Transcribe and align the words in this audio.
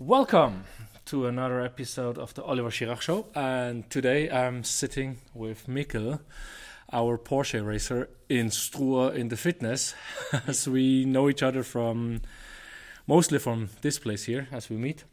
Welcome 0.00 0.64
to 1.04 1.26
another 1.26 1.60
episode 1.60 2.16
of 2.16 2.32
the 2.32 2.42
Oliver 2.42 2.70
Schirach 2.70 3.02
Show. 3.02 3.26
And 3.34 3.88
today 3.90 4.30
I'm 4.30 4.64
sitting 4.64 5.18
with 5.34 5.66
Mikkel, 5.66 6.20
our 6.90 7.18
Porsche 7.18 7.62
racer 7.62 8.08
in 8.26 8.46
Struer 8.46 9.14
in 9.14 9.28
the 9.28 9.36
fitness, 9.36 9.94
as 10.46 10.66
we 10.66 11.04
know 11.04 11.28
each 11.28 11.42
other 11.42 11.62
from 11.62 12.22
mostly 13.06 13.38
from 13.38 13.68
this 13.82 13.98
place 13.98 14.24
here 14.24 14.48
as 14.50 14.70
we 14.70 14.78
meet. 14.78 15.04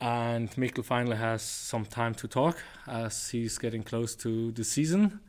And 0.00 0.50
Mikkel 0.52 0.82
finally 0.82 1.18
has 1.18 1.42
some 1.42 1.84
time 1.84 2.14
to 2.14 2.26
talk 2.26 2.56
as 2.88 3.28
he's 3.28 3.58
getting 3.58 3.82
close 3.82 4.14
to 4.14 4.50
the 4.52 4.64
season. 4.64 5.20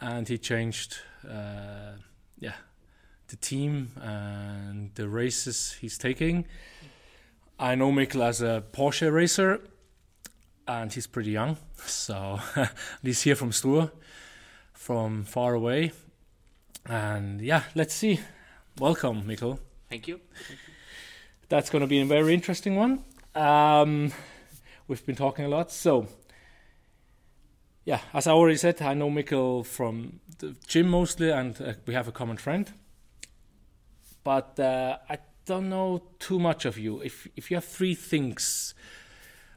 And 0.00 0.26
he 0.26 0.36
changed, 0.36 0.96
uh, 1.24 1.92
yeah, 2.40 2.54
the 3.28 3.36
team 3.36 3.92
and 4.02 4.92
the 4.96 5.08
races 5.08 5.76
he's 5.80 5.96
taking 5.96 6.44
I 7.60 7.74
know 7.74 7.90
Mikkel 7.90 8.22
as 8.22 8.40
a 8.40 8.62
Porsche 8.72 9.12
racer, 9.12 9.60
and 10.68 10.92
he's 10.92 11.08
pretty 11.08 11.32
young, 11.32 11.56
so 11.76 12.38
he's 13.02 13.22
here 13.22 13.34
from 13.34 13.50
Struer, 13.50 13.90
from 14.72 15.24
far 15.24 15.54
away. 15.54 15.90
And 16.86 17.40
yeah, 17.40 17.64
let's 17.74 17.94
see. 17.94 18.20
Welcome, 18.78 19.24
Mikkel. 19.24 19.58
Thank 19.90 20.06
you. 20.06 20.20
That's 21.48 21.68
going 21.68 21.80
to 21.80 21.88
be 21.88 22.00
a 22.00 22.04
very 22.04 22.32
interesting 22.32 22.76
one. 22.76 23.04
Um, 23.34 24.12
we've 24.86 25.04
been 25.04 25.16
talking 25.16 25.44
a 25.44 25.48
lot, 25.48 25.72
so 25.72 26.06
yeah, 27.84 28.00
as 28.14 28.28
I 28.28 28.32
already 28.32 28.58
said, 28.58 28.80
I 28.82 28.94
know 28.94 29.10
Mikkel 29.10 29.66
from 29.66 30.20
the 30.38 30.54
gym 30.68 30.90
mostly, 30.90 31.30
and 31.30 31.60
uh, 31.60 31.72
we 31.86 31.94
have 31.94 32.06
a 32.06 32.12
common 32.12 32.36
friend. 32.36 32.70
But 34.22 34.60
uh, 34.60 34.98
I 35.08 35.18
don't 35.48 35.70
know 35.70 36.02
too 36.18 36.38
much 36.38 36.64
of 36.66 36.78
you. 36.78 37.00
If 37.00 37.26
if 37.34 37.50
you 37.50 37.56
have 37.56 37.64
three 37.64 37.94
things 37.94 38.74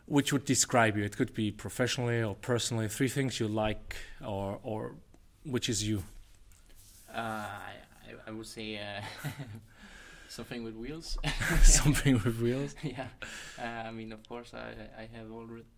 which 0.05 0.33
would 0.33 0.45
describe 0.45 0.97
you, 0.97 1.03
it 1.03 1.15
could 1.17 1.33
be 1.33 1.51
professionally 1.51 2.23
or 2.23 2.35
personally. 2.35 2.87
Three 2.87 3.09
things 3.09 3.39
you 3.39 3.47
like, 3.47 3.95
or 4.25 4.59
or 4.63 4.95
which 5.43 5.67
is 5.69 5.87
you. 5.87 6.03
Uh, 7.13 7.45
I, 8.07 8.11
I 8.27 8.31
would 8.31 8.47
say 8.47 8.77
uh, 8.77 9.27
something 10.29 10.63
with 10.63 10.75
wheels. 10.75 11.17
something 11.63 12.13
with 12.23 12.39
wheels. 12.39 12.73
yeah, 12.83 13.07
uh, 13.59 13.89
I 13.89 13.91
mean, 13.91 14.13
of 14.13 14.27
course, 14.27 14.53
I 14.53 14.69
I 15.03 15.05
have 15.15 15.29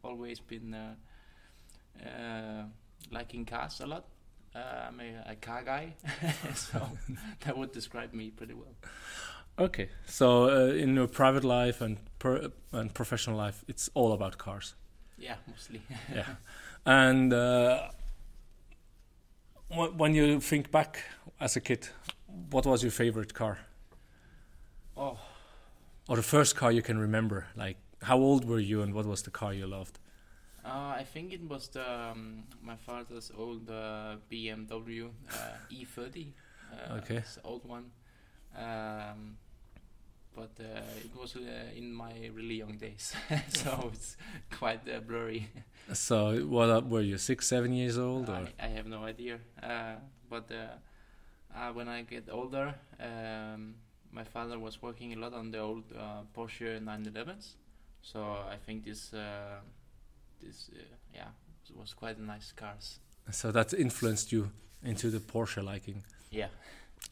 always 0.03 0.39
been 0.39 0.75
uh, 0.75 0.95
uh, 2.05 2.63
liking 3.11 3.45
cars 3.45 3.81
a 3.81 3.87
lot. 3.87 4.05
Uh, 4.55 4.87
I'm 4.87 4.99
a, 4.99 5.31
a 5.31 5.35
car 5.35 5.63
guy, 5.63 5.95
so 6.53 6.79
that 7.43 7.57
would 7.57 7.71
describe 7.71 8.13
me 8.13 8.29
pretty 8.29 8.53
well. 8.53 8.75
Okay, 9.59 9.89
so 10.07 10.49
uh, 10.49 10.73
in 10.73 10.95
your 10.95 11.07
private 11.07 11.43
life 11.43 11.79
and 11.79 11.97
per 12.17 12.51
and 12.71 12.93
professional 12.93 13.37
life, 13.37 13.63
it's 13.67 13.89
all 13.93 14.11
about 14.11 14.37
cars. 14.37 14.75
Yeah, 15.17 15.35
mostly. 15.47 15.81
yeah, 16.15 16.25
and 16.85 17.31
uh, 17.31 17.89
when 19.69 20.15
you 20.15 20.39
think 20.39 20.71
back 20.71 21.03
as 21.39 21.55
a 21.55 21.61
kid, 21.61 21.87
what 22.49 22.65
was 22.65 22.81
your 22.81 22.91
favorite 22.91 23.33
car? 23.35 23.59
Oh, 24.97 25.19
or 26.07 26.15
the 26.15 26.23
first 26.23 26.55
car 26.55 26.71
you 26.71 26.81
can 26.81 26.97
remember? 26.97 27.45
Like, 27.55 27.77
how 28.01 28.17
old 28.17 28.45
were 28.45 28.59
you, 28.59 28.81
and 28.81 28.93
what 28.93 29.05
was 29.05 29.21
the 29.21 29.31
car 29.31 29.53
you 29.53 29.67
loved? 29.67 29.99
Uh, 30.65 30.95
I 30.97 31.03
think 31.03 31.33
it 31.33 31.47
was 31.47 31.67
the, 31.67 31.83
um, 32.11 32.43
my 32.61 32.75
father's 32.75 33.31
old 33.37 33.69
uh, 33.69 34.15
BMW 34.31 35.09
uh, 35.29 35.35
E30. 35.71 36.27
Uh, 36.71 36.93
okay. 36.95 37.23
old 37.43 37.65
one. 37.67 37.91
Um, 38.57 39.37
but 40.35 40.51
uh, 40.59 40.81
it 41.03 41.15
was 41.19 41.35
uh, 41.35 41.39
in 41.75 41.93
my 41.93 42.13
really 42.33 42.55
young 42.55 42.77
days, 42.77 43.13
so 43.49 43.89
it's 43.93 44.17
quite 44.51 44.81
uh, 44.89 44.99
blurry. 44.99 45.49
So, 45.93 46.37
what 46.45 46.87
were 46.87 47.01
you? 47.01 47.17
Six, 47.17 47.47
seven 47.47 47.73
years 47.73 47.97
old? 47.97 48.29
I, 48.29 48.47
I, 48.59 48.67
have 48.67 48.85
no 48.85 49.03
idea. 49.03 49.39
but 50.29 50.51
when 51.73 51.87
I 51.87 52.01
get 52.03 52.29
older, 52.31 52.73
um, 52.99 53.75
my 54.11 54.23
father 54.23 54.57
was 54.59 54.81
working 54.81 55.13
a 55.13 55.17
lot 55.17 55.33
on 55.33 55.51
the 55.51 55.59
old 55.59 55.83
Porsche 56.35 56.81
911s. 56.81 57.55
So 58.01 58.21
I 58.23 58.57
think 58.65 58.85
this 58.85 59.11
this 60.41 60.69
yeah 61.13 61.29
was 61.75 61.93
quite 61.93 62.19
nice 62.19 62.51
cars. 62.51 62.99
So 63.31 63.51
that 63.51 63.73
influenced 63.73 64.31
you 64.31 64.51
into 64.83 65.09
the 65.09 65.19
Porsche 65.19 65.63
liking. 65.63 66.03
Yeah. 66.29 66.47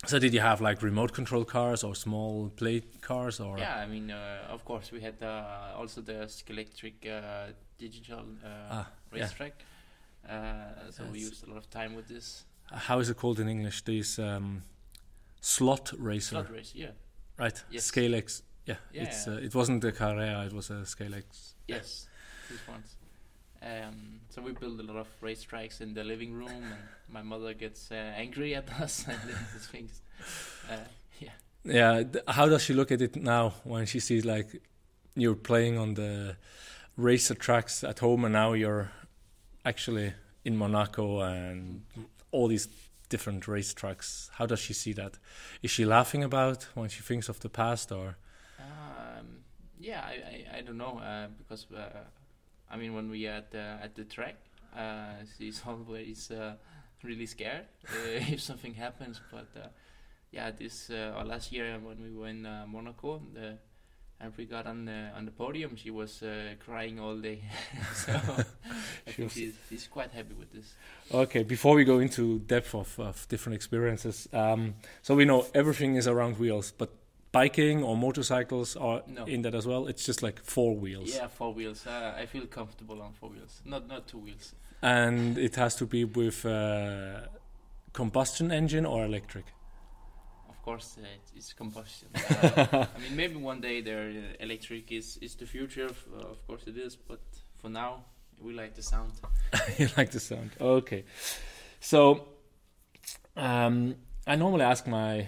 So 0.07 0.17
did 0.17 0.33
you 0.33 0.39
have 0.39 0.61
like 0.61 0.81
remote 0.81 1.13
control 1.13 1.45
cars 1.45 1.83
or 1.83 1.93
small 1.95 2.49
plate 2.55 3.01
cars 3.01 3.39
or? 3.39 3.57
Yeah, 3.57 3.75
I 3.75 3.85
mean, 3.85 4.09
uh, 4.09 4.47
of 4.49 4.65
course, 4.65 4.91
we 4.91 4.99
had 4.99 5.21
uh, 5.21 5.77
also 5.77 6.01
the 6.01 6.25
Scalextric 6.25 7.07
uh, 7.07 7.51
digital 7.77 8.25
uh, 8.43 8.47
ah, 8.71 8.87
racetrack. 9.11 9.53
Yeah. 9.57 10.35
Uh, 10.35 10.91
so 10.91 11.03
That's 11.03 11.13
we 11.13 11.19
used 11.19 11.45
a 11.45 11.49
lot 11.49 11.57
of 11.57 11.69
time 11.69 11.95
with 11.95 12.07
this. 12.07 12.45
How 12.71 12.99
is 12.99 13.09
it 13.09 13.17
called 13.17 13.39
in 13.39 13.47
English? 13.47 13.83
These 13.83 14.17
um, 14.17 14.63
slot 15.39 15.93
racer. 15.97 16.35
Slot 16.35 16.51
race, 16.51 16.73
yeah. 16.75 16.91
Right. 17.37 17.63
Yes. 17.69 17.91
Scalex. 17.91 18.41
Yeah. 18.65 18.75
yeah 18.93 19.03
it's. 19.03 19.27
Uh, 19.27 19.39
it 19.43 19.53
wasn't 19.53 19.81
the 19.81 19.91
Carrera. 19.91 20.45
It 20.45 20.53
was 20.53 20.69
a 20.69 20.85
Scalex. 20.85 21.53
Yes. 21.67 22.07
These 22.49 22.67
ones. 22.67 22.95
Um, 23.63 24.21
so 24.29 24.41
we 24.41 24.53
build 24.53 24.79
a 24.79 24.83
lot 24.83 24.97
of 24.97 25.07
racetracks 25.21 25.81
in 25.81 25.93
the 25.93 26.03
living 26.03 26.33
room, 26.33 26.49
and 26.49 26.73
my 27.09 27.21
mother 27.21 27.53
gets 27.53 27.91
uh, 27.91 27.95
angry 27.95 28.55
at 28.55 28.69
us 28.81 29.05
and 29.07 29.19
these 29.53 29.67
things. 29.67 30.01
Uh, 30.69 30.77
yeah. 31.19 31.29
Yeah. 31.63 32.03
How 32.27 32.47
does 32.47 32.63
she 32.63 32.73
look 32.73 32.91
at 32.91 33.01
it 33.01 33.15
now 33.15 33.53
when 33.63 33.85
she 33.85 33.99
sees 33.99 34.25
like 34.25 34.61
you're 35.15 35.35
playing 35.35 35.77
on 35.77 35.93
the 35.93 36.37
racer 36.97 37.35
tracks 37.35 37.83
at 37.83 37.99
home, 37.99 38.25
and 38.25 38.33
now 38.33 38.53
you're 38.53 38.91
actually 39.63 40.13
in 40.43 40.57
Monaco 40.57 41.19
and 41.19 41.83
all 42.31 42.47
these 42.47 42.67
different 43.09 43.45
racetracks? 43.45 44.29
How 44.33 44.47
does 44.47 44.59
she 44.59 44.73
see 44.73 44.93
that? 44.93 45.19
Is 45.61 45.69
she 45.69 45.85
laughing 45.85 46.23
about 46.23 46.63
when 46.73 46.89
she 46.89 47.01
thinks 47.01 47.29
of 47.29 47.39
the 47.41 47.49
past, 47.49 47.91
or? 47.91 48.17
Um, 48.59 49.43
yeah, 49.79 50.01
I, 50.03 50.13
I, 50.13 50.57
I 50.57 50.61
don't 50.61 50.77
know 50.77 50.99
uh, 50.99 51.27
because 51.37 51.67
uh, 51.75 52.05
I 52.71 52.77
mean, 52.77 52.93
when 52.95 53.09
we 53.09 53.27
at 53.27 53.51
the 53.51 53.77
at 53.83 53.95
the 53.95 54.05
track, 54.05 54.35
uh, 54.75 55.23
she's 55.37 55.61
always 55.67 56.31
uh, 56.31 56.53
really 57.03 57.25
scared 57.25 57.65
uh, 57.89 57.97
if 58.31 58.41
something 58.41 58.73
happens. 58.73 59.19
But 59.31 59.47
uh, 59.55 59.67
yeah, 60.31 60.51
this 60.51 60.89
uh, 60.89 61.21
last 61.25 61.51
year 61.51 61.77
when 61.79 62.01
we 62.01 62.17
were 62.17 62.27
in 62.27 62.45
uh, 62.45 62.65
Monaco, 62.67 63.21
the, 63.33 63.57
and 64.21 64.31
we 64.37 64.45
got 64.45 64.67
on 64.67 64.85
the 64.85 65.09
on 65.15 65.25
the 65.25 65.31
podium, 65.31 65.75
she 65.75 65.91
was 65.91 66.23
crying 66.63 66.99
all 66.99 67.17
day. 67.17 67.43
so 67.93 68.13
I 69.07 69.11
think 69.11 69.31
she's, 69.31 69.55
she's 69.67 69.87
quite 69.87 70.11
happy 70.11 70.33
with 70.37 70.53
this. 70.53 70.73
Okay, 71.11 71.43
before 71.43 71.75
we 71.75 71.83
go 71.83 71.99
into 71.99 72.39
depth 72.39 72.73
of, 72.73 72.97
of 72.99 73.27
different 73.27 73.55
experiences, 73.55 74.29
um, 74.31 74.75
so 75.01 75.15
we 75.15 75.25
know 75.25 75.45
everything 75.53 75.95
is 75.95 76.07
around 76.07 76.37
wheels, 76.37 76.71
but 76.71 77.00
biking 77.31 77.83
or 77.83 77.95
motorcycles 77.95 78.75
are 78.75 79.03
no. 79.07 79.25
in 79.25 79.41
that 79.43 79.55
as 79.55 79.65
well? 79.65 79.87
It's 79.87 80.05
just 80.05 80.21
like 80.21 80.43
four 80.43 80.75
wheels. 80.75 81.15
Yeah, 81.15 81.27
four 81.27 81.53
wheels. 81.53 81.87
Uh, 81.87 82.13
I 82.17 82.25
feel 82.25 82.45
comfortable 82.45 83.01
on 83.01 83.13
four 83.13 83.29
wheels, 83.29 83.61
not 83.65 83.87
not 83.87 84.07
two 84.07 84.19
wheels. 84.19 84.53
And 84.81 85.37
it 85.37 85.55
has 85.55 85.75
to 85.75 85.85
be 85.85 86.05
with 86.05 86.45
uh, 86.45 87.27
combustion 87.93 88.51
engine 88.51 88.85
or 88.85 89.05
electric. 89.05 89.45
Of 90.49 90.61
course, 90.63 90.97
uh, 90.99 91.05
it's 91.35 91.53
combustion. 91.53 92.09
Uh, 92.41 92.85
I 92.95 92.99
mean, 92.99 93.15
maybe 93.15 93.35
one 93.35 93.61
day 93.61 93.81
there 93.81 94.09
uh, 94.09 94.43
electric 94.43 94.91
is 94.91 95.17
is 95.21 95.35
the 95.35 95.45
future. 95.45 95.85
Of, 95.85 95.97
of 96.19 96.47
course, 96.47 96.63
it 96.67 96.77
is. 96.77 96.95
But 96.95 97.19
for 97.61 97.69
now, 97.69 98.05
we 98.39 98.53
like 98.53 98.75
the 98.75 98.83
sound. 98.83 99.13
you 99.77 99.87
like 99.97 100.11
the 100.11 100.19
sound. 100.19 100.51
Okay, 100.59 101.03
so 101.79 102.27
um, 103.35 103.95
I 104.27 104.35
normally 104.35 104.63
ask 104.63 104.87
my 104.87 105.27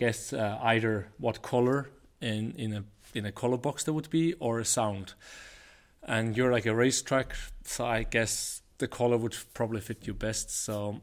guess 0.00 0.32
uh, 0.32 0.58
either 0.62 1.08
what 1.18 1.42
color 1.42 1.90
in 2.22 2.54
in 2.56 2.72
a 2.72 2.82
in 3.12 3.26
a 3.26 3.32
color 3.32 3.58
box 3.58 3.84
there 3.84 3.94
would 3.94 4.10
be 4.10 4.32
or 4.34 4.58
a 4.58 4.64
sound. 4.64 5.14
And 6.02 6.36
you're 6.36 6.50
like 6.50 6.64
a 6.64 6.74
racetrack, 6.74 7.36
so 7.64 7.84
I 7.84 8.04
guess 8.04 8.62
the 8.78 8.88
color 8.88 9.18
would 9.18 9.36
probably 9.52 9.82
fit 9.82 10.06
you 10.06 10.14
best. 10.14 10.50
So 10.50 11.02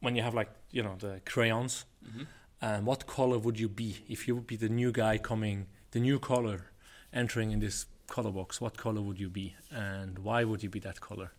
when 0.00 0.16
you 0.16 0.22
have 0.22 0.34
like 0.34 0.50
you 0.72 0.82
know 0.82 0.96
the 0.98 1.20
crayons, 1.24 1.84
mm-hmm. 2.04 2.24
and 2.60 2.84
what 2.84 3.06
color 3.06 3.38
would 3.38 3.60
you 3.60 3.68
be 3.68 4.04
if 4.08 4.26
you 4.26 4.34
would 4.34 4.48
be 4.48 4.56
the 4.56 4.68
new 4.68 4.90
guy 4.90 5.16
coming, 5.18 5.66
the 5.92 6.00
new 6.00 6.18
color 6.18 6.72
entering 7.12 7.52
in 7.52 7.60
this 7.60 7.86
color 8.08 8.32
box? 8.32 8.60
What 8.60 8.76
color 8.76 9.00
would 9.00 9.20
you 9.20 9.30
be, 9.30 9.54
and 9.70 10.18
why 10.18 10.42
would 10.42 10.62
you 10.64 10.70
be 10.70 10.80
that 10.80 11.00
color? 11.00 11.30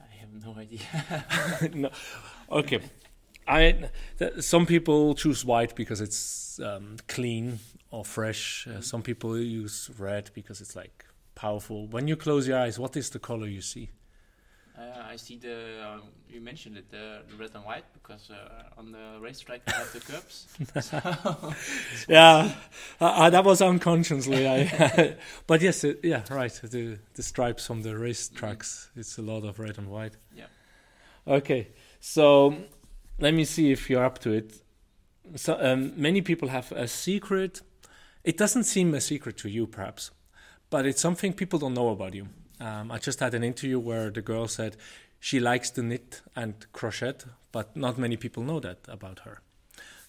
I 0.00 0.12
have 0.20 0.32
no 0.44 0.56
idea. 0.58 1.70
no. 1.82 1.90
Okay. 2.50 2.80
I 3.46 3.90
th- 4.18 4.42
some 4.42 4.66
people 4.66 5.14
choose 5.14 5.44
white 5.44 5.74
because 5.74 6.00
it's 6.00 6.60
um, 6.60 6.96
clean 7.08 7.58
or 7.90 8.04
fresh. 8.04 8.66
Uh, 8.66 8.70
mm-hmm. 8.70 8.80
Some 8.80 9.02
people 9.02 9.38
use 9.38 9.90
red 9.98 10.30
because 10.34 10.60
it's 10.60 10.74
like 10.76 11.04
powerful. 11.34 11.86
When 11.86 12.08
you 12.08 12.16
close 12.16 12.48
your 12.48 12.58
eyes, 12.58 12.78
what 12.78 12.96
is 12.96 13.10
the 13.10 13.18
color 13.18 13.46
you 13.46 13.60
see? 13.60 13.90
Uh, 14.76 14.82
I 15.08 15.14
see 15.14 15.36
the 15.36 15.56
uh, 15.84 16.00
you 16.28 16.40
mentioned 16.40 16.76
it 16.76 16.90
the, 16.90 17.22
the 17.30 17.36
red 17.36 17.50
and 17.54 17.64
white 17.64 17.84
because 17.92 18.28
uh, 18.28 18.76
on 18.76 18.90
the 18.90 19.20
racetrack 19.20 19.60
I 19.68 19.70
have 19.70 19.92
the 19.92 20.00
curbs. 20.00 20.48
so, 20.80 21.54
yeah, 22.08 22.52
uh, 23.00 23.30
that 23.30 23.44
was 23.44 23.62
unconsciously. 23.62 24.48
I, 24.48 25.14
but 25.46 25.62
yes, 25.62 25.84
uh, 25.84 25.94
yeah, 26.02 26.22
right. 26.28 26.52
The 26.52 26.98
the 27.14 27.22
stripes 27.22 27.64
from 27.64 27.82
the 27.82 27.96
race 27.96 28.28
tracks. 28.28 28.90
It's 28.96 29.16
a 29.16 29.22
lot 29.22 29.44
of 29.44 29.60
red 29.60 29.78
and 29.78 29.88
white. 29.88 30.16
Yeah. 30.36 30.46
Okay, 31.28 31.68
so 32.00 32.56
let 33.18 33.34
me 33.34 33.44
see 33.44 33.70
if 33.70 33.88
you're 33.88 34.04
up 34.04 34.18
to 34.20 34.32
it. 34.32 34.62
So 35.36 35.56
um, 35.60 35.92
many 35.96 36.20
people 36.20 36.48
have 36.48 36.72
a 36.72 36.88
secret. 36.88 37.62
It 38.24 38.36
doesn't 38.36 38.64
seem 38.64 38.94
a 38.94 39.00
secret 39.00 39.36
to 39.38 39.48
you, 39.48 39.66
perhaps, 39.66 40.10
but 40.70 40.86
it's 40.86 41.00
something 41.00 41.32
people 41.32 41.58
don't 41.58 41.74
know 41.74 41.90
about 41.90 42.14
you. 42.14 42.28
Um, 42.60 42.90
I 42.90 42.98
just 42.98 43.20
had 43.20 43.34
an 43.34 43.44
interview 43.44 43.78
where 43.78 44.10
the 44.10 44.22
girl 44.22 44.48
said 44.48 44.76
she 45.20 45.40
likes 45.40 45.70
to 45.70 45.82
knit 45.82 46.22
and 46.36 46.54
crochet, 46.72 47.14
but 47.52 47.76
not 47.76 47.98
many 47.98 48.16
people 48.16 48.42
know 48.42 48.60
that 48.60 48.78
about 48.88 49.20
her. 49.20 49.40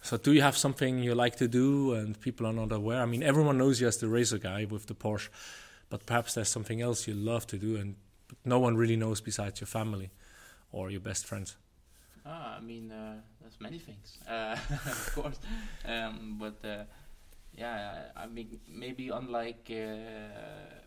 So, 0.02 0.18
do 0.18 0.34
you 0.34 0.42
have 0.42 0.56
something 0.56 1.00
you 1.00 1.16
like 1.16 1.36
to 1.38 1.48
do 1.48 1.94
and 1.94 2.19
people 2.19 2.46
are 2.46 2.54
not 2.54 2.72
aware? 2.72 3.02
I 3.02 3.06
mean, 3.06 3.24
everyone 3.24 3.57
knows 3.57 3.81
you 3.81 3.88
as 3.88 3.98
the 3.98 4.07
racer 4.07 4.38
guy 4.38 4.66
with 4.66 4.86
the 4.86 4.94
Porsche, 4.94 5.30
but 5.90 6.06
perhaps 6.06 6.36
there's 6.36 6.50
something 6.50 6.80
else 6.80 7.07
you 7.07 7.16
love 7.16 7.48
to 7.48 7.57
do 7.57 7.75
and 7.75 7.96
no 8.44 8.60
one 8.60 8.78
really 8.78 8.96
knows 8.96 9.19
besides 9.22 9.62
your 9.62 9.68
family 9.68 10.12
or 10.72 10.92
your 10.92 11.02
best 11.02 11.25
friends. 11.25 11.57
Ah, 12.25 12.56
I 12.57 12.60
mean, 12.60 12.92
uh, 12.92 13.22
there's 13.39 13.60
many 13.60 13.77
things, 13.77 14.18
uh, 14.27 14.57
of 14.69 15.12
course, 15.13 15.39
um, 15.86 16.38
but 16.39 16.56
uh, 16.68 16.83
yeah, 17.54 18.10
I 18.16 18.25
mean, 18.25 18.60
maybe 18.68 19.10
unlike 19.10 19.69
uh, 19.69 20.81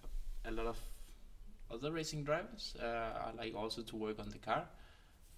a 0.45 0.51
lot 0.51 0.67
of 0.67 0.79
other 1.71 1.93
racing 1.93 2.25
drivers, 2.25 2.75
uh, 2.83 3.29
I 3.29 3.31
like 3.33 3.55
also 3.55 3.83
to 3.83 3.97
work 3.97 4.19
on 4.19 4.31
the 4.31 4.39
car. 4.39 4.69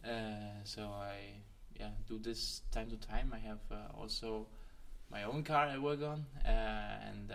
Uh, 0.04 0.62
so 0.64 0.88
I 0.88 1.42
yeah 1.78 1.90
do 2.08 2.18
this 2.18 2.62
time 2.70 2.90
to 2.90 2.96
time. 2.96 3.32
I 3.34 3.38
have 3.38 3.60
also 3.94 4.48
my 5.10 5.24
own 5.24 5.42
car 5.44 5.66
I 5.66 5.78
work 5.78 6.02
on, 6.02 6.26
and 6.44 7.32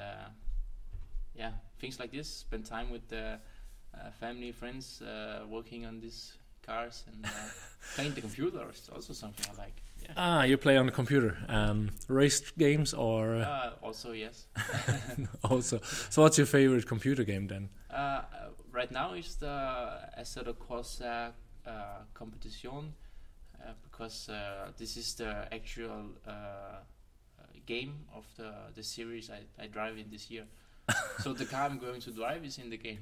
yeah, 1.36 1.52
things 1.80 2.00
like 2.00 2.12
this. 2.12 2.28
Spend 2.28 2.66
time 2.66 2.90
with 2.90 3.14
family, 4.20 4.52
friends, 4.52 5.02
working 5.48 5.86
on 5.86 6.00
this 6.00 6.38
cars 6.66 7.04
and 7.08 7.26
uh, 7.26 7.30
playing 7.96 8.14
the 8.14 8.22
computer 8.22 8.66
is 8.72 8.90
also 8.94 9.14
something 9.14 9.46
I 9.54 9.62
like. 9.62 9.82
Yeah. 10.04 10.12
Ah, 10.18 10.44
you 10.44 10.58
play 10.58 10.78
on 10.78 10.86
the 10.86 10.92
computer. 10.92 11.38
Um, 11.50 11.92
race 12.08 12.52
games 12.58 12.94
or? 12.94 13.36
Uh, 13.36 13.72
also, 13.82 14.12
yes. 14.12 14.46
also, 15.44 15.80
so 16.10 16.22
what's 16.22 16.38
your 16.38 16.48
favorite 16.48 16.88
computer 16.88 17.24
game 17.24 17.48
then? 17.48 17.70
Uh, 17.90 18.22
right 18.72 18.92
now 18.92 19.14
is 19.14 19.36
the 19.38 19.48
Assetto 20.20 20.54
Corsa 20.54 21.32
uh, 21.66 21.72
competition 22.14 22.94
uh, 23.60 23.72
because 23.84 24.30
uh, 24.30 24.72
this 24.78 24.98
is 24.98 25.16
the 25.16 25.48
actual 25.52 26.12
game 27.66 28.06
of 28.14 28.26
the 28.38 28.54
the 28.76 28.84
series 28.84 29.32
I, 29.32 29.64
I 29.64 29.66
drive 29.68 29.98
in 29.98 30.12
this 30.12 30.30
year. 30.30 30.44
so 31.20 31.34
the 31.34 31.46
car 31.46 31.66
I'm 31.66 31.80
going 31.80 32.00
to 32.02 32.12
drive 32.12 32.46
is 32.46 32.60
in 32.60 32.70
the 32.70 32.78
game. 32.78 33.00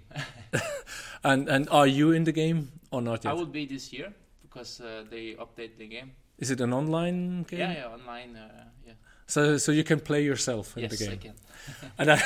and 1.24 1.50
and 1.50 1.68
are 1.70 1.88
you 1.88 2.12
in 2.14 2.24
the 2.24 2.32
game 2.32 2.72
or 2.94 3.02
not 3.02 3.24
yet? 3.24 3.32
I 3.32 3.34
will 3.34 3.48
be 3.48 3.66
this 3.66 3.92
year 3.92 4.14
because 4.42 4.80
uh, 4.80 5.04
they 5.10 5.36
update 5.36 5.78
the 5.78 5.88
game. 5.88 6.12
Is 6.38 6.52
it 6.52 6.62
an 6.62 6.74
online 6.74 7.44
game? 7.44 7.60
Yeah, 7.60 7.74
yeah, 7.74 7.88
online. 7.88 8.36
Uh, 8.36 8.66
yeah. 8.86 8.94
So 9.28 9.58
so 9.58 9.72
you 9.72 9.84
can 9.84 10.00
play 10.00 10.24
yourself 10.24 10.78
in 10.78 10.84
yes, 10.84 10.92
the 10.92 11.06
game. 11.06 11.20
Yes, 11.24 11.34
I 11.68 11.74
can. 11.80 11.92
and 11.98 12.12
I, 12.12 12.22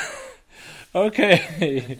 okay, 1.06 1.98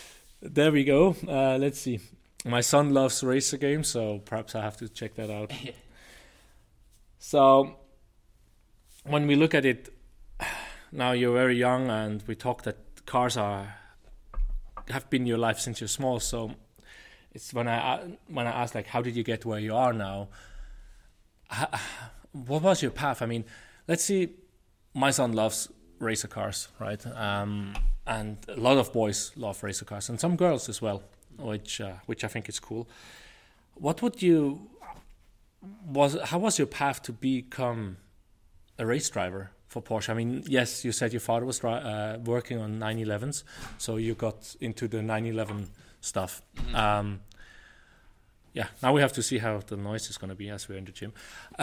there 0.42 0.72
we 0.72 0.84
go. 0.84 1.16
Uh, 1.26 1.56
let's 1.58 1.80
see. 1.80 2.00
My 2.44 2.60
son 2.60 2.92
loves 2.94 3.22
racer 3.22 3.56
games, 3.56 3.88
so 3.88 4.18
perhaps 4.24 4.54
I 4.54 4.62
have 4.62 4.76
to 4.78 4.88
check 4.88 5.14
that 5.14 5.30
out. 5.30 5.52
yeah. 5.62 5.72
So 7.18 7.76
when 9.04 9.26
we 9.26 9.34
look 9.36 9.54
at 9.54 9.64
it 9.64 9.92
now, 10.92 11.12
you're 11.12 11.34
very 11.34 11.56
young, 11.56 11.90
and 11.90 12.22
we 12.26 12.34
talked 12.34 12.64
that 12.64 12.76
cars 13.06 13.36
are 13.36 13.74
have 14.90 15.10
been 15.10 15.26
your 15.26 15.38
life 15.38 15.58
since 15.58 15.80
you're 15.80 15.88
small. 15.88 16.20
So 16.20 16.52
it's 17.38 17.54
when 17.54 17.68
I 17.68 18.00
when 18.26 18.48
I 18.48 18.50
asked 18.62 18.74
like, 18.74 18.88
how 18.88 19.00
did 19.00 19.14
you 19.14 19.22
get 19.22 19.44
where 19.44 19.60
you 19.60 19.74
are 19.74 19.92
now? 19.92 20.28
What 22.32 22.62
was 22.62 22.82
your 22.82 22.90
path? 22.90 23.22
I 23.22 23.26
mean, 23.26 23.44
let's 23.88 24.04
see. 24.04 24.28
My 24.94 25.10
son 25.10 25.32
loves 25.32 25.68
racer 25.98 26.28
cars, 26.28 26.68
right? 26.78 27.02
Um, 27.06 27.74
and 28.06 28.36
a 28.48 28.60
lot 28.60 28.76
of 28.76 28.92
boys 28.92 29.32
love 29.34 29.62
racer 29.62 29.86
cars, 29.86 30.08
and 30.10 30.20
some 30.20 30.36
girls 30.36 30.68
as 30.68 30.82
well, 30.82 31.02
which 31.38 31.80
uh, 31.80 31.94
which 32.06 32.22
I 32.24 32.28
think 32.28 32.48
is 32.48 32.60
cool. 32.60 32.86
What 33.74 34.02
would 34.02 34.20
you 34.20 34.68
was? 35.86 36.18
How 36.30 36.38
was 36.38 36.58
your 36.58 36.70
path 36.80 37.02
to 37.02 37.12
become 37.12 37.96
a 38.78 38.84
race 38.84 39.08
driver? 39.10 39.50
for 39.68 39.82
Porsche? 39.82 40.08
I 40.08 40.14
mean, 40.14 40.42
yes, 40.46 40.82
you 40.82 40.92
said 40.92 41.12
your 41.12 41.20
father 41.20 41.44
was 41.44 41.62
uh, 41.62 42.18
working 42.24 42.58
on 42.58 42.78
911s, 42.78 43.44
so 43.76 43.96
you 43.96 44.14
got 44.14 44.56
into 44.60 44.88
the 44.88 45.02
911 45.02 45.68
stuff. 46.00 46.42
Mm-hmm. 46.56 46.74
Um, 46.74 47.20
yeah, 48.58 48.66
now 48.82 48.92
we 48.92 49.00
have 49.00 49.12
to 49.12 49.22
see 49.22 49.38
how 49.38 49.60
the 49.64 49.76
noise 49.76 50.10
is 50.10 50.18
going 50.18 50.30
to 50.30 50.34
be 50.34 50.50
as 50.50 50.68
we're 50.68 50.78
in 50.78 50.84
the 50.84 50.90
gym. 50.90 51.12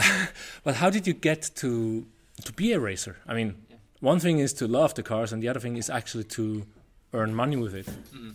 but 0.64 0.76
how 0.76 0.90
did 0.90 1.06
you 1.06 1.14
get 1.14 1.52
to 1.56 2.06
to 2.46 2.54
be 2.54 2.72
a 2.72 2.80
racer? 2.80 3.18
I 3.28 3.34
mean, 3.34 3.56
yeah. 3.70 3.76
one 4.00 4.20
thing 4.20 4.40
is 4.40 4.54
to 4.54 4.66
love 4.68 4.94
the 4.94 5.04
cars, 5.04 5.34
and 5.34 5.44
the 5.44 5.50
other 5.50 5.60
thing 5.60 5.76
is 5.76 5.90
actually 5.90 6.24
to 6.40 6.66
earn 7.12 7.36
money 7.36 7.58
with 7.58 7.76
it. 7.76 7.86
Mm-hmm. 7.86 8.30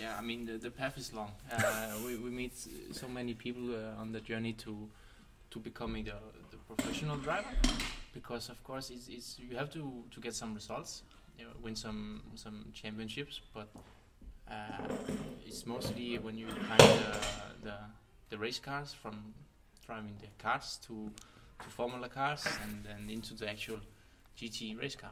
Yeah, 0.00 0.16
I 0.18 0.22
mean 0.22 0.46
the, 0.46 0.56
the 0.56 0.70
path 0.70 0.96
is 0.96 1.12
long. 1.12 1.32
Uh, 1.52 1.92
we 2.06 2.16
we 2.16 2.30
meet 2.30 2.54
so 2.92 3.06
many 3.06 3.34
people 3.34 3.74
uh, 3.74 4.00
on 4.00 4.12
the 4.12 4.20
journey 4.20 4.54
to 4.64 4.88
to 5.50 5.58
becoming 5.58 6.04
the, 6.04 6.16
the 6.50 6.56
professional 6.74 7.18
driver 7.18 7.54
because 8.14 8.48
of 8.48 8.64
course 8.64 8.88
it's, 8.90 9.08
it's 9.08 9.38
you 9.38 9.58
have 9.58 9.70
to 9.72 9.82
to 10.10 10.20
get 10.20 10.34
some 10.34 10.54
results 10.54 11.02
you 11.38 11.44
know, 11.44 11.50
win 11.62 11.76
some 11.76 12.22
some 12.34 12.64
championships 12.72 13.40
but 13.52 13.68
it's 15.46 15.66
mostly 15.66 16.18
when 16.18 16.38
you 16.38 16.46
climb 16.46 16.78
the, 16.78 17.68
the 17.68 17.74
the 18.30 18.38
race 18.38 18.58
cars 18.58 18.94
from 18.94 19.34
driving 19.86 20.14
the 20.20 20.28
cars 20.42 20.78
to 20.86 21.10
to 21.62 21.68
formula 21.68 22.08
cars 22.08 22.46
and 22.64 22.84
then 22.84 23.10
into 23.10 23.34
the 23.34 23.48
actual 23.48 23.78
GT 24.38 24.80
race 24.80 24.96
car. 24.96 25.10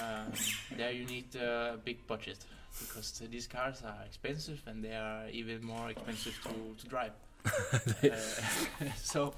Um, 0.00 0.32
there 0.76 0.92
you 0.92 1.04
need 1.04 1.34
a 1.36 1.78
big 1.84 2.06
budget 2.06 2.38
because 2.80 3.22
these 3.30 3.46
cars 3.46 3.82
are 3.84 4.04
expensive 4.04 4.62
and 4.66 4.82
they 4.82 4.94
are 4.94 5.28
even 5.30 5.64
more 5.64 5.90
expensive 5.90 6.38
to, 6.42 6.82
to 6.82 6.88
drive. 6.88 7.12
Uh, 8.02 8.10
so 8.96 9.32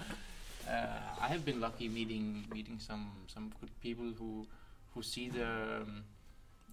uh, 0.69 0.87
I 1.21 1.29
have 1.29 1.45
been 1.45 1.61
lucky 1.61 1.89
meeting 1.89 2.47
meeting 2.53 2.79
some 2.79 3.11
some 3.27 3.53
good 3.61 3.71
people 3.81 4.13
who 4.19 4.47
who 4.95 5.03
see 5.03 5.29
the 5.29 5.45
um, 5.45 6.05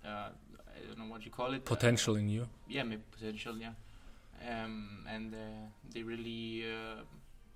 uh, 0.05 0.29
I 0.75 0.85
don't 0.87 0.99
know 0.99 1.11
what 1.11 1.25
you 1.25 1.31
call 1.31 1.53
it 1.53 1.65
potential 1.65 2.15
in 2.15 2.29
you. 2.29 2.47
Yeah, 2.67 2.83
maybe 2.83 3.03
potential. 3.11 3.57
Yeah, 3.57 3.71
um, 4.47 5.05
and 5.09 5.33
uh, 5.33 5.37
they 5.93 6.03
really 6.03 6.65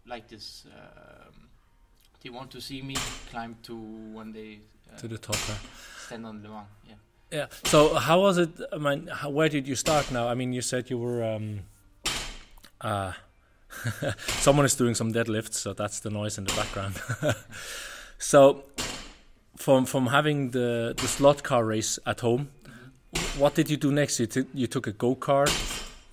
like 0.05 0.27
this. 0.27 0.65
Um, 0.67 1.49
they 2.23 2.29
want 2.29 2.51
to 2.51 2.61
see 2.61 2.81
me 2.81 2.95
climb 3.29 3.57
to 3.63 3.75
one 3.75 4.31
day 4.31 4.59
to 4.97 5.07
the 5.07 5.17
top. 5.17 5.37
Stand 6.05 6.25
on 6.25 6.41
Le 6.43 6.49
Mans. 6.49 6.67
Yeah. 6.87 6.95
Yeah. 7.31 7.45
So 7.63 7.93
how 7.95 8.21
was 8.21 8.37
it? 8.37 8.49
I 8.73 8.77
mean, 8.77 9.07
how, 9.07 9.29
where 9.29 9.49
did 9.49 9.67
you 9.67 9.75
start? 9.75 10.11
Now, 10.11 10.27
I 10.27 10.33
mean, 10.33 10.53
you 10.53 10.61
said 10.61 10.89
you 10.89 10.97
were. 10.97 11.23
Um, 11.23 11.61
uh, 12.81 13.13
Someone 14.17 14.65
is 14.65 14.75
doing 14.75 14.95
some 14.95 15.13
deadlifts, 15.13 15.53
so 15.53 15.73
that's 15.73 15.99
the 15.99 16.09
noise 16.09 16.37
in 16.39 16.45
the 16.45 16.53
background. 16.53 16.95
so, 18.17 18.63
from 19.57 19.85
from 19.85 20.07
having 20.07 20.51
the 20.51 20.95
the 20.97 21.07
slot 21.07 21.43
car 21.43 21.63
race 21.63 21.99
at 22.05 22.21
home. 22.21 22.49
What 23.39 23.55
did 23.55 23.69
you 23.69 23.77
do 23.77 23.91
next? 23.91 24.19
You 24.19 24.27
you 24.53 24.67
took 24.67 24.87
a 24.87 24.91
go 24.91 25.15
kart, 25.15 25.51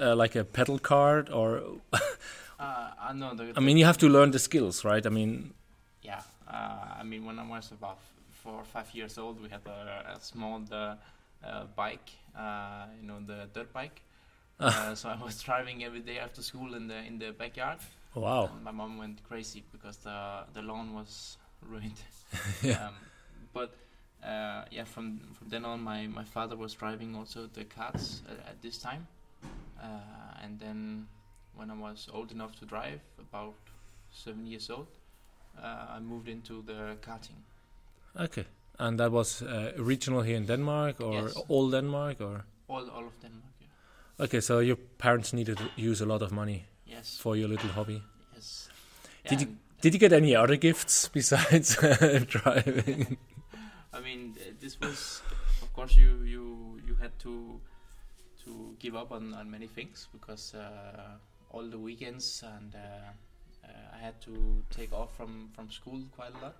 uh, 0.00 0.14
like 0.16 0.36
a 0.36 0.44
pedal 0.44 0.78
kart, 0.78 1.34
or? 1.34 1.62
uh, 2.60 3.12
no, 3.14 3.34
the, 3.34 3.52
I 3.56 3.60
mean, 3.60 3.76
you 3.76 3.84
have 3.84 3.98
to 3.98 4.08
learn 4.08 4.30
the 4.30 4.38
skills, 4.38 4.84
right? 4.84 5.04
I 5.04 5.10
mean. 5.10 5.52
Yeah, 6.02 6.22
uh, 6.48 7.00
I 7.00 7.02
mean, 7.02 7.24
when 7.26 7.38
I 7.38 7.46
was 7.46 7.72
about 7.72 7.98
four 8.42 8.54
or 8.54 8.64
five 8.64 8.94
years 8.94 9.18
old, 9.18 9.42
we 9.42 9.48
had 9.48 9.66
a, 9.66 10.14
a 10.16 10.20
small 10.20 10.62
uh, 10.70 10.94
uh, 11.44 11.64
bike, 11.74 12.10
uh, 12.38 12.86
you 13.00 13.06
know, 13.08 13.18
the 13.26 13.48
dirt 13.52 13.72
bike 13.72 14.02
uh, 14.60 14.94
so 14.94 15.10
I 15.10 15.22
was 15.22 15.42
driving 15.42 15.84
every 15.84 16.00
day 16.00 16.18
after 16.18 16.42
school 16.42 16.74
in 16.74 16.88
the 16.88 16.96
in 16.96 17.18
the 17.18 17.32
backyard. 17.32 17.78
Wow! 18.14 18.50
And 18.54 18.64
my 18.64 18.70
mom 18.70 18.96
went 18.96 19.22
crazy 19.28 19.62
because 19.70 19.98
the 19.98 20.44
the 20.54 20.62
lawn 20.62 20.94
was 20.94 21.36
ruined. 21.60 22.00
yeah. 22.62 22.86
Um, 22.86 22.94
but 23.52 23.74
uh, 24.26 24.64
yeah, 24.70 24.84
from 24.84 25.20
from 25.38 25.48
then 25.48 25.64
on, 25.64 25.80
my 25.80 26.06
my 26.06 26.24
father 26.24 26.56
was 26.56 26.74
driving 26.74 27.16
also 27.16 27.48
the 27.54 27.64
karts 27.64 28.20
at, 28.30 28.38
at 28.48 28.62
this 28.62 28.78
time, 28.78 29.06
uh, 29.82 30.44
and 30.44 30.58
then 30.60 31.06
when 31.56 31.70
I 31.70 31.74
was 31.74 32.08
old 32.12 32.32
enough 32.32 32.58
to 32.60 32.66
drive, 32.66 33.00
about 33.18 33.54
seven 34.10 34.46
years 34.46 34.70
old, 34.70 34.86
uh, 35.62 35.96
I 35.96 36.00
moved 36.00 36.28
into 36.28 36.62
the 36.66 36.96
karting. 37.00 37.38
Okay, 38.20 38.44
and 38.78 38.98
that 38.98 39.10
was 39.12 39.42
uh, 39.42 39.72
regional 39.78 40.22
here 40.22 40.36
in 40.36 40.46
Denmark, 40.46 41.00
or 41.00 41.12
yes. 41.12 41.36
all 41.48 41.70
Denmark, 41.70 42.20
or 42.20 42.44
all 42.68 42.88
all 42.90 43.06
of 43.06 43.20
Denmark. 43.22 43.42
Okay, 44.18 44.40
so 44.40 44.60
your 44.60 44.76
parents 44.98 45.32
needed 45.32 45.56
to 45.58 45.64
use 45.76 46.00
a 46.04 46.06
lot 46.06 46.22
of 46.22 46.30
money 46.32 46.64
Yes. 46.86 47.18
for 47.20 47.36
your 47.36 47.48
little 47.48 47.70
hobby. 47.70 48.02
Yes. 48.34 48.68
Did 49.28 49.40
Yeah, 49.40 49.48
you 49.48 49.56
did 49.82 49.92
you 49.94 50.00
get 50.00 50.12
any 50.12 50.36
other 50.36 50.56
gifts 50.56 51.08
besides 51.14 51.76
driving? 52.28 53.16
I 53.96 54.00
mean, 54.00 54.34
this 54.60 54.78
was, 54.80 55.22
of 55.62 55.72
course, 55.72 55.96
you 55.96 56.22
you 56.24 56.80
you 56.86 56.94
had 57.00 57.18
to 57.20 57.60
to 58.44 58.76
give 58.78 58.94
up 58.94 59.10
on, 59.12 59.34
on 59.34 59.50
many 59.50 59.66
things 59.66 60.08
because 60.12 60.54
uh, 60.54 61.16
all 61.50 61.64
the 61.64 61.78
weekends 61.78 62.44
and 62.44 62.74
uh, 62.74 62.78
uh, 63.64 63.96
I 63.96 63.98
had 63.98 64.20
to 64.22 64.62
take 64.70 64.92
off 64.92 65.16
from 65.16 65.48
from 65.54 65.70
school 65.70 66.00
quite 66.14 66.32
a 66.34 66.44
lot 66.44 66.56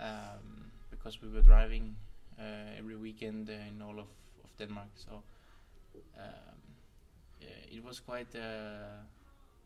um, 0.00 0.70
because 0.90 1.20
we 1.22 1.28
were 1.28 1.42
driving 1.42 1.94
uh, 2.38 2.78
every 2.78 2.96
weekend 2.96 3.50
in 3.50 3.82
all 3.82 3.98
of, 3.98 4.08
of 4.44 4.56
Denmark. 4.58 4.88
So 4.94 5.22
um, 6.18 6.58
yeah, 7.40 7.76
it 7.76 7.84
was 7.84 8.00
quite. 8.00 8.34
Uh, 8.34 9.04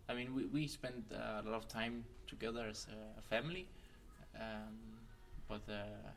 I 0.08 0.14
mean, 0.14 0.34
we 0.34 0.44
we 0.46 0.66
spent 0.66 1.04
uh, 1.12 1.40
a 1.40 1.48
lot 1.48 1.54
of 1.54 1.68
time 1.68 2.04
together 2.26 2.66
as 2.68 2.88
a, 2.90 3.20
a 3.20 3.22
family, 3.22 3.68
um, 4.34 4.74
but. 5.48 5.62
Uh, 5.68 6.10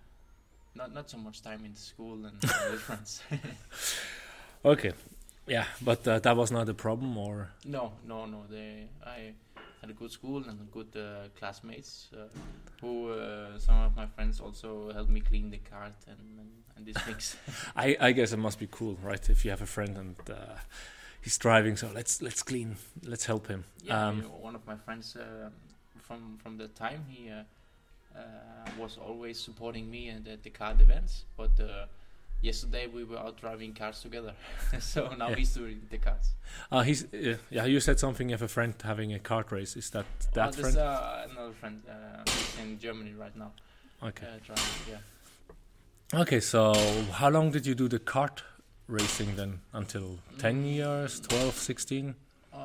not 0.76 0.94
not 0.94 1.10
so 1.10 1.18
much 1.18 1.42
time 1.42 1.66
in 1.66 1.76
school 1.76 2.26
and 2.26 2.42
with 2.72 2.82
friends. 2.82 3.22
okay, 4.66 4.94
yeah, 5.48 5.66
but 5.82 6.08
uh, 6.08 6.20
that 6.20 6.36
was 6.36 6.52
not 6.52 6.70
a 6.70 6.74
problem, 6.74 7.18
or 7.18 7.50
no, 7.66 7.92
no, 8.08 8.26
no. 8.26 8.44
They 8.50 8.88
I 9.06 9.34
had 9.82 9.90
a 9.90 9.94
good 9.94 10.12
school 10.12 10.44
and 10.48 10.72
good 10.72 10.96
uh, 10.96 11.28
classmates 11.38 12.10
uh, 12.14 12.28
who 12.82 13.12
uh, 13.12 13.60
some 13.60 13.76
of 13.82 13.96
my 13.96 14.06
friends 14.08 14.40
also 14.40 14.92
helped 14.94 15.10
me 15.12 15.20
clean 15.20 15.50
the 15.50 15.60
kart 15.72 15.96
and 16.08 16.20
and, 16.40 16.50
and 16.78 16.86
these 16.86 16.98
things. 17.04 17.36
I 17.76 17.98
I 18.00 18.12
guess 18.14 18.32
it 18.34 18.38
must 18.40 18.60
be 18.60 18.68
cool, 18.72 18.98
right? 19.04 19.30
If 19.30 19.44
you 19.46 19.52
have 19.52 19.62
a 19.62 19.68
friend 19.68 19.98
and 19.98 20.16
uh, 20.30 20.56
he's 21.22 21.38
driving, 21.38 21.78
so 21.78 21.90
let's 21.94 22.22
let's 22.22 22.42
clean, 22.44 22.78
let's 23.04 23.26
help 23.26 23.48
him. 23.48 23.64
yeah, 23.84 24.08
Um, 24.08 24.22
one 24.42 24.56
of 24.56 24.66
my 24.66 24.76
friends 24.78 25.16
uh, 25.16 25.50
from 26.02 26.38
from 26.42 26.58
the 26.58 26.68
time 26.70 27.06
he. 27.10 27.30
Uh, 28.16 28.20
was 28.80 28.98
always 28.98 29.40
supporting 29.40 29.90
me 29.90 30.08
and 30.10 30.28
at 30.28 30.44
the 30.44 30.50
kart 30.50 30.80
events, 30.82 31.26
but 31.38 31.52
uh, 31.60 31.86
yesterday 32.42 32.88
we 32.88 33.04
were 33.04 33.18
out 33.18 33.40
driving 33.40 33.74
cars 33.74 34.02
together. 34.02 34.34
so 34.80 35.10
now 35.18 35.30
Yeah. 35.30 35.36
he's 35.36 35.54
doing 35.54 35.82
the 35.90 35.98
cars. 35.98 36.32
Uh, 36.72 36.82
he's 36.82 37.04
uh, 37.14 37.38
yeah. 37.50 37.66
You 37.66 37.80
said 37.80 38.00
something. 38.00 38.30
You 38.30 38.34
have 38.34 38.42
a 38.46 38.48
friend 38.48 38.74
having 38.84 39.14
a 39.14 39.20
kart 39.20 39.52
race. 39.52 39.76
Is 39.76 39.90
that 39.92 40.06
Uh, 40.06 40.34
that 40.34 40.54
there's 40.54 40.74
friend? 40.76 40.78
uh, 40.78 41.28
another 41.32 41.54
friend 41.60 41.82
uh, 41.90 42.62
in 42.62 42.80
Germany 42.80 43.14
right 43.14 43.36
now. 43.36 43.52
okay. 44.02 44.28
Uh, 44.28 44.40
driving, 44.46 44.74
yeah. 44.90 46.20
Okay. 46.22 46.40
So 46.40 46.74
how 47.12 47.30
long 47.30 47.52
did 47.52 47.66
you 47.66 47.76
do 47.76 47.88
the 47.88 48.00
kart 48.00 48.42
racing 48.88 49.36
then? 49.36 49.60
Until 49.74 50.20
ten 50.38 50.64
Mm. 50.64 50.76
years, 50.76 51.20
12, 51.20 51.54
16? 51.58 52.16
Uh, 52.54 52.60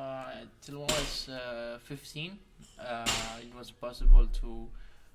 till 0.61 0.83
I 0.83 0.85
was 0.99 1.29
uh, 1.29 1.79
15, 1.83 2.37
uh, 2.79 3.05
it 3.41 3.53
was 3.55 3.71
possible 3.71 4.27
to 4.41 4.67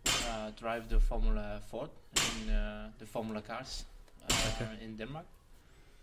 uh, 0.07 0.51
drive 0.59 0.89
the 0.89 1.01
Formula 1.01 1.61
Ford 1.71 1.91
in 2.17 2.51
uh, 2.55 2.89
the 2.99 3.07
Formula 3.07 3.41
cars 3.41 3.85
uh, 4.31 4.35
Okay. 4.55 4.71
in 4.85 4.97
Denmark. 4.97 5.27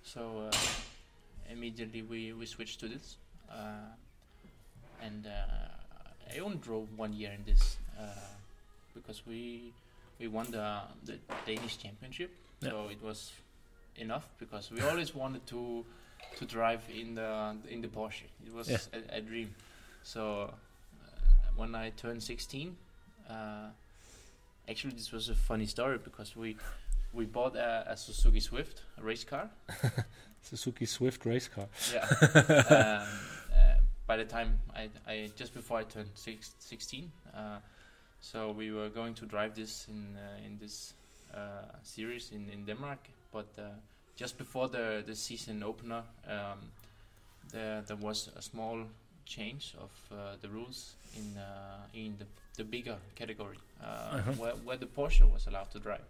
So 0.04 0.48
uh, 0.48 0.58
immediately 1.52 2.02
we, 2.02 2.34
we 2.34 2.46
switched 2.46 2.80
to 2.80 2.88
this. 2.88 3.18
Uh, 3.50 3.94
and 5.04 5.26
uh, 5.28 6.34
I 6.36 6.40
only 6.40 6.58
drove 6.58 6.88
one 6.98 7.14
year 7.14 7.32
in 7.32 7.44
this 7.46 7.78
uh, 8.00 8.04
because 8.94 9.22
we 9.28 9.74
we 10.20 10.28
won 10.28 10.46
the, 10.52 10.82
the 11.06 11.18
Danish 11.46 11.78
championship. 11.78 12.30
So 12.62 12.90
it 12.92 13.02
was 13.02 13.32
enough 13.96 14.30
because 14.40 14.70
we 14.72 14.82
always 14.82 15.16
wanted 15.16 15.46
to 15.48 15.84
to 16.38 16.46
drive 16.46 16.82
in 16.94 17.16
the 17.16 17.56
in 17.70 17.82
the 17.82 17.88
Porsche. 17.88 18.26
It 18.46 18.54
was 18.54 18.70
Yeah. 18.70 18.78
a, 19.14 19.18
a 19.18 19.22
dream. 19.22 19.54
So 20.04 20.54
uh, 21.02 21.08
when 21.56 21.74
I 21.76 21.90
turned 21.92 22.22
16, 22.24 22.76
uh, 23.30 23.34
actually 24.72 24.94
this 24.94 25.12
was 25.12 25.30
a 25.30 25.36
funny 25.36 25.66
story 25.66 25.98
because 25.98 26.36
we 26.36 26.58
we 27.14 27.26
bought 27.26 27.56
a, 27.56 27.92
a 27.92 27.98
Suzuki 27.98 28.40
Swift, 28.40 28.84
a 28.98 29.04
race 29.04 29.26
car. 29.26 29.50
Suzuki 30.42 30.86
Swift 30.86 31.26
race 31.26 31.50
car. 31.50 31.68
Yeah. 31.94 32.06
um, 33.04 33.08
uh, 33.54 33.76
by 34.08 34.18
the 34.18 34.24
time 34.24 34.60
I, 34.74 34.90
I 35.06 35.30
just 35.36 35.54
before 35.54 35.80
I 35.80 35.84
turned 35.84 36.10
six, 36.16 36.52
16, 36.60 37.12
uh, 37.36 37.58
so 38.22 38.52
we 38.52 38.72
were 38.72 38.90
going 38.90 39.14
to 39.16 39.26
drive 39.26 39.56
this 39.56 39.88
in 39.90 40.18
uh, 40.18 40.48
in 40.48 40.58
this 40.58 40.94
uh, 41.34 41.40
series 41.84 42.32
in, 42.32 42.50
in 42.50 42.66
Denmark, 42.66 43.00
but 43.34 43.48
uh, 43.58 43.64
just 44.16 44.38
before 44.38 44.70
the 44.70 45.04
the 45.06 45.16
season 45.16 45.64
opener, 45.64 46.04
um, 46.28 46.60
there 47.52 47.82
there 47.82 47.98
was 47.98 48.30
a 48.38 48.42
small 48.42 48.86
change 49.26 49.76
of 49.80 49.92
uh, 50.12 50.36
the 50.42 50.50
rules 50.50 50.96
in 51.18 51.38
uh, 51.38 51.86
in 51.94 52.16
the 52.18 52.26
the 52.62 52.68
bigger 52.78 52.98
category 53.16 53.58
uh, 53.84 54.18
Uh-huh. 54.18 54.32
where 54.42 54.56
where 54.66 54.80
the 54.80 54.88
Porsche 54.98 55.26
was 55.36 55.48
allowed 55.48 55.70
to 55.72 55.80
drive. 55.80 56.06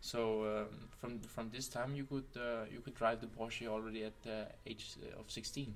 So 0.00 0.20
um, 0.44 0.66
from 1.00 1.20
from 1.34 1.50
this 1.50 1.68
time 1.68 1.90
you 1.98 2.04
could 2.10 2.30
uh, 2.36 2.72
you 2.74 2.80
could 2.84 2.94
drive 3.02 3.16
the 3.20 3.26
Porsche 3.38 3.66
already 3.74 4.04
at 4.04 4.12
the 4.22 4.38
age 4.70 4.84
of 5.20 5.26
16. 5.30 5.74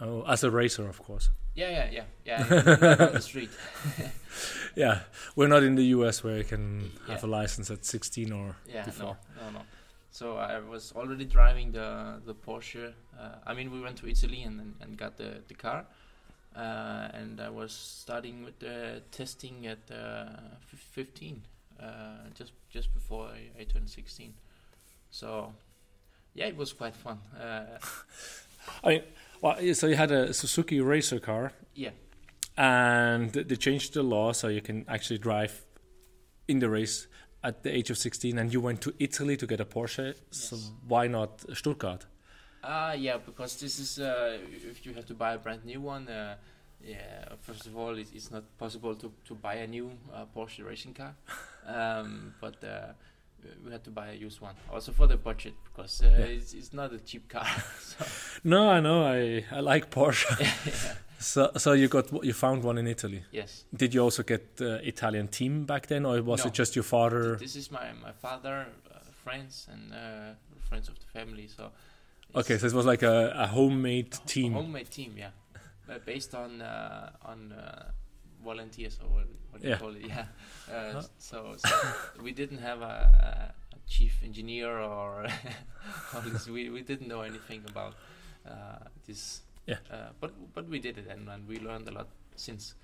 Oh, 0.00 0.22
as 0.26 0.44
a 0.44 0.50
racer, 0.50 0.88
of 0.88 0.98
course. 1.06 1.30
Yeah, 1.54 1.70
yeah, 1.78 1.90
yeah, 1.98 2.06
yeah. 2.26 3.06
on 3.08 3.12
the 3.14 3.20
street. 3.20 3.50
Yeah, 4.76 5.00
we're 5.36 5.48
not 5.48 5.62
in 5.62 5.74
the 5.76 5.84
US 5.96 6.24
where 6.24 6.38
you 6.38 6.44
can 6.44 6.90
have 7.06 7.22
a 7.24 7.26
license 7.42 7.70
at 7.74 7.84
16 7.84 8.32
or 8.32 8.56
Yeah, 8.66 8.84
before. 8.86 9.16
no, 9.36 9.44
no, 9.44 9.50
no. 9.58 9.60
So 10.10 10.36
I 10.36 10.58
was 10.70 10.92
already 10.96 11.24
driving 11.24 11.72
the 11.72 12.20
the 12.26 12.34
Porsche. 12.34 12.92
Uh, 13.20 13.50
I 13.50 13.54
mean, 13.54 13.70
we 13.72 13.80
went 13.80 13.96
to 14.00 14.06
Italy 14.06 14.42
and 14.46 14.60
and, 14.60 14.74
and 14.82 14.98
got 14.98 15.16
the 15.16 15.30
the 15.48 15.54
car, 15.54 15.84
uh, 16.56 17.08
and 17.14 17.40
I 17.40 17.48
was 17.48 17.72
starting 17.72 18.44
with 18.44 18.58
the 18.58 19.02
testing 19.10 19.66
at 19.66 19.90
uh, 19.90 20.26
fif- 20.60 20.80
15, 20.80 21.42
uh, 21.80 21.84
just 22.34 22.52
just 22.70 22.92
before 22.94 23.26
I, 23.26 23.60
I 23.60 23.64
turned 23.64 23.88
16. 23.88 24.34
So 25.10 25.52
yeah, 26.34 26.46
it 26.46 26.56
was 26.56 26.72
quite 26.72 26.94
fun. 26.94 27.18
Uh, 27.38 27.78
I 28.84 28.88
mean, 28.88 29.02
well, 29.40 29.74
so 29.74 29.86
you 29.86 29.96
had 29.96 30.10
a 30.10 30.32
Suzuki 30.32 30.80
racer 30.80 31.18
car, 31.18 31.52
yeah, 31.74 31.90
and 32.56 33.32
they 33.32 33.56
changed 33.56 33.94
the 33.94 34.02
law 34.02 34.32
so 34.32 34.48
you 34.48 34.60
can 34.60 34.84
actually 34.88 35.18
drive 35.18 35.64
in 36.48 36.58
the 36.58 36.68
race 36.68 37.06
at 37.44 37.62
the 37.62 37.74
age 37.74 37.90
of 37.90 37.98
16, 37.98 38.38
and 38.38 38.52
you 38.52 38.60
went 38.60 38.80
to 38.82 38.94
Italy 38.98 39.36
to 39.36 39.46
get 39.46 39.60
a 39.60 39.64
Porsche. 39.64 40.14
So 40.30 40.56
why 40.86 41.08
not 41.08 41.44
Stuttgart? 41.54 42.06
Uh, 42.62 42.94
yeah, 42.96 43.16
because 43.24 43.56
this 43.60 43.78
is 43.78 43.98
uh, 43.98 44.38
if 44.70 44.86
you 44.86 44.94
have 44.94 45.06
to 45.06 45.14
buy 45.14 45.32
a 45.34 45.38
brand 45.38 45.64
new 45.64 45.80
one. 45.80 46.08
Uh, 46.08 46.36
yeah, 46.84 47.24
first 47.40 47.66
of 47.66 47.76
all, 47.76 47.96
it, 47.96 48.08
it's 48.14 48.30
not 48.30 48.42
possible 48.58 48.94
to, 48.96 49.12
to 49.24 49.34
buy 49.34 49.54
a 49.54 49.66
new 49.66 49.90
uh, 50.12 50.24
Porsche 50.36 50.64
racing 50.66 50.94
car, 50.94 51.14
um, 51.66 52.34
but 52.40 52.62
uh, 52.64 52.92
we 53.64 53.70
had 53.70 53.84
to 53.84 53.90
buy 53.90 54.08
a 54.08 54.14
used 54.14 54.40
one. 54.40 54.54
Also 54.72 54.92
for 54.92 55.06
the 55.06 55.16
budget, 55.16 55.54
because 55.64 56.02
uh, 56.02 56.06
Yeah. 56.18 56.24
it's, 56.26 56.54
it's 56.54 56.72
not 56.72 56.92
a 56.92 56.98
cheap 56.98 57.28
car. 57.28 57.46
so, 57.80 58.04
No, 58.44 58.68
I 58.70 58.80
know. 58.80 59.04
I 59.04 59.44
I 59.52 59.60
like 59.60 59.90
Porsche. 59.90 60.26
yeah. 60.40 60.94
so 61.20 61.50
so 61.56 61.72
you 61.72 61.86
got 61.88 62.12
you 62.24 62.32
found 62.32 62.64
one 62.64 62.78
in 62.78 62.86
Italy. 62.88 63.22
Yes, 63.32 63.64
Did 63.76 63.94
you 63.94 64.02
also 64.02 64.22
get 64.24 64.56
the 64.56 64.80
Italian 64.86 65.28
team 65.28 65.64
back 65.66 65.86
then, 65.86 66.04
or 66.06 66.20
was 66.22 66.44
No. 66.44 66.48
it 66.48 66.54
just 66.58 66.74
your 66.76 66.84
father? 66.84 67.36
this 67.36 67.54
is 67.56 67.70
my 67.70 67.92
my 68.02 68.12
father, 68.12 68.66
uh, 68.92 68.98
friends, 69.24 69.68
and 69.72 69.92
uh, 69.92 70.34
friends 70.68 70.88
of 70.88 70.94
the 70.98 71.06
family. 71.18 71.46
So 71.48 71.70
Okay, 72.34 72.58
so 72.58 72.66
it 72.66 72.72
was 72.72 72.86
like 72.86 73.02
a, 73.02 73.32
a 73.36 73.46
homemade 73.46 74.14
a 74.24 74.26
team. 74.28 74.52
homemade 74.54 74.90
team, 74.90 75.14
yeah, 75.18 75.30
uh, 75.88 75.98
based 76.06 76.34
on 76.34 76.62
uh, 76.62 77.10
on 77.24 77.52
uh, 77.52 77.90
volunteers 78.44 78.98
or 79.02 79.08
what, 79.10 79.26
what 79.50 79.62
do 79.62 79.68
Yeah. 79.68 79.74
you 79.74 79.80
call 79.80 79.96
it? 79.96 80.06
Yeah. 80.08 80.24
Uh, 80.70 80.92
Huh? 80.92 81.02
so, 81.18 81.54
so 81.56 81.68
we 82.22 82.32
didn't 82.32 82.58
have 82.58 82.80
a, 82.82 83.52
a, 83.74 83.76
a 83.76 83.78
chief 83.86 84.22
engineer 84.24 84.78
or. 84.78 85.26
We 86.48 86.70
we 86.70 86.82
didn't 86.82 87.08
know 87.08 87.22
anything 87.22 87.62
about 87.68 87.94
uh, 88.46 88.78
this. 89.06 89.42
Yeah. 89.66 89.78
Uh, 89.90 90.10
but 90.20 90.30
but 90.54 90.68
we 90.68 90.78
did 90.78 90.96
it 90.98 91.06
and, 91.10 91.28
and 91.28 91.48
we 91.48 91.58
learned 91.58 91.88
a 91.88 91.92
lot 91.92 92.06
since. 92.36 92.74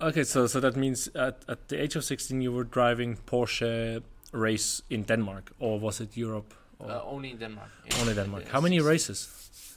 Okay, 0.00 0.24
so 0.24 0.46
so 0.46 0.60
that 0.60 0.76
means 0.76 1.08
at 1.14 1.44
at 1.48 1.68
the 1.68 1.82
age 1.82 1.96
of 1.98 2.04
16 2.04 2.42
you 2.42 2.52
were 2.52 2.64
driving 2.64 3.16
Porsche 3.26 4.02
race 4.32 4.82
in 4.90 5.02
Denmark, 5.04 5.52
or 5.58 5.80
was 5.80 6.00
it 6.00 6.16
Europe? 6.16 6.54
Uh, 6.90 7.02
only 7.14 7.30
in 7.30 7.38
Denmark. 7.38 7.70
yeah. 7.86 8.00
only 8.00 8.14
Denmark. 8.14 8.48
How 8.48 8.60
many 8.60 8.80
races? 8.80 9.28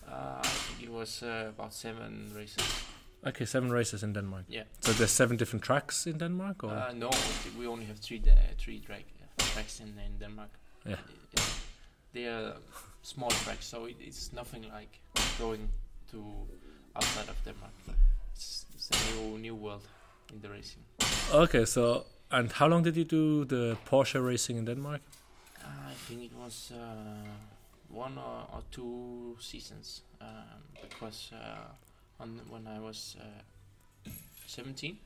Uh, 0.08 0.40
I 0.40 0.48
think 0.48 0.84
it 0.90 0.92
was 0.92 1.24
uh, 1.24 1.50
about 1.50 1.74
seven 1.74 2.32
races. 2.36 2.64
Okay, 3.28 3.46
seven 3.46 3.72
races 3.72 4.04
in 4.04 4.14
Denmark. 4.14 4.44
Yeah. 4.48 4.64
So 4.80 4.92
there's 4.92 5.12
seven 5.16 5.38
different 5.38 5.64
tracks 5.66 6.06
in 6.08 6.18
Denmark, 6.18 6.64
or 6.64 6.70
Uh, 6.72 6.94
no, 6.94 7.10
we 7.60 7.68
only 7.68 7.86
have 7.86 7.98
three 8.00 8.22
uh, 8.32 8.36
three 8.58 8.80
track, 8.80 9.06
tracks 9.54 9.80
in 9.80 9.88
in 10.06 10.20
Denmark. 10.20 10.50
Yeah. 10.86 11.00
Uh, 11.38 11.42
They 12.14 12.28
are 12.28 12.54
small 13.02 13.32
tracks, 13.44 13.66
so 13.68 13.86
it, 13.88 13.96
it's 14.00 14.32
nothing 14.34 14.64
like 14.80 15.00
going 15.40 15.70
to 16.12 16.18
outside 16.96 17.30
of 17.32 17.38
Denmark. 17.46 17.74
It's, 18.36 18.66
it's 18.76 18.90
a 18.92 18.96
new 19.12 19.38
new 19.38 19.56
world 19.56 19.84
in 20.34 20.42
the 20.42 20.50
racing. 20.50 20.84
okay. 21.34 21.66
So 21.66 22.06
and 22.32 22.52
how 22.52 22.68
long 22.70 22.84
did 22.84 22.96
you 22.96 23.04
do 23.06 23.46
the 23.46 23.78
Porsche 23.90 24.20
racing 24.32 24.58
in 24.58 24.66
Denmark? 24.66 25.02
I 25.66 25.94
think 26.08 26.24
it 26.24 26.32
was 26.38 26.72
uh, 26.74 27.28
one 27.90 28.18
or, 28.18 28.48
or 28.54 28.62
two 28.72 29.36
seasons 29.40 30.02
um, 30.22 30.62
because 30.82 31.32
uh, 31.34 32.22
on 32.24 32.40
when 32.50 32.68
I 32.68 32.80
was 32.80 33.16
uh, 33.20 34.10
17. 34.48 34.98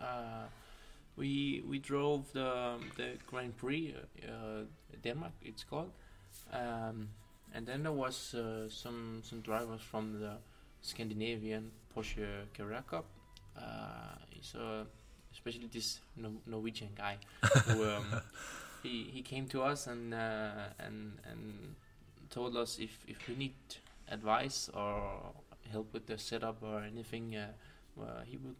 Uh, 0.00 0.46
we 1.16 1.62
we 1.68 1.78
drove 1.78 2.30
the 2.32 2.76
the 2.96 3.16
Grand 3.26 3.56
Prix 3.56 3.94
uh, 4.22 4.64
Denmark. 5.02 5.32
It's 5.42 5.64
called, 5.64 5.90
um, 6.52 7.08
and 7.54 7.66
then 7.66 7.82
there 7.82 7.92
was 7.92 8.34
uh, 8.34 8.68
some 8.68 9.22
some 9.24 9.40
drivers 9.40 9.80
from 9.80 10.20
the 10.20 10.36
Scandinavian 10.82 11.70
Porsche 11.94 12.26
Carrera 12.54 12.82
Cup. 12.82 13.06
Uh, 13.56 14.16
so 14.42 14.86
especially 15.32 15.68
this 15.72 16.00
no- 16.16 16.40
Norwegian 16.46 16.90
guy 16.96 17.16
who 17.66 17.84
um, 17.84 18.04
he 18.86 19.10
he 19.12 19.22
came 19.22 19.46
to 19.48 19.62
us 19.62 19.86
and 19.86 20.14
uh, 20.14 20.70
and 20.78 21.18
and 21.30 21.74
told 22.30 22.56
us 22.56 22.78
if 22.78 23.04
if 23.06 23.28
we 23.28 23.34
need 23.36 23.54
advice 24.08 24.70
or 24.74 25.32
help 25.70 25.92
with 25.92 26.06
the 26.06 26.18
setup 26.18 26.62
or 26.62 26.82
anything, 26.82 27.36
uh, 27.36 27.48
well, 27.96 28.22
he 28.24 28.36
would 28.36 28.56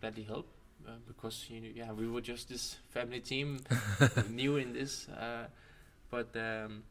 gladly 0.00 0.24
help. 0.24 0.46
Uh, 0.86 0.92
because 1.06 1.46
you 1.50 1.60
know, 1.60 1.68
yeah, 1.74 1.92
we 1.92 2.08
were 2.08 2.20
just 2.20 2.48
this 2.48 2.76
family 2.90 3.20
team, 3.20 3.60
new 4.30 4.56
in 4.56 4.72
this, 4.72 5.08
uh, 5.08 5.46
but 6.08 6.28
um, 6.36 6.84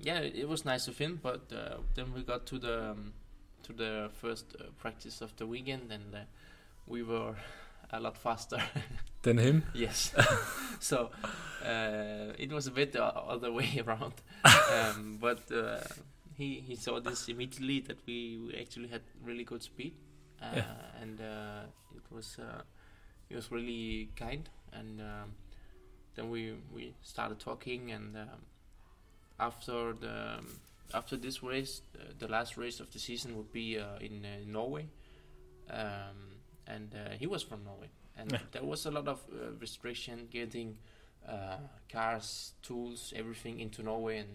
yeah, 0.00 0.18
it, 0.20 0.36
it 0.36 0.48
was 0.48 0.64
nice 0.64 0.86
of 0.86 0.96
him. 0.98 1.18
But 1.20 1.52
uh, 1.52 1.78
then 1.94 2.14
we 2.14 2.22
got 2.22 2.46
to 2.46 2.58
the 2.58 2.90
um, 2.90 3.12
to 3.64 3.72
the 3.72 4.10
first 4.20 4.56
uh, 4.58 4.64
practice 4.78 5.20
of 5.20 5.34
the 5.36 5.46
weekend, 5.46 5.90
and 5.90 6.14
uh, 6.14 6.18
we 6.86 7.02
were 7.02 7.34
a 7.92 8.00
lot 8.00 8.16
faster. 8.16 8.62
Than 9.22 9.38
him? 9.38 9.62
yes. 9.74 10.12
so 10.80 11.10
uh, 11.64 12.32
it 12.38 12.50
was 12.50 12.66
a 12.66 12.70
bit 12.72 12.92
the 12.92 13.04
other 13.04 13.52
way 13.52 13.80
around. 13.86 14.14
um, 14.44 15.18
but 15.20 15.40
uh, 15.52 15.78
he 16.36 16.60
he 16.66 16.74
saw 16.74 16.98
this 17.00 17.28
immediately 17.28 17.80
that 17.80 17.98
we, 18.06 18.38
we 18.46 18.54
actually 18.60 18.88
had 18.88 19.02
really 19.24 19.44
good 19.44 19.62
speed, 19.62 19.92
uh, 20.42 20.46
Yeah. 20.56 20.64
and 21.00 21.20
uh, 21.20 21.62
it 21.94 22.02
was 22.14 22.38
uh, 22.40 22.62
he 23.28 23.36
was 23.36 23.50
really 23.52 24.08
kind, 24.16 24.48
and 24.72 25.00
um, 25.00 25.34
then 26.16 26.28
we 26.30 26.54
we 26.74 26.94
started 27.02 27.38
talking, 27.38 27.92
and 27.92 28.16
um, 28.16 28.42
after 29.38 29.92
the 29.92 30.40
after 30.94 31.16
this 31.16 31.42
race, 31.44 31.82
uh, 31.94 32.04
the 32.18 32.26
last 32.28 32.56
race 32.56 32.80
of 32.80 32.90
the 32.92 32.98
season 32.98 33.36
would 33.36 33.52
be 33.52 33.78
uh, 33.78 33.98
in 34.00 34.24
uh, 34.24 34.28
Norway, 34.46 34.88
um, 35.70 36.31
and 36.66 36.94
uh, 36.94 37.10
he 37.18 37.26
was 37.26 37.42
from 37.42 37.64
Norway, 37.64 37.88
and 38.16 38.38
there 38.52 38.64
was 38.64 38.86
a 38.86 38.90
lot 38.90 39.08
of 39.08 39.20
uh, 39.32 39.52
restriction 39.60 40.28
getting 40.30 40.76
uh, 41.28 41.56
cars, 41.90 42.52
tools, 42.62 43.12
everything 43.16 43.60
into 43.60 43.82
Norway, 43.82 44.18
and 44.18 44.28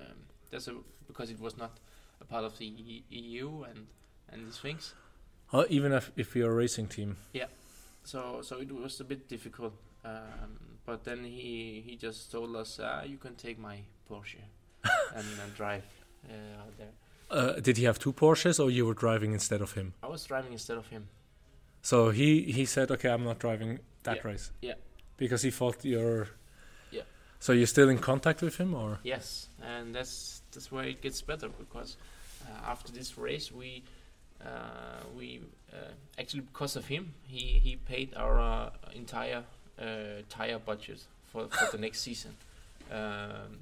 um, 0.00 0.16
that's 0.50 0.68
a, 0.68 0.74
because 1.06 1.30
it 1.30 1.40
was 1.40 1.56
not 1.56 1.78
a 2.20 2.24
part 2.24 2.44
of 2.44 2.56
the 2.58 2.66
E- 2.66 3.04
EU 3.10 3.62
and 3.62 3.86
and 4.32 4.46
these 4.46 4.58
things. 4.58 4.94
Even 5.68 5.92
if, 5.92 6.10
if 6.16 6.34
you're 6.34 6.50
a 6.50 6.54
racing 6.54 6.88
team. 6.88 7.16
Yeah, 7.32 7.46
so 8.02 8.40
so 8.42 8.60
it 8.60 8.72
was 8.72 9.00
a 9.00 9.04
bit 9.04 9.28
difficult. 9.28 9.74
Um, 10.04 10.78
but 10.84 11.04
then 11.04 11.24
he 11.24 11.82
he 11.86 11.96
just 11.96 12.30
told 12.32 12.54
us, 12.56 12.78
uh, 12.78 13.02
you 13.06 13.18
can 13.18 13.34
take 13.34 13.58
my 13.58 13.80
Porsche 14.10 14.42
and, 15.14 15.26
and 15.42 15.54
drive 15.54 15.84
uh, 16.28 16.62
out 16.62 16.76
there. 16.78 16.92
Uh, 17.28 17.60
did 17.60 17.76
he 17.76 17.84
have 17.84 17.98
two 17.98 18.12
Porsches 18.12 18.60
or 18.60 18.70
you 18.70 18.86
were 18.86 18.94
driving 18.94 19.32
instead 19.32 19.60
of 19.60 19.72
him? 19.72 19.94
I 20.02 20.06
was 20.06 20.24
driving 20.24 20.52
instead 20.52 20.78
of 20.78 20.86
him. 20.88 21.08
So 21.86 22.10
he, 22.10 22.42
he 22.50 22.64
said, 22.64 22.90
okay, 22.90 23.08
I'm 23.08 23.22
not 23.22 23.38
driving 23.38 23.78
that 24.02 24.16
Yeah, 24.16 24.28
race. 24.30 24.50
yeah. 24.60 24.74
Because 25.16 25.42
he 25.42 25.52
thought 25.52 25.84
you're. 25.84 26.26
Yeah. 26.90 27.02
So 27.38 27.52
you're 27.52 27.68
still 27.68 27.88
in 27.88 27.98
contact 27.98 28.42
with 28.42 28.56
him 28.56 28.74
or? 28.74 28.98
Yes, 29.04 29.46
and 29.62 29.94
that's 29.94 30.42
that's 30.50 30.72
where 30.72 30.82
it 30.88 31.00
gets 31.00 31.22
better 31.22 31.48
because 31.48 31.96
uh, 32.44 32.72
after 32.72 32.90
this 32.90 33.16
race 33.16 33.52
we 33.52 33.84
uh, 34.44 34.98
we 35.16 35.40
uh, 35.72 35.92
actually 36.18 36.40
because 36.40 36.74
of 36.74 36.86
him 36.86 37.14
he 37.28 37.60
he 37.64 37.76
paid 37.76 38.08
our 38.16 38.40
uh, 38.40 38.70
entire 38.92 39.44
uh, 39.78 40.22
tire 40.28 40.58
budget 40.58 41.00
for 41.30 41.46
for 41.46 41.70
the 41.70 41.78
next 41.78 42.00
season, 42.00 42.32
um, 42.90 43.60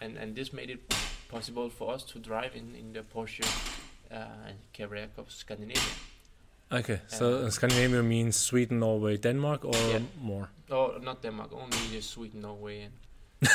and 0.00 0.16
and 0.16 0.36
this 0.36 0.52
made 0.52 0.70
it 0.70 0.80
possible 1.28 1.68
for 1.70 1.92
us 1.94 2.04
to 2.04 2.20
drive 2.20 2.54
in 2.54 2.76
in 2.76 2.92
the 2.92 3.02
Porsche 3.02 3.44
uh, 4.12 4.52
Carrera 4.72 5.08
Cup 5.16 5.28
Scandinavia. 5.28 5.94
Okay, 6.70 7.00
so 7.06 7.48
Scandinavia 7.48 8.02
means 8.02 8.36
Sweden, 8.36 8.78
Norway, 8.80 9.16
Denmark, 9.16 9.64
or 9.64 9.74
Yeah. 9.90 10.00
more? 10.20 10.48
Oh, 10.70 10.98
not 11.02 11.22
Denmark, 11.22 11.50
only 11.52 11.98
uh, 11.98 12.00
Sweden, 12.02 12.40
Norway, 12.42 12.82
and 12.82 12.92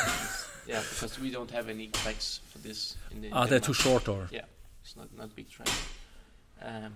yeah, 0.66 0.82
because 0.90 1.20
we 1.20 1.30
don't 1.30 1.50
have 1.50 1.68
any 1.70 1.88
tracks 1.88 2.40
for 2.50 2.58
this 2.58 2.96
in 3.12 3.20
the. 3.22 3.28
Ah, 3.32 3.46
they're 3.46 3.60
Denmark. 3.60 3.62
too 3.64 3.74
short, 3.74 4.08
or? 4.08 4.28
Yeah, 4.32 4.44
it's 4.82 4.96
not 4.96 5.08
not 5.16 5.34
big 5.36 5.48
track. 5.48 5.68
Um, 6.62 6.92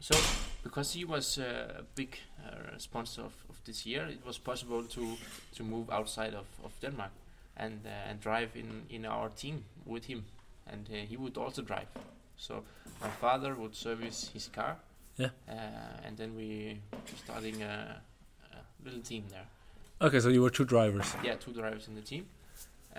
so 0.00 0.14
because 0.62 0.94
he 0.98 1.04
was 1.04 1.38
uh, 1.38 1.80
a 1.80 1.82
big 1.94 2.16
uh, 2.46 2.78
sponsor 2.78 3.22
of, 3.22 3.34
of 3.50 3.56
this 3.64 3.84
year, 3.86 4.08
it 4.08 4.24
was 4.26 4.38
possible 4.38 4.84
to 4.84 5.16
to 5.56 5.62
move 5.64 5.90
outside 5.90 6.34
of, 6.34 6.46
of 6.64 6.72
Denmark 6.80 7.10
and 7.56 7.80
uh, 7.86 8.10
and 8.10 8.20
drive 8.20 8.48
in, 8.58 8.86
in 8.88 9.04
our 9.06 9.28
team 9.36 9.64
with 9.86 10.06
him, 10.06 10.24
and 10.66 10.88
uh, 10.88 10.94
he 11.10 11.16
would 11.16 11.36
also 11.36 11.62
drive. 11.62 11.88
So 12.36 12.62
my 13.02 13.10
father 13.20 13.54
would 13.54 13.74
service 13.74 14.30
his 14.32 14.48
car, 14.48 14.76
Yeah. 15.18 15.28
uh, 15.48 15.52
and 16.06 16.16
then 16.16 16.34
we 16.34 16.80
were 16.92 16.98
starting 17.24 17.62
a, 17.62 18.00
a 18.52 18.56
little 18.84 19.00
team 19.00 19.24
there. 19.30 19.46
Okay, 20.00 20.20
so 20.20 20.28
you 20.28 20.42
were 20.42 20.50
two 20.50 20.64
drivers. 20.64 21.14
Yeah, 21.22 21.34
two 21.34 21.52
drivers 21.52 21.86
in 21.88 21.94
the 21.94 22.00
team. 22.00 22.26
Uh, 22.94 22.98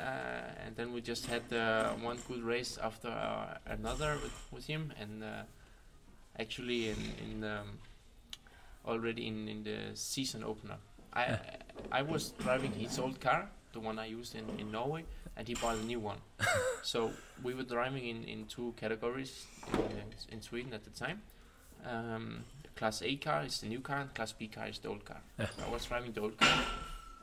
and 0.66 0.76
then 0.76 0.94
we 0.94 1.02
just 1.02 1.26
had 1.28 1.42
uh, 1.54 1.90
one 2.02 2.18
good 2.28 2.42
race 2.44 2.78
after 2.82 3.10
uh, 3.10 3.58
another 3.68 4.18
with, 4.24 4.34
with 4.52 4.66
him, 4.66 4.92
and 5.00 5.24
uh, 5.24 5.44
actually 6.40 6.90
in, 6.90 6.98
in 7.24 7.44
um, 7.44 7.78
already 8.86 9.28
in, 9.28 9.48
in 9.48 9.64
the 9.64 9.78
season 9.96 10.44
opener, 10.44 10.78
I 11.14 11.26
Yeah. 11.26 11.40
I 11.92 12.02
was 12.02 12.32
driving 12.40 12.72
his 12.72 12.98
old 12.98 13.20
car, 13.20 13.50
the 13.74 13.80
one 13.80 14.00
I 14.00 14.06
used 14.08 14.34
in, 14.36 14.46
in 14.58 14.72
Norway, 14.72 15.04
and 15.38 15.48
he 15.48 15.54
bought 15.56 15.76
a 15.76 15.84
new 15.84 16.00
one. 16.00 16.18
so 16.84 17.12
we 17.44 17.54
were 17.54 17.64
driving 17.64 18.08
in, 18.08 18.24
in 18.24 18.46
two 18.46 18.74
categories 18.78 19.46
in, 19.74 20.36
in 20.36 20.42
Sweden 20.42 20.74
at 20.74 20.84
the 20.86 20.90
time. 20.92 21.22
Um, 21.86 22.44
class 22.76 23.02
A 23.02 23.16
car 23.18 23.44
is 23.46 23.60
the 23.62 23.68
new 23.68 23.80
car, 23.82 23.98
and 24.02 24.14
Class 24.14 24.32
B 24.34 24.48
car 24.48 24.68
is 24.68 24.80
the 24.80 24.90
old 24.90 25.06
car. 25.06 25.22
Yeah. 25.40 25.48
So 25.58 25.64
I 25.68 25.70
was 25.72 25.86
driving 25.86 26.12
the 26.14 26.22
old 26.22 26.38
car. 26.38 26.64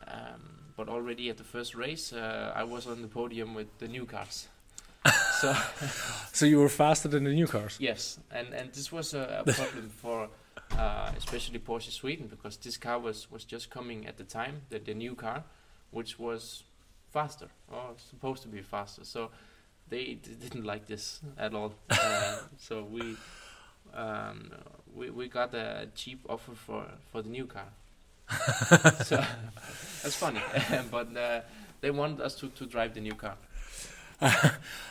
Um, 0.07 0.40
but 0.77 0.88
already 0.88 1.29
at 1.31 1.37
the 1.37 1.44
first 1.44 1.75
race, 1.75 2.12
uh, 2.12 2.53
I 2.55 2.64
was 2.64 2.87
on 2.87 3.03
the 3.03 3.09
podium 3.09 3.55
with 3.55 3.66
the 3.79 3.88
new 3.88 4.07
cars. 4.07 4.49
so 5.40 5.55
So 6.33 6.46
you 6.46 6.59
were 6.61 6.68
faster 6.68 7.09
than 7.09 7.25
the 7.25 7.33
new 7.33 7.46
cars. 7.46 7.77
yes, 7.81 8.18
and 8.31 8.53
and 8.55 8.73
this 8.73 8.92
was 8.92 9.14
a, 9.14 9.42
a 9.46 9.53
problem 9.53 9.88
for 9.88 10.29
uh, 10.79 11.11
especially 11.16 11.59
Porsche 11.59 11.90
Sweden 11.90 12.27
because 12.29 12.57
this 12.59 12.77
car 12.79 12.99
was 12.99 13.31
was 13.31 13.44
just 13.44 13.70
coming 13.70 14.07
at 14.07 14.16
the 14.16 14.25
time, 14.25 14.62
the 14.68 14.79
the 14.79 14.94
new 14.94 15.14
car, 15.14 15.42
which 15.90 16.18
was 16.18 16.64
faster 17.12 17.49
or 17.73 17.94
supposed 17.96 18.42
to 18.42 18.49
be 18.49 18.62
faster. 18.62 19.05
So 19.05 19.31
they 19.88 20.14
d- 20.14 20.37
didn't 20.40 20.64
like 20.64 20.87
this 20.87 21.20
at 21.38 21.55
all. 21.55 21.73
uh, 21.90 22.38
so 22.59 22.83
we. 22.85 23.16
Um, 23.94 24.50
we 24.94 25.11
we 25.11 25.29
got 25.29 25.55
a 25.55 25.88
cheap 25.94 26.20
offer 26.29 26.53
for 26.55 26.85
for 27.11 27.22
the 27.22 27.29
new 27.29 27.46
car, 27.46 27.68
so 29.05 29.16
that's 30.03 30.16
funny. 30.16 30.40
but 30.90 31.16
uh, 31.16 31.40
they 31.81 31.90
wanted 31.90 32.20
us 32.20 32.35
to, 32.37 32.48
to 32.48 32.66
drive 32.66 32.94
the 32.94 33.00
new 33.00 33.14
car. 33.14 33.37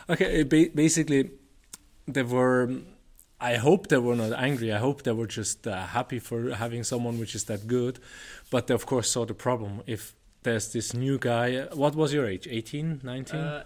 okay, 0.09 0.43
ba- 0.43 0.69
basically, 0.73 1.31
they 2.07 2.23
were. 2.23 2.69
I 3.41 3.55
hope 3.55 3.87
they 3.87 3.97
were 3.97 4.15
not 4.15 4.33
angry. 4.33 4.73
I 4.73 4.79
hope 4.79 5.03
they 5.03 5.13
were 5.13 5.27
just 5.27 5.65
uh, 5.65 5.85
happy 5.87 6.19
for 6.19 6.51
having 6.55 6.83
someone 6.83 7.19
which 7.19 7.35
is 7.35 7.45
that 7.45 7.67
good. 7.67 7.99
But 8.51 8.67
they, 8.67 8.73
of 8.73 8.85
course, 8.85 9.09
saw 9.09 9.25
the 9.25 9.33
problem. 9.33 9.81
If 9.87 10.13
there's 10.43 10.73
this 10.73 10.93
new 10.93 11.17
guy, 11.17 11.55
uh, 11.55 11.75
what 11.75 11.95
was 11.95 12.13
your 12.13 12.25
age? 12.25 12.47
18, 12.49 13.01
19? 13.03 13.39
Uh, 13.39 13.63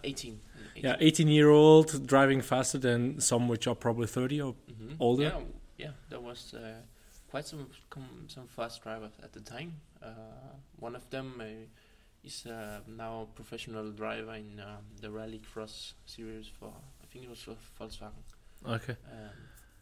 18. 0.76 0.84
yeah, 0.84 0.96
18 1.00 1.28
year 1.28 1.50
old 1.50 2.06
driving 2.08 2.42
faster 2.42 2.78
than 2.78 3.20
some 3.20 3.48
which 3.48 3.68
are 3.68 3.76
probably 3.76 4.08
30 4.08 4.42
or 4.42 4.56
Mhm. 4.72 4.96
older? 5.00 5.24
Yeah, 5.24 5.42
yeah. 5.78 5.92
There 6.10 6.20
was 6.20 6.54
uh, 6.54 6.82
quite 7.30 7.46
some 7.48 7.70
com- 7.90 8.28
some 8.28 8.48
fast 8.48 8.82
drivers 8.84 9.12
at 9.24 9.34
the 9.34 9.40
time. 9.42 9.74
Uh, 10.02 10.10
one 10.80 10.96
of 10.96 11.10
them 11.10 11.40
uh, 11.42 11.46
is 12.24 12.46
uh, 12.46 12.80
now 12.88 13.22
a 13.22 13.26
professional 13.36 13.92
driver 13.92 14.36
in 14.36 14.60
um, 14.60 14.84
the 15.02 15.10
Rally 15.12 15.40
Cross 15.54 15.94
series 16.06 16.48
for 16.60 16.74
I 17.04 17.06
think 17.12 17.26
it 17.26 17.30
was 17.30 17.40
for 17.42 17.56
Volkswagen. 17.80 18.24
okay. 18.66 18.96
Um, 19.12 19.30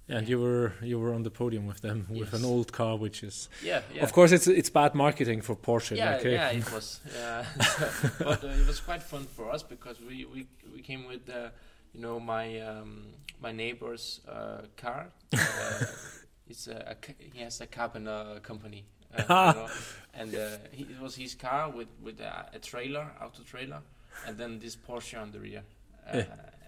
and 0.09 0.27
you 0.27 0.39
were 0.39 0.73
you 0.81 0.99
were 0.99 1.13
on 1.13 1.23
the 1.23 1.29
podium 1.29 1.65
with 1.67 1.81
them 1.81 2.05
with 2.09 2.33
an 2.33 2.43
old 2.45 2.71
car, 2.71 2.97
which 2.97 3.23
is 3.23 3.49
yeah, 3.63 3.81
yeah. 3.93 4.03
of 4.03 4.11
course 4.13 4.31
it's 4.31 4.47
it's 4.47 4.69
bad 4.69 4.93
marketing 4.95 5.41
for 5.41 5.55
Porsche. 5.55 5.97
Yeah, 5.97 6.15
okay. 6.17 6.33
yeah, 6.33 6.49
it 6.49 6.71
was. 6.71 6.99
Yeah, 7.15 7.45
but 8.19 8.43
uh, 8.43 8.47
it 8.47 8.67
was 8.67 8.79
quite 8.79 9.03
fun 9.03 9.25
for 9.25 9.51
us 9.51 9.63
because 9.63 9.99
we 10.01 10.25
we, 10.25 10.47
we 10.73 10.81
came 10.81 11.07
with 11.07 11.29
uh, 11.29 11.49
you 11.93 12.01
know 12.01 12.19
my 12.19 12.59
um, 12.59 13.07
my 13.41 13.51
neighbor's 13.51 14.21
uh, 14.27 14.61
car. 14.77 15.07
Uh, 15.33 15.85
it's 16.47 16.67
a, 16.67 16.95
a 16.95 17.13
he 17.33 17.41
has 17.41 17.61
a 17.61 17.67
carpenter 17.67 18.39
company, 18.43 18.85
uh, 19.17 19.53
you 19.55 19.61
know, 19.61 19.67
and 20.13 20.35
uh, 20.35 20.57
he, 20.71 20.83
it 20.83 20.99
was 21.01 21.15
his 21.15 21.35
car 21.35 21.69
with 21.69 21.87
with 22.03 22.19
a, 22.19 22.47
a 22.53 22.59
trailer, 22.59 23.07
auto 23.21 23.43
trailer, 23.43 23.81
and 24.27 24.37
then 24.37 24.59
this 24.59 24.75
Porsche 24.75 25.21
on 25.21 25.31
the 25.31 25.39
rear. 25.39 25.63
Uh, 26.11 26.17
Yeah. 26.17 26.25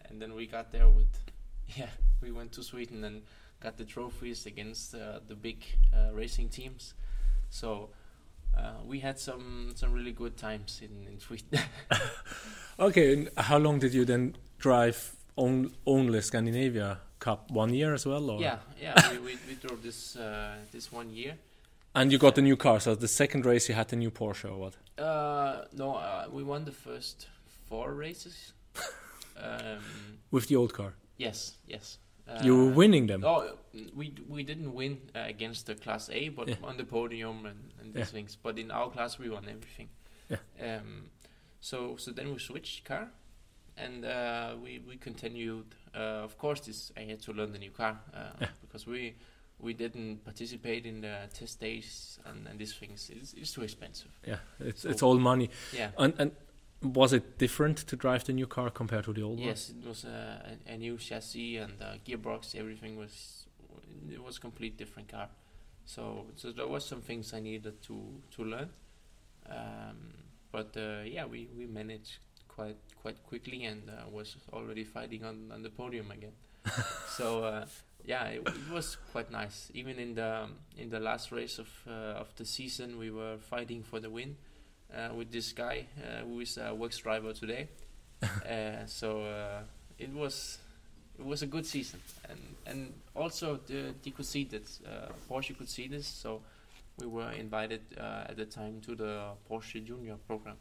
And 0.10 0.22
then 0.22 0.36
we 0.36 0.46
got 0.46 0.72
there 0.72 0.88
with, 0.90 1.08
yeah, 1.78 1.90
we 2.22 2.32
went 2.32 2.52
to 2.54 2.64
Sweden 2.64 3.04
and 3.04 3.22
got 3.60 3.78
the 3.78 3.86
trophies 3.86 4.46
against 4.46 4.96
uh, 4.96 5.20
the 5.28 5.36
big 5.36 5.64
uh, 5.94 6.14
racing 6.14 6.50
teams. 6.50 6.94
So 7.50 7.90
uh, 8.58 8.74
we 8.86 9.00
had 9.00 9.20
some 9.20 9.74
some 9.76 9.94
really 9.94 10.12
good 10.12 10.38
times 10.38 10.82
in 10.82 11.08
in 11.08 11.20
Sweden. 11.20 11.60
Okay, 12.80 13.14
and 13.14 13.30
how 13.38 13.60
long 13.60 13.80
did 13.80 13.94
you 13.94 14.04
then 14.04 14.36
drive 14.58 15.16
on, 15.36 15.72
only 15.86 16.22
Scandinavia 16.22 17.00
Cup? 17.20 17.52
One 17.52 17.74
year 17.74 17.94
as 17.94 18.06
well, 18.06 18.30
or 18.32 18.42
yeah, 18.42 18.58
yeah. 18.82 19.12
we, 19.12 19.20
we 19.20 19.38
we 19.48 19.56
drove 19.56 19.84
this 19.84 20.16
uh, 20.16 20.56
this 20.72 20.92
one 20.92 21.12
year. 21.12 21.38
And 21.96 22.12
you 22.12 22.18
got 22.18 22.34
the 22.34 22.42
new 22.42 22.58
car, 22.58 22.80
so 22.80 22.96
the 22.96 23.08
second 23.08 23.46
race 23.46 23.70
you 23.70 23.76
had 23.76 23.90
the 23.90 23.96
new 23.96 24.10
Porsche 24.10 24.50
or 24.50 24.58
what? 24.58 24.74
Uh, 24.98 25.66
no, 25.74 25.94
uh, 25.94 26.26
we 26.32 26.44
won 26.44 26.66
the 26.66 26.72
first 26.72 27.28
four 27.70 27.94
races. 27.94 28.54
um, 29.38 30.18
With 30.32 30.48
the 30.48 30.56
old 30.56 30.74
car, 30.74 30.96
yes, 31.18 31.58
yes. 31.68 31.98
Uh, 32.28 32.40
you 32.44 32.56
were 32.56 32.72
winning 32.72 33.08
them. 33.08 33.24
Oh, 33.26 33.58
we 33.96 34.14
we 34.30 34.44
didn't 34.44 34.74
win 34.74 34.98
uh, 35.16 35.20
against 35.28 35.66
the 35.66 35.76
class 35.76 36.10
A, 36.10 36.30
but 36.30 36.48
Yeah. 36.48 36.56
on 36.64 36.78
the 36.78 36.86
podium 36.86 37.46
and, 37.46 37.74
and 37.82 37.94
these 37.94 38.00
Yeah. 38.08 38.14
things. 38.14 38.38
But 38.44 38.58
in 38.58 38.72
our 38.72 38.90
class, 38.92 39.20
we 39.20 39.30
won 39.30 39.46
everything. 39.50 39.90
Yeah. 40.30 40.78
Um, 40.80 41.10
so 41.62 41.98
so 41.98 42.12
then 42.12 42.32
we 42.34 42.40
switched 42.40 42.86
car, 42.86 43.08
and 43.78 44.06
uh, 44.06 44.56
we 44.64 44.80
we 44.88 44.96
continued. 44.98 45.66
Uh, 45.96 46.24
of 46.24 46.38
course, 46.38 46.62
this 46.66 46.92
I 46.98 47.02
had 47.10 47.22
to 47.24 47.34
learn 47.34 47.52
the 47.52 47.60
new 47.60 47.72
car 47.72 48.00
uh, 48.14 48.18
Yeah. 48.42 48.48
because 48.62 48.88
we 48.92 49.16
we 49.60 49.74
didn't 49.74 50.24
participate 50.24 50.86
in 50.86 51.02
the 51.02 51.28
test 51.34 51.60
days 51.60 52.20
and, 52.26 52.48
and 52.48 52.60
these 52.60 52.74
things. 52.80 53.10
It's, 53.10 53.34
it's 53.34 53.52
too 53.54 53.64
expensive. 53.64 54.12
Yeah, 54.28 54.40
it's 54.60 54.82
So- 54.82 54.90
it's 54.90 55.04
all 55.04 55.20
money. 55.20 55.50
Yeah. 55.78 55.92
And 55.98 56.14
and 56.20 56.32
was 56.84 57.14
it 57.14 57.38
different 57.38 57.78
to 57.78 57.96
drive 57.96 58.26
the 58.26 58.34
new 58.34 58.48
car 58.48 58.70
compared 58.70 59.06
to 59.06 59.14
the 59.14 59.22
old 59.22 59.40
one? 59.40 59.48
Yes, 59.48 59.70
it 59.70 59.88
was 59.88 60.04
a, 60.04 60.58
a, 60.68 60.74
a 60.74 60.78
new 60.78 60.98
chassis 60.98 61.58
and 61.58 61.82
uh, 61.82 61.96
gearbox. 62.06 62.56
Everything 62.56 62.98
was 62.98 63.46
it 64.12 64.22
was 64.22 64.38
a 64.38 64.40
complete 64.40 64.78
different 64.78 65.08
car. 65.10 65.30
So 65.86 66.26
so 66.36 66.52
there 66.52 66.68
was 66.68 66.86
some 66.86 67.02
things 67.02 67.34
I 67.34 67.40
needed 67.40 67.82
to 67.84 68.22
to 68.36 68.44
learn. 68.44 68.70
Um, 69.50 70.14
but 70.52 70.76
uh, 70.78 71.02
yeah, 71.06 71.26
we, 71.26 71.50
we 71.58 71.66
managed 71.66 72.20
quite 72.48 72.78
quite 73.02 73.24
quickly 73.24 73.66
and 73.66 73.90
uh, 73.90 74.10
was 74.10 74.38
already 74.52 74.84
fighting 74.84 75.26
on, 75.26 75.52
on 75.52 75.64
the 75.64 75.70
podium 75.70 76.12
again. 76.12 76.34
so 77.10 77.44
uh, 77.44 77.66
yeah, 78.06 78.26
it, 78.26 78.48
it 78.48 78.72
was 78.72 78.98
quite 79.12 79.32
nice. 79.32 79.72
Even 79.74 80.00
in 80.00 80.16
the 80.16 80.48
in 80.78 80.90
the 80.90 81.00
last 81.00 81.32
race 81.32 81.60
of 81.60 81.70
uh, 81.88 82.22
of 82.22 82.36
the 82.36 82.46
season, 82.46 82.98
we 82.98 83.10
were 83.12 83.38
fighting 83.38 83.84
for 83.84 84.00
the 84.00 84.10
win 84.10 84.36
uh, 84.36 84.53
with 85.16 85.32
this 85.32 85.52
guy 85.54 85.86
uh, 85.98 86.24
who 86.24 86.40
is 86.40 86.58
a 86.58 86.74
works 86.74 86.98
driver 86.98 87.34
today. 87.34 87.68
uh, 88.24 88.86
so 88.86 89.22
uh, 89.24 89.62
it 90.00 90.12
was 90.14 90.60
it 91.20 91.26
was 91.26 91.42
a 91.42 91.48
good 91.48 91.66
season, 91.66 92.00
and 92.30 92.40
and 92.66 92.94
also 93.16 93.60
the, 93.68 93.94
they 94.04 94.12
could 94.12 94.26
see 94.26 94.46
that 94.46 94.64
uh, 94.86 95.12
Porsche 95.30 95.58
could 95.58 95.70
see 95.70 95.88
this, 95.88 96.08
so 96.08 96.42
we 97.00 97.08
were 97.08 97.32
invited 97.32 97.82
uh, 97.98 98.26
at 98.30 98.38
the 98.38 98.46
time 98.46 98.82
to 98.82 98.96
the 98.96 99.32
Porsche 99.50 99.84
Junior 99.84 100.16
program. 100.28 100.56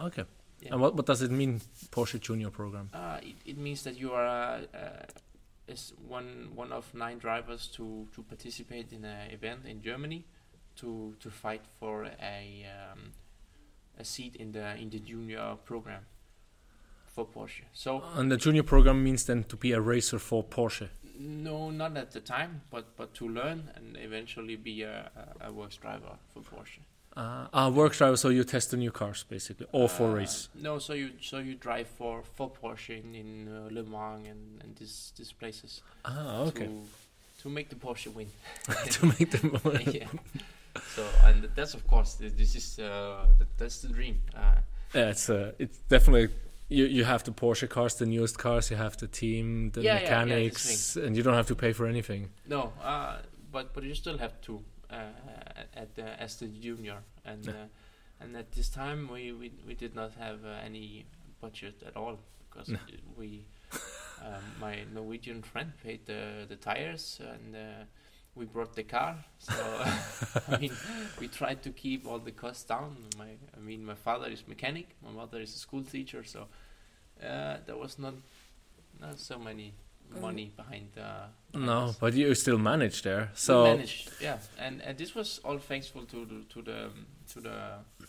Okay. 0.00 0.24
Yeah. 0.60 0.72
And 0.72 0.80
what 0.80 0.94
what 0.94 1.06
does 1.06 1.22
it 1.22 1.30
mean, 1.30 1.60
Porsche 1.90 2.20
Junior 2.20 2.50
program? 2.50 2.90
Uh, 2.92 3.18
it, 3.22 3.36
it 3.44 3.58
means 3.58 3.82
that 3.84 3.96
you 3.96 4.12
are 4.12 4.26
uh, 4.26 4.60
uh, 4.76 5.06
is 5.68 5.92
one 6.06 6.50
one 6.54 6.72
of 6.72 6.92
nine 6.94 7.18
drivers 7.18 7.68
to, 7.68 8.06
to 8.14 8.22
participate 8.22 8.92
in 8.92 9.04
an 9.04 9.30
event 9.30 9.66
in 9.66 9.80
Germany 9.82 10.24
to 10.76 11.14
to 11.20 11.30
fight 11.30 11.62
for 11.78 12.04
a 12.04 12.66
um, 12.66 13.12
a 14.00 14.04
seat 14.04 14.36
in 14.36 14.52
the 14.52 14.66
in 14.82 14.90
the 14.90 14.98
junior 14.98 15.56
program 15.64 16.02
for 17.14 17.26
Porsche. 17.26 17.64
So 17.72 18.02
And 18.16 18.30
the 18.30 18.36
junior 18.36 18.62
program 18.62 19.02
means 19.04 19.24
then 19.24 19.44
to 19.44 19.56
be 19.56 19.72
a 19.72 19.80
racer 19.80 20.18
for 20.18 20.44
Porsche. 20.44 20.88
no, 21.18 21.70
not 21.70 21.96
at 21.96 22.10
the 22.12 22.20
time, 22.20 22.62
but 22.70 22.84
but 22.96 23.12
to 23.14 23.28
learn 23.28 23.58
and 23.76 23.96
eventually 23.96 24.56
be 24.56 24.82
a, 24.82 25.10
a, 25.40 25.48
a 25.48 25.52
works 25.52 25.76
driver 25.76 26.14
for 26.32 26.40
Porsche. 26.42 26.80
Uh, 27.16 27.46
ah, 27.52 27.68
works 27.68 27.98
driver, 27.98 28.16
so 28.16 28.28
you 28.30 28.44
test 28.44 28.70
the 28.70 28.76
new 28.76 28.90
cars 28.92 29.24
basically, 29.28 29.66
or 29.72 29.88
for 29.88 30.10
Uh, 30.10 30.14
race. 30.20 30.48
No, 30.54 30.78
so 30.78 30.92
you 30.94 31.10
so 31.20 31.38
you 31.38 31.54
drive 31.56 31.88
for 31.98 32.22
for 32.36 32.50
Porsche 32.50 32.94
in, 33.02 33.14
in 33.14 33.48
uh, 33.48 33.68
Le 33.76 33.82
Mans 33.82 34.26
and 34.28 34.62
and 34.62 34.76
these 34.76 35.12
these 35.16 35.32
places. 35.40 35.82
Ah, 36.04 36.46
okay. 36.48 36.66
to, 36.66 36.82
to 37.42 37.48
make 37.48 37.68
the 37.68 37.76
Porsche 37.76 38.14
win. 38.14 38.28
to 38.96 39.06
make 39.06 39.30
them. 39.30 39.50
yeah. 39.92 40.08
So 40.94 41.02
and 41.24 41.48
that's 41.54 41.74
of 41.74 41.86
course 41.86 42.14
this 42.14 42.54
is 42.54 42.78
uh, 42.78 43.26
that's 43.58 43.82
the 43.82 43.88
dream. 43.88 44.20
Uh, 44.34 44.60
Yeah, 44.94 45.10
it's 45.10 45.28
uh, 45.30 45.52
it's 45.58 45.78
definitely 45.88 46.28
you. 46.68 46.86
You 46.86 47.04
have 47.04 47.22
the 47.22 47.32
Porsche 47.32 47.68
cars, 47.68 47.94
the 47.94 48.06
newest 48.06 48.38
cars. 48.38 48.70
You 48.70 48.76
have 48.78 48.96
the 48.96 49.06
team, 49.08 49.70
the 49.72 49.82
Yeah, 49.82 49.94
yeah, 49.94 50.00
yeah, 50.10 50.24
mechanics, 50.24 50.96
and 50.96 51.16
you 51.16 51.22
don't 51.22 51.34
have 51.34 51.46
to 51.46 51.54
pay 51.54 51.72
for 51.72 51.86
anything. 51.86 52.30
no, 52.48 52.72
uh, 52.82 53.18
but 53.52 53.72
but 53.74 53.84
you 53.84 53.94
still 53.94 54.18
have 54.18 54.40
to 54.42 54.60
uh, 54.90 54.96
at 55.74 55.94
the 55.94 56.20
as 56.22 56.36
the 56.36 56.46
junior 56.46 56.98
and 57.24 57.44
Yeah. 57.46 57.52
uh, 57.52 58.24
and 58.24 58.36
at 58.36 58.50
this 58.52 58.68
time 58.68 59.08
we 59.12 59.32
we, 59.32 59.50
we 59.66 59.74
did 59.74 59.94
not 59.94 60.12
have 60.18 60.44
uh, 60.44 60.64
any 60.66 61.04
budget 61.40 61.82
at 61.86 61.96
all 61.96 62.18
because 62.50 62.68
No. 62.72 62.78
we 63.16 63.46
um, 64.22 64.42
my 64.60 64.84
Norwegian 64.94 65.42
friend 65.42 65.72
paid 65.82 66.06
the 66.06 66.46
the 66.48 66.56
tires 66.56 67.20
and. 67.20 67.54
Uh, 68.36 68.40
we 68.40 68.44
brought 68.46 68.74
the 68.74 68.82
car, 68.84 69.16
so 69.38 69.52
I 70.48 70.56
mean, 70.58 70.72
we 71.20 71.28
tried 71.28 71.62
to 71.62 71.70
keep 71.70 72.06
all 72.06 72.18
the 72.18 72.32
costs 72.32 72.64
down. 72.64 72.96
My, 73.18 73.28
I 73.56 73.60
mean, 73.60 73.84
my 73.84 73.94
father 73.94 74.28
is 74.30 74.44
mechanic, 74.48 74.88
my 75.02 75.10
mother 75.10 75.40
is 75.40 75.54
a 75.54 75.58
school 75.58 75.82
teacher, 75.82 76.24
so 76.24 76.46
uh, 77.22 77.56
there 77.66 77.76
was 77.76 77.98
not 77.98 78.14
not 79.00 79.18
so 79.18 79.38
many 79.38 79.72
money 80.20 80.50
behind. 80.56 80.88
Uh, 80.96 81.26
behind 81.52 81.66
No, 81.66 81.86
this. 81.88 81.96
but 81.96 82.14
you 82.14 82.34
still 82.34 82.58
managed 82.58 83.04
there. 83.04 83.20
We 83.32 83.36
So 83.36 83.64
managed, 83.64 84.10
yeah, 84.20 84.38
and 84.58 84.80
and 84.82 84.96
this 84.98 85.14
was 85.14 85.40
all 85.44 85.58
thankful 85.58 86.04
to 86.06 86.24
the 86.26 86.44
to 86.54 86.62
the 86.62 86.90
to 87.32 87.40
the 87.40 87.58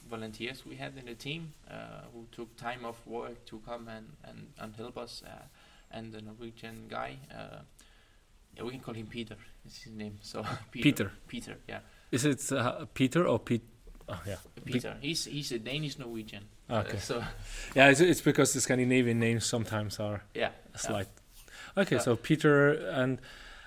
volunteers 0.10 0.66
we 0.66 0.76
had 0.76 0.98
in 0.98 1.06
the 1.06 1.16
team 1.16 1.54
uh, 1.70 2.02
who 2.14 2.26
took 2.32 2.56
time 2.58 2.86
off 2.86 3.06
work 3.06 3.46
to 3.46 3.60
come 3.66 3.88
and 3.88 4.06
and, 4.24 4.48
and 4.60 4.76
help 4.76 4.98
us, 4.98 5.24
uh, 5.26 5.30
and 5.92 6.14
the 6.14 6.22
Norwegian 6.22 6.88
guy. 6.90 7.18
Uh, 8.62 8.63
yeah, 8.63 8.67
we 8.67 8.71
can 8.71 8.80
call 8.80 8.93
him 8.93 9.08
Peter. 9.08 9.36
Is 9.65 9.84
his 9.84 9.93
name? 9.93 10.17
So 10.21 10.43
Peter. 10.71 11.12
Peter, 11.28 11.58
yeah, 11.67 11.80
is 12.12 12.26
it 12.26 12.52
uh, 12.52 12.86
Peter 12.93 13.28
or 13.28 13.39
Pete? 13.39 13.63
Oh, 14.10 14.21
yeah, 14.28 14.38
Peter. 14.65 14.97
He's 15.02 15.26
he's 15.26 15.52
a 15.52 15.60
Danish 15.60 15.97
Norwegian. 16.00 16.43
Okay. 16.69 16.97
Uh, 16.97 17.00
so 17.00 17.24
yeah. 17.76 17.89
It's, 17.91 18.00
it's 18.02 18.21
because 18.21 18.54
the 18.54 18.62
Scandinavian 18.62 19.19
names 19.19 19.45
sometimes 19.45 20.00
are 20.00 20.24
yeah, 20.36 20.52
slight. 20.76 21.08
Okay, 21.78 21.95
Uh, 21.97 22.00
so 22.02 22.15
Peter 22.15 22.74
and 22.91 23.19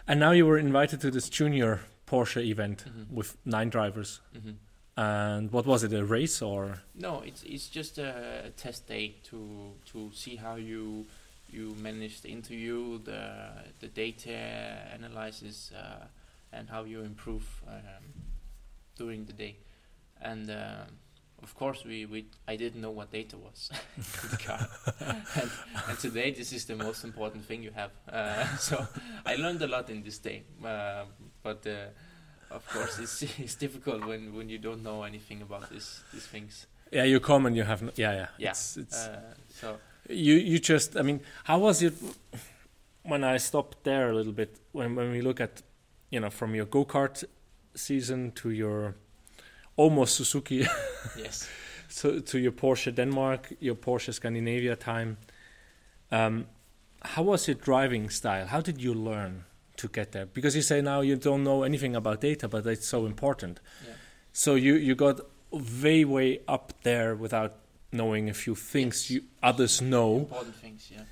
and 0.06 0.20
now 0.20 0.32
you 0.32 0.46
were 0.46 0.58
invited 0.58 1.00
to 1.00 1.10
this 1.10 1.28
junior 1.30 1.80
Porsche 2.06 2.42
event 2.44 2.84
Mhm. 2.86 3.10
with 3.16 3.36
nine 3.44 3.70
drivers. 3.70 4.20
hmm 4.32 4.52
And 4.96 5.50
what 5.52 5.66
was 5.66 5.82
it? 5.82 5.92
A 5.92 6.04
race 6.04 6.42
or? 6.44 6.82
No, 6.94 7.22
it's 7.26 7.42
it's 7.44 7.68
just 7.76 7.98
a, 7.98 8.44
a 8.46 8.50
test 8.50 8.86
day 8.88 9.14
to 9.30 9.72
to 9.92 10.10
see 10.12 10.36
how 10.36 10.56
you 10.56 11.06
you 11.50 11.74
manage 11.80 12.20
the 12.22 12.28
interview, 12.28 12.98
the 13.02 13.50
the 13.80 13.88
data 13.88 14.36
analysis, 14.94 15.72
uh, 15.72 16.06
and 16.52 16.68
how 16.68 16.84
you 16.84 17.00
improve 17.02 17.62
um, 17.68 18.04
during 18.96 19.24
the 19.24 19.32
day. 19.32 19.56
And 20.20 20.50
um 20.50 20.98
of 21.42 21.54
course, 21.54 21.84
we, 21.84 22.06
we 22.06 22.24
I 22.48 22.56
didn't 22.56 22.80
know 22.80 22.90
what 22.90 23.12
data 23.12 23.36
was 23.36 23.70
in 23.96 24.30
the 24.30 24.36
car, 24.38 24.66
and, 25.34 25.50
and 25.88 25.98
today 25.98 26.30
this 26.30 26.52
is 26.52 26.64
the 26.64 26.74
most 26.74 27.04
important 27.04 27.44
thing 27.44 27.62
you 27.62 27.70
have. 27.72 27.90
Uh, 28.10 28.56
so 28.58 28.86
I 29.26 29.36
learned 29.36 29.60
a 29.60 29.66
lot 29.66 29.90
in 29.90 30.02
this 30.02 30.18
day, 30.18 30.42
uh, 30.64 31.04
but. 31.42 31.66
Uh, 31.66 31.88
of 32.50 32.64
course, 32.68 32.98
it's 33.00 33.22
it's 33.38 33.56
difficult 33.56 34.06
when, 34.06 34.32
when 34.34 34.48
you 34.48 34.58
don't 34.58 34.82
know 34.82 35.02
anything 35.02 35.42
about 35.42 35.70
this 35.70 36.04
these 36.12 36.26
things. 36.26 36.66
Yeah, 36.92 37.02
you 37.04 37.18
come 37.18 37.46
and 37.46 37.56
you 37.56 37.64
have. 37.64 37.82
No, 37.82 37.90
yeah, 37.96 38.12
yeah. 38.12 38.26
Yeah. 38.38 38.50
It's, 38.50 38.76
it's 38.76 39.06
Uh, 39.06 39.34
so 39.48 39.78
you 40.08 40.34
you 40.34 40.58
just. 40.58 40.96
I 40.96 41.02
mean, 41.02 41.20
how 41.44 41.58
was 41.58 41.82
it 41.82 41.94
when 43.02 43.24
I 43.24 43.38
stopped 43.38 43.84
there 43.84 44.10
a 44.10 44.14
little 44.14 44.32
bit? 44.32 44.58
When 44.72 44.94
when 44.94 45.10
we 45.10 45.20
look 45.20 45.40
at, 45.40 45.62
you 46.10 46.20
know, 46.20 46.30
from 46.30 46.54
your 46.54 46.66
go 46.66 46.84
kart 46.84 47.24
season 47.74 48.32
to 48.32 48.50
your 48.50 48.94
almost 49.76 50.14
Suzuki, 50.16 50.66
yes, 51.16 51.48
so 51.88 52.20
to 52.20 52.38
your 52.38 52.52
Porsche 52.52 52.94
Denmark, 52.94 53.54
your 53.60 53.74
Porsche 53.76 54.12
Scandinavia 54.12 54.76
time. 54.76 55.16
Um, 56.10 56.46
how 57.02 57.22
was 57.22 57.48
your 57.48 57.56
driving 57.56 58.08
style? 58.10 58.46
How 58.46 58.60
did 58.60 58.80
you 58.80 58.94
learn 58.94 59.44
to 59.76 59.88
get 59.88 60.12
there? 60.12 60.26
Because 60.26 60.56
you 60.56 60.62
say 60.62 60.80
now 60.80 61.00
you 61.02 61.16
don't 61.16 61.44
know 61.44 61.62
anything 61.62 61.96
about 61.96 62.20
data, 62.20 62.48
but 62.48 62.66
it's 62.66 62.86
so 62.86 63.04
important. 63.06 63.60
yeah, 63.86 63.94
So 64.32 64.54
you 64.54 64.74
you 64.76 64.94
got 64.94 65.20
way 65.50 66.04
way 66.04 66.40
up 66.48 66.72
there 66.82 67.14
without 67.14 67.52
knowing 67.94 68.28
a 68.28 68.34
few 68.34 68.54
things 68.54 69.08
Yes. 69.08 69.10
you 69.10 69.22
others 69.42 69.80
know. 69.80 70.18
important 70.18 70.56
things. 70.56 70.90
Yeah. 70.92 71.04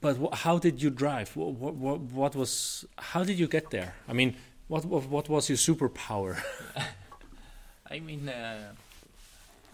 But 0.00 0.34
how 0.34 0.58
did 0.58 0.80
you 0.82 0.90
drive? 0.90 1.36
What, 1.36 1.74
what 1.74 2.00
what 2.00 2.34
was? 2.36 2.84
How 2.96 3.24
did 3.24 3.38
you 3.38 3.48
get 3.48 3.70
there? 3.70 3.94
I 4.08 4.12
mean, 4.12 4.36
what 4.68 4.84
what, 4.84 5.08
what 5.08 5.28
was 5.28 5.48
your 5.48 5.58
superpower? 5.58 6.36
I 7.90 8.00
mean, 8.00 8.28
uh, 8.28 8.72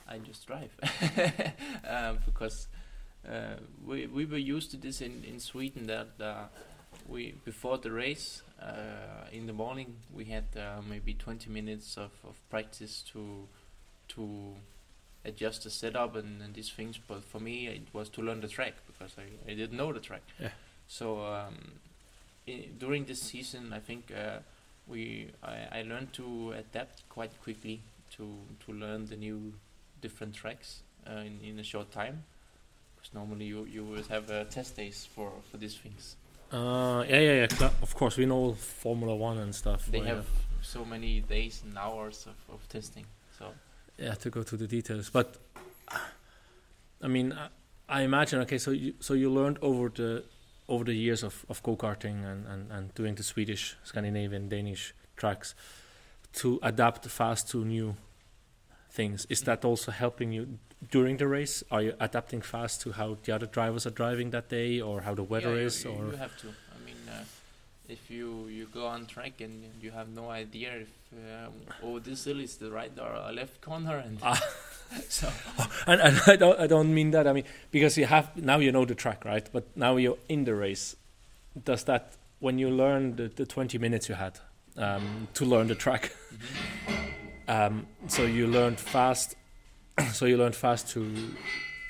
I 0.09 0.19
just 0.19 0.47
drive 0.47 0.71
um, 1.89 2.19
because 2.27 2.69
uh, 3.29 3.57
we 3.87 4.07
we 4.07 4.25
were 4.25 4.39
used 4.57 4.71
to 4.71 4.77
this 4.77 5.01
in 5.01 5.25
in 5.25 5.41
Sweden 5.41 5.87
that 5.87 6.09
uh, 6.21 6.45
we 7.09 7.35
before 7.45 7.79
the 7.79 7.91
race 7.91 8.43
uh, 8.63 9.29
in 9.33 9.47
the 9.47 9.53
morning 9.53 9.97
we 10.13 10.25
had 10.25 10.45
uh, 10.57 10.81
maybe 10.89 11.15
20 11.15 11.51
minutes 11.51 11.97
of, 11.99 12.13
of 12.25 12.37
practice 12.51 13.03
to 13.13 13.49
to 14.09 14.55
adjust 15.25 15.65
the 15.65 15.71
setup 15.71 16.17
and, 16.17 16.43
and 16.43 16.55
these 16.55 16.71
things. 16.71 16.99
But 17.07 17.25
for 17.25 17.41
me, 17.41 17.67
it 17.67 17.89
was 17.93 18.09
to 18.11 18.23
learn 18.23 18.41
the 18.41 18.49
track 18.49 18.75
because 18.87 19.15
I, 19.19 19.51
I 19.51 19.55
didn't 19.55 19.77
know 19.77 19.93
the 19.93 20.01
track. 20.01 20.23
Yeah. 20.41 20.51
So 20.87 21.25
um, 21.25 21.55
i 22.47 22.69
during 22.79 23.05
this 23.05 23.21
season, 23.21 23.73
I 23.73 23.81
think 23.81 24.13
uh, 24.13 24.39
we 24.87 25.31
I, 25.43 25.79
I 25.79 25.83
learned 25.83 26.13
to 26.15 26.53
adapt 26.53 27.09
quite 27.09 27.33
quickly 27.43 27.81
to 28.17 28.25
to 28.67 28.73
learn 28.73 29.07
the 29.07 29.17
new 29.17 29.55
different 30.01 30.35
tracks 30.35 30.83
uh, 31.07 31.21
in 31.21 31.39
in 31.43 31.59
a 31.59 31.65
short 31.65 31.91
time. 31.91 32.25
Because 32.97 33.15
normally 33.15 33.47
you 33.47 33.65
you 33.65 33.85
would 33.85 34.07
have 34.07 34.31
uh, 34.31 34.45
test 34.45 34.77
days 34.77 35.09
for 35.15 35.33
for 35.51 35.57
these 35.57 35.77
things. 35.77 36.17
Uh, 36.53 37.05
yeah, 37.09 37.21
yeah, 37.21 37.49
yeah. 37.61 37.71
Of 37.83 37.95
course, 37.95 38.17
we 38.17 38.27
know 38.27 38.53
Formula 38.53 39.17
One 39.17 39.39
and 39.39 39.55
stuff. 39.55 39.87
They 39.91 40.01
have 40.01 40.27
so 40.63 40.85
many 40.85 41.21
days 41.21 41.63
and 41.65 41.77
hours 41.77 42.27
of, 42.27 42.55
of 42.55 42.69
testing. 42.69 43.07
So 43.39 43.47
yeah 43.99 44.15
to 44.15 44.31
go 44.31 44.43
to 44.43 44.57
the 44.57 44.67
details 44.67 45.11
but 45.11 45.37
i 47.03 47.09
mean 47.09 47.33
i, 47.33 47.49
I 47.89 48.03
imagine 48.03 48.41
okay 48.41 48.59
so 48.59 48.71
you 48.71 48.95
so 49.01 49.15
you 49.15 49.31
learned 49.31 49.59
over 49.63 49.89
the 49.89 50.25
over 50.69 50.85
the 50.85 50.95
years 50.95 51.23
of, 51.23 51.45
of 51.51 51.63
go-karting 51.63 52.25
and, 52.25 52.47
and, 52.47 52.73
and 52.73 52.95
doing 52.95 53.15
the 53.15 53.23
swedish 53.23 53.77
scandinavian 53.85 54.49
danish 54.49 54.95
tracks 55.17 55.55
to 56.33 56.59
adapt 56.63 57.07
fast 57.07 57.49
to 57.51 57.65
new 57.65 57.97
things 58.91 59.27
is 59.29 59.43
that 59.43 59.65
also 59.65 59.91
helping 59.91 60.33
you 60.33 60.59
during 60.91 61.17
the 61.17 61.27
race 61.27 61.63
are 61.71 61.83
you 61.83 61.95
adapting 62.01 62.41
fast 62.41 62.81
to 62.81 62.93
how 62.93 63.17
the 63.25 63.33
other 63.33 63.47
drivers 63.47 63.87
are 63.87 63.91
driving 63.91 64.31
that 64.31 64.49
day 64.49 64.81
or 64.81 65.01
how 65.03 65.15
the 65.15 65.23
weather 65.23 65.51
yeah, 65.55 65.61
you- 65.61 65.67
is 65.67 65.85
you, 65.85 65.91
or 65.91 66.11
you 66.11 66.17
have 66.17 66.37
to. 66.41 66.49
Uh, 67.89 67.93
if 67.93 68.11
you 68.11 68.47
you 68.49 68.67
go 68.73 68.87
on 68.87 69.07
track 69.07 69.41
and 69.41 69.65
you 69.81 69.91
have 69.91 70.09
no 70.09 70.31
idea 70.31 70.73
if 70.77 70.89
uh, 71.13 71.49
oh 71.83 71.99
this 71.99 72.25
hill 72.25 72.41
is 72.41 72.57
the 72.57 72.71
right 72.71 72.93
or 72.99 73.33
left 73.33 73.61
corner 73.61 73.99
and 73.99 74.19
Ah. 74.23 74.41
so 75.09 75.29
and, 75.87 76.01
and 76.01 76.21
I 76.27 76.37
don't 76.37 76.59
I 76.61 76.67
don't 76.67 76.93
mean 76.95 77.11
that. 77.13 77.27
I 77.27 77.33
mean 77.33 77.45
because 77.71 77.99
you 77.99 78.07
have 78.07 78.37
now 78.37 78.59
you 78.59 78.73
know 78.73 78.85
the 78.85 78.95
track, 78.95 79.25
right? 79.25 79.49
But 79.53 79.65
now 79.77 79.97
you're 79.97 80.19
in 80.29 80.45
the 80.45 80.55
race. 80.55 80.97
Does 81.65 81.85
that 81.85 82.13
when 82.41 82.59
you 82.59 82.69
learn 82.71 83.17
the, 83.17 83.29
the 83.29 83.47
20 83.47 83.79
minutes 83.79 84.09
you 84.09 84.15
had 84.15 84.39
um, 84.77 85.29
to 85.35 85.45
learn 85.45 85.69
the 85.69 85.75
track, 85.75 86.13
um, 87.49 87.87
so 88.09 88.23
you 88.25 88.47
learned 88.47 88.81
fast. 88.81 89.37
so 90.13 90.27
you 90.27 90.37
learned 90.37 90.57
fast 90.57 90.89
to 90.91 91.15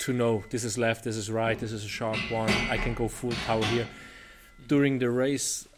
to 0.01 0.13
know 0.13 0.45
this 0.51 0.65
is 0.65 0.77
left, 0.77 1.05
this 1.05 1.17
is 1.17 1.31
right, 1.31 1.59
this 1.59 1.73
is 1.73 1.85
a 1.85 1.89
sharp 1.89 2.19
one. 2.31 2.51
I 2.69 2.77
can 2.77 2.95
go 2.95 3.09
full 3.09 3.33
power 3.47 3.65
here. 3.65 3.89
During 4.67 4.99
the 4.99 5.11
race, 5.11 5.69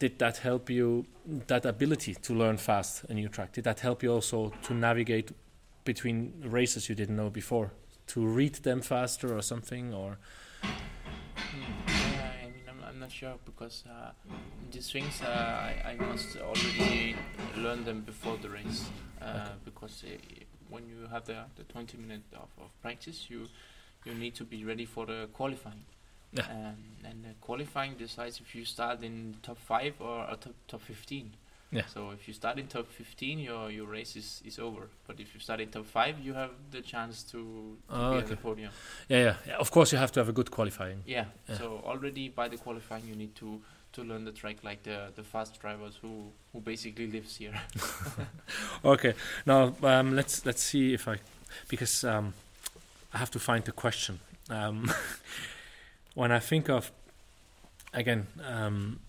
did 0.00 0.18
that 0.18 0.38
help 0.38 0.68
you? 0.68 1.06
That 1.46 1.64
ability 1.64 2.14
to 2.14 2.34
learn 2.34 2.56
fast 2.56 3.04
a 3.08 3.14
new 3.14 3.28
track. 3.28 3.52
Did 3.52 3.64
that 3.64 3.80
help 3.80 4.02
you 4.02 4.12
also 4.12 4.52
to 4.62 4.74
navigate 4.74 5.30
between 5.84 6.32
races 6.44 6.88
you 6.88 6.94
didn't 6.96 7.16
know 7.16 7.30
before 7.30 7.70
to 8.08 8.26
read 8.26 8.54
them 8.56 8.80
faster 8.82 9.36
or 9.36 9.42
something 9.42 9.94
or 9.94 10.18
yeah, 10.62 12.32
I 12.42 12.46
mean 12.46 12.64
I'm, 12.68 12.80
I'm 12.88 12.98
not 13.00 13.12
sure 13.12 13.34
because 13.44 13.84
uh, 13.88 14.10
these 14.70 14.90
things 14.90 15.22
uh, 15.22 15.26
I, 15.28 15.90
I 15.92 15.94
must 15.96 16.36
already 16.36 17.14
learn 17.56 17.84
them 17.84 18.00
before 18.02 18.36
the 18.42 18.50
race 18.50 18.84
uh, 19.22 19.24
Okay. 19.24 19.50
because 19.64 20.04
uh, 20.04 20.10
when 20.68 20.88
you 20.88 21.06
have 21.10 21.24
the, 21.24 21.36
the 21.56 21.62
20 21.64 21.96
minutes 21.98 22.26
of, 22.34 22.48
of 22.62 22.70
practice 22.82 23.26
you 23.30 23.46
you 24.04 24.14
need 24.14 24.34
to 24.34 24.44
be 24.44 24.64
ready 24.64 24.84
for 24.84 25.06
the 25.06 25.28
qualifying 25.32 25.84
Yeah. 26.32 26.44
um, 26.44 26.76
and 27.04 27.24
the 27.24 27.34
qualifying 27.40 27.94
decides 27.96 28.38
if 28.40 28.54
you 28.54 28.64
start 28.64 29.02
in 29.02 29.34
top 29.42 29.58
5 29.58 29.94
or 30.00 30.20
a 30.30 30.36
top, 30.36 30.54
top 30.68 30.80
15 30.82 31.32
Yeah. 31.72 31.82
so 31.92 32.10
if 32.10 32.26
you 32.28 32.34
start 32.34 32.58
in 32.58 32.66
top 32.68 32.86
15 32.88 33.38
your, 33.40 33.70
your 33.70 33.86
race 33.86 34.14
is, 34.16 34.40
is 34.44 34.58
over 34.58 34.88
but 35.06 35.18
if 35.20 35.34
you 35.34 35.40
start 35.40 35.60
in 35.60 35.68
top 35.70 35.86
5 35.86 36.18
you 36.20 36.34
have 36.34 36.50
the 36.70 36.82
chance 36.82 37.22
to, 37.32 37.38
to 37.88 37.94
Oh, 37.94 38.10
be 38.12 38.18
on 38.22 38.26
the 38.28 38.36
podium 38.36 38.70
yeah, 39.08 39.18
yeah 39.24 39.34
yeah 39.46 39.56
of 39.58 39.70
course 39.70 39.90
you 39.92 39.98
have 39.98 40.12
to 40.12 40.20
have 40.20 40.28
a 40.28 40.32
good 40.32 40.50
qualifying 40.50 41.02
yeah. 41.06 41.24
Yeah. 41.48 41.58
So 41.58 41.82
already 41.84 42.28
by 42.28 42.48
the 42.48 42.56
qualifying, 42.58 43.06
you 43.08 43.16
need 43.16 43.34
to 43.36 43.60
to 43.92 44.04
learn 44.04 44.24
the 44.24 44.30
track 44.32 44.56
like 44.62 44.84
the 44.84 45.10
the 45.16 45.24
fast 45.24 45.60
drivers 45.60 45.98
who 46.02 46.30
who 46.52 46.60
basically 46.60 47.08
lives 47.10 47.36
here. 47.38 47.54
okay 48.84 49.14
now 49.46 49.74
um, 49.82 50.14
let's 50.14 50.46
let's 50.46 50.62
see 50.62 50.94
if 50.94 51.08
i 51.08 51.16
because 51.68 52.04
um, 52.04 52.32
i 53.12 53.18
have 53.18 53.30
to 53.30 53.38
find 53.40 53.64
the 53.64 53.72
question 53.72 54.20
um, 54.50 54.90
when 56.20 56.30
i 56.30 56.38
think 56.38 56.68
of 56.68 56.92
again 57.94 58.26
um, 58.44 59.00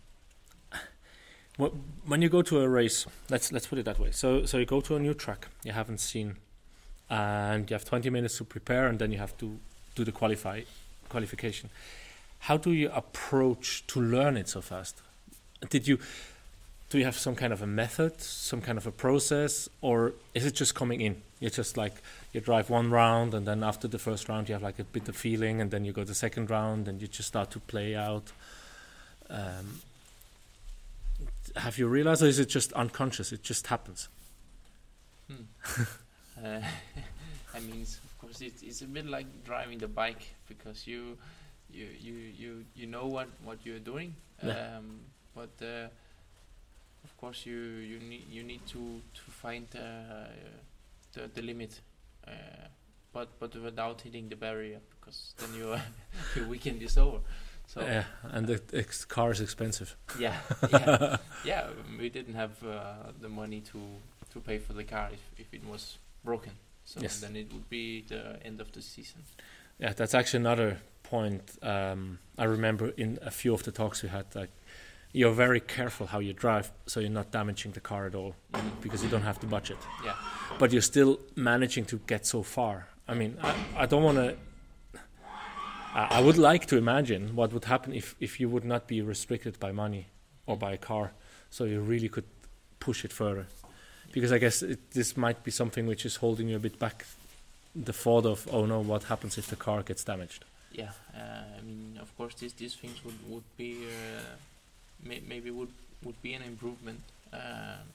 when 2.06 2.21
you 2.21 2.30
go 2.30 2.41
to 2.41 2.62
a 2.62 2.67
race 2.67 3.06
let's 3.30 3.52
let's 3.52 3.67
put 3.67 3.78
it 3.80 3.86
that 3.86 4.00
way. 4.00 4.12
So 4.12 4.45
so 4.45 4.58
you 4.58 4.65
go 4.65 4.82
to 4.82 4.95
a 4.95 5.00
new 5.00 5.13
track 5.13 5.47
you 5.63 5.71
haven't 5.71 6.00
seen 6.00 6.38
and 7.10 7.69
you 7.69 7.74
have 7.74 7.86
20 7.86 8.10
minutes 8.10 8.38
to 8.38 8.43
prepare 8.45 8.88
and 8.88 8.97
then 8.97 9.12
you 9.12 9.17
have 9.17 9.38
to 9.38 9.60
do 9.95 10.04
the 10.06 10.12
qualify 10.12 10.62
qualification. 11.10 11.69
How 12.39 12.58
do 12.58 12.71
you 12.71 12.89
approach 12.89 13.86
to 13.88 14.02
learn 14.02 14.38
it 14.38 14.47
so 14.47 14.62
fast? 14.62 15.02
Did 15.69 15.88
you 15.88 16.00
do 16.91 16.97
you 16.99 17.06
have 17.06 17.17
some 17.17 17.36
kind 17.36 17.54
of 17.54 17.62
a 17.62 17.67
method, 17.67 18.19
some 18.21 18.60
kind 18.60 18.77
of 18.77 18.86
a 18.86 18.91
process, 18.91 19.69
or 19.80 20.13
is 20.34 20.45
it 20.45 20.54
just 20.54 20.75
coming 20.75 20.99
in? 20.99 21.21
You're 21.39 21.49
just 21.49 21.77
like 21.77 21.93
you 22.34 22.41
drive 22.41 22.69
one 22.69 22.91
round, 22.91 23.34
and 23.34 23.47
then 23.47 23.63
after 23.63 23.88
the 23.88 23.97
first 23.97 24.27
round, 24.27 24.49
you 24.49 24.54
have 24.54 24.62
like 24.62 24.77
a 24.77 24.84
bit 24.84 25.08
of 25.08 25.15
feeling, 25.15 25.62
and 25.62 25.71
then 25.71 25.86
you 25.86 25.93
go 25.93 26.04
the 26.04 26.13
second 26.13 26.49
round, 26.49 26.89
and 26.89 27.01
you 27.01 27.08
just 27.08 27.30
start 27.30 27.49
to 27.51 27.62
play 27.62 27.95
out. 27.95 28.34
Um, 29.30 29.80
have 31.56 31.77
you 31.77 31.88
realized, 31.88 32.21
or 32.23 32.27
is 32.27 32.39
it 32.39 32.49
just 32.49 32.73
unconscious? 32.73 33.32
It 33.32 33.41
just 33.41 33.67
happens. 33.67 34.10
Hmm. 35.30 35.43
uh, 36.45 36.60
I 37.56 37.60
mean, 37.62 37.84
of 37.84 38.17
course, 38.19 38.41
it's 38.41 38.62
it's 38.63 38.82
a 38.82 38.86
bit 38.86 39.06
like 39.06 39.27
driving 39.45 39.77
the 39.77 39.88
bike 39.88 40.23
because 40.49 40.86
you 40.86 41.17
you 41.71 41.88
you 42.01 42.13
you 42.38 42.65
you 42.75 42.86
know 42.86 43.08
what 43.08 43.30
what 43.45 43.60
you're 43.63 43.80
doing, 43.80 44.13
Yeah. 44.43 44.75
um, 44.77 44.99
but. 45.34 45.51
Uh, 45.65 45.88
of 47.03 47.17
course, 47.17 47.45
you 47.45 47.57
you 47.59 47.99
need 47.99 48.25
you 48.29 48.43
need 48.43 48.65
to 48.67 49.01
to 49.13 49.31
find 49.31 49.67
uh, 49.75 50.27
the 51.13 51.27
the 51.33 51.41
limit, 51.41 51.81
uh, 52.27 52.31
but 53.13 53.27
but 53.39 53.55
without 53.55 54.01
hitting 54.01 54.29
the 54.29 54.35
barrier 54.35 54.79
because 54.99 55.33
then 55.37 55.53
your 55.55 55.79
your 56.35 56.47
weekend 56.47 56.81
is 56.81 56.97
over. 56.97 57.19
So 57.67 57.81
yeah, 57.81 58.03
and 58.23 58.47
the 58.47 58.61
ex- 58.73 59.05
car 59.05 59.31
is 59.31 59.39
expensive. 59.41 59.95
yeah, 60.19 60.35
yeah, 60.71 61.17
yeah. 61.45 61.67
We 61.99 62.09
didn't 62.09 62.35
have 62.35 62.51
uh, 62.63 63.11
the 63.21 63.29
money 63.29 63.61
to 63.71 63.79
to 64.33 64.39
pay 64.39 64.59
for 64.59 64.73
the 64.73 64.83
car 64.83 65.09
if, 65.13 65.21
if 65.37 65.53
it 65.53 65.65
was 65.65 65.97
broken. 66.23 66.51
So 66.83 66.99
Yes. 67.01 67.19
then 67.21 67.35
it 67.35 67.51
would 67.53 67.69
be 67.69 68.01
the 68.07 68.37
end 68.45 68.59
of 68.61 68.71
the 68.71 68.81
season. 68.81 69.21
Yeah, 69.79 69.93
that's 69.93 70.13
actually 70.13 70.41
another 70.41 70.77
point. 71.03 71.57
Um, 71.61 72.19
I 72.37 72.43
remember 72.45 72.89
in 72.97 73.19
a 73.21 73.31
few 73.31 73.53
of 73.53 73.63
the 73.63 73.71
talks 73.71 74.03
we 74.03 74.09
had, 74.09 74.25
like 74.35 74.49
you're 75.13 75.34
very 75.34 75.60
careful 75.60 76.08
how 76.08 76.19
you 76.19 76.34
drive, 76.34 76.71
so 76.86 77.00
you're 77.00 77.10
not 77.10 77.32
damaging 77.32 77.71
the 77.74 77.80
car 77.80 78.06
at 78.06 78.15
all 78.15 78.36
because 78.82 79.04
you 79.04 79.10
don't 79.10 79.24
have 79.24 79.39
the 79.39 79.47
budget. 79.47 79.78
Yeah. 80.06 80.15
But 80.58 80.71
you're 80.71 80.82
still 80.82 81.19
managing 81.36 81.86
to 81.86 82.00
get 82.08 82.26
so 82.26 82.43
far. 82.43 82.88
I 83.08 83.13
mean, 83.13 83.38
I, 83.41 83.56
I 83.78 83.86
don't 83.86 84.04
want 84.04 84.17
to. 84.17 84.36
I 85.93 86.08
I 86.17 86.21
would 86.21 86.38
like 86.38 86.65
to 86.67 86.78
imagine 86.78 87.36
what 87.36 87.52
would 87.52 87.65
happen 87.65 87.93
if, 87.93 88.15
if 88.19 88.39
you 88.39 88.47
would 88.50 88.63
not 88.63 88.88
be 88.88 89.02
restricted 89.02 89.60
by 89.60 89.71
money 89.71 90.08
or 90.45 90.56
by 90.56 90.71
a 90.74 90.78
car, 90.78 91.12
so 91.50 91.65
you 91.65 91.82
really 91.82 92.10
could 92.10 92.26
push 92.80 93.04
it 93.04 93.12
further. 93.12 93.47
Because 94.13 94.32
I 94.32 94.38
guess 94.38 94.62
it, 94.62 94.91
this 94.91 95.17
might 95.17 95.43
be 95.43 95.52
something 95.52 95.88
which 95.88 96.06
is 96.06 96.17
holding 96.17 96.50
you 96.50 96.56
a 96.56 96.60
bit 96.60 96.80
back. 96.80 97.06
The 97.74 97.93
thought 97.93 98.26
of, 98.26 98.47
oh 98.52 98.65
no, 98.65 98.82
what 98.82 99.04
happens 99.04 99.38
if 99.38 99.47
the 99.47 99.56
car 99.56 99.82
gets 99.84 100.04
damaged? 100.04 100.43
Yeah, 100.74 100.91
uh, 101.15 101.58
I 101.58 101.62
mean, 101.62 101.97
of 102.02 102.15
course, 102.17 102.36
these 102.36 102.54
these 102.54 102.76
things 102.76 103.04
would 103.04 103.19
would 103.30 103.43
be 103.58 103.78
uh, 103.88 104.36
may, 105.03 105.21
maybe 105.27 105.51
would 105.51 105.71
would 106.03 106.21
be 106.21 106.33
an 106.33 106.41
improvement. 106.43 107.01
Um 107.33 107.91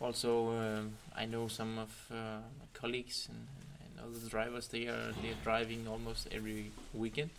also, 0.00 0.50
um, 0.52 0.92
I 1.14 1.26
know 1.26 1.48
some 1.48 1.78
of 1.78 1.90
uh, 2.10 2.14
my 2.58 2.66
colleagues 2.72 3.28
and, 3.28 3.46
and 3.84 4.16
other 4.16 4.28
drivers. 4.28 4.68
They 4.68 4.86
are 4.86 5.12
they 5.22 5.28
are 5.28 5.42
driving 5.44 5.86
almost 5.86 6.28
every 6.32 6.70
weekend. 6.94 7.30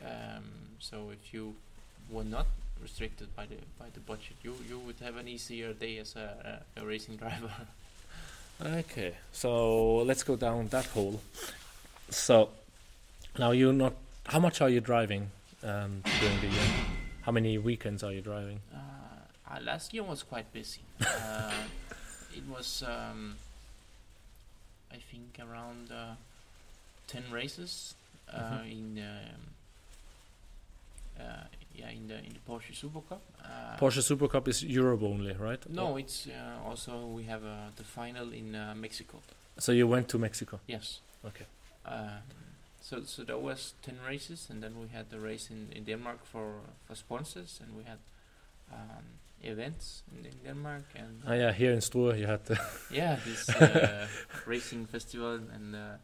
Um, 0.00 0.44
so 0.80 1.10
if 1.12 1.32
you 1.32 1.54
were 2.10 2.24
not 2.24 2.46
restricted 2.82 3.34
by 3.36 3.46
the 3.46 3.56
by 3.78 3.86
the 3.94 4.00
budget, 4.00 4.36
you 4.42 4.54
you 4.68 4.78
would 4.80 4.98
have 5.00 5.16
an 5.16 5.28
easier 5.28 5.72
day 5.72 5.98
as 5.98 6.16
a, 6.16 6.62
a, 6.76 6.82
a 6.82 6.84
racing 6.84 7.16
driver. 7.22 7.52
Okay, 8.60 9.14
so 9.32 9.98
let's 9.98 10.24
go 10.24 10.34
down 10.34 10.68
that 10.68 10.86
hole. 10.86 11.20
So 12.10 12.48
now 13.38 13.52
you're 13.52 13.72
not. 13.72 13.94
How 14.26 14.40
much 14.40 14.60
are 14.60 14.68
you 14.68 14.80
driving 14.80 15.30
um, 15.62 16.02
during 16.20 16.40
the 16.40 16.48
year? 16.48 17.05
How 17.26 17.32
many 17.32 17.58
weekends 17.58 18.04
are 18.04 18.12
you 18.12 18.20
driving? 18.20 18.60
Uh, 18.72 18.76
uh, 19.50 19.60
last 19.60 19.92
year 19.92 20.04
was 20.04 20.22
quite 20.22 20.52
busy. 20.52 20.82
uh, 21.00 21.52
it 22.36 22.44
was, 22.48 22.84
um, 22.86 23.34
I 24.92 24.98
think, 25.10 25.36
around 25.40 25.90
uh, 25.90 26.14
ten 27.08 27.24
races 27.32 27.96
uh, 28.32 28.38
Mhm. 28.38 28.70
in 28.70 28.98
um, 29.12 29.42
uh, 31.20 31.44
yeah 31.74 31.90
in 31.90 32.06
the 32.06 32.14
Porsche 32.48 32.72
Super 32.76 33.00
Cup. 33.08 33.22
Uh, 33.42 33.76
Porsche 33.76 34.02
Super 34.02 34.28
Cup 34.28 34.46
is 34.46 34.62
Europe 34.62 35.02
only, 35.02 35.32
right? 35.32 35.68
No, 35.68 35.96
it's 35.96 36.28
uh, 36.28 36.68
also 36.68 37.06
we 37.06 37.24
have 37.24 37.42
uh, 37.44 37.70
the 37.74 37.82
final 37.84 38.32
in 38.32 38.54
uh, 38.54 38.72
Mexico. 38.76 39.18
So 39.58 39.72
you 39.72 39.88
went 39.88 40.08
to 40.10 40.18
Mexico. 40.18 40.60
Yes. 40.68 41.00
Okay. 41.24 41.46
Um, 41.84 42.22
so 42.88 42.96
so 43.04 43.24
there 43.24 43.38
was 43.38 43.74
ten 43.82 43.98
races, 44.08 44.48
and 44.50 44.62
then 44.62 44.72
we 44.80 44.88
had 44.96 45.04
the 45.10 45.18
race 45.28 45.50
in, 45.54 45.68
in 45.76 45.84
Denmark 45.84 46.18
for 46.32 46.46
for 46.86 46.94
sponsors, 46.96 47.60
and 47.62 47.76
we 47.76 47.82
had 47.84 47.98
um, 48.72 49.04
events 49.42 50.02
in, 50.12 50.26
in 50.26 50.32
Denmark, 50.44 50.84
and 50.94 51.22
Ah, 51.26 51.34
yeah, 51.34 51.52
here 51.58 51.72
in 51.72 51.80
Struer 51.80 52.14
you 52.18 52.26
had 52.26 52.44
the. 52.44 52.56
yeah, 52.90 53.18
this 53.26 53.48
uh, 53.48 54.06
racing 54.46 54.86
festival, 54.86 55.34
and 55.54 55.74
uh, 55.74 55.96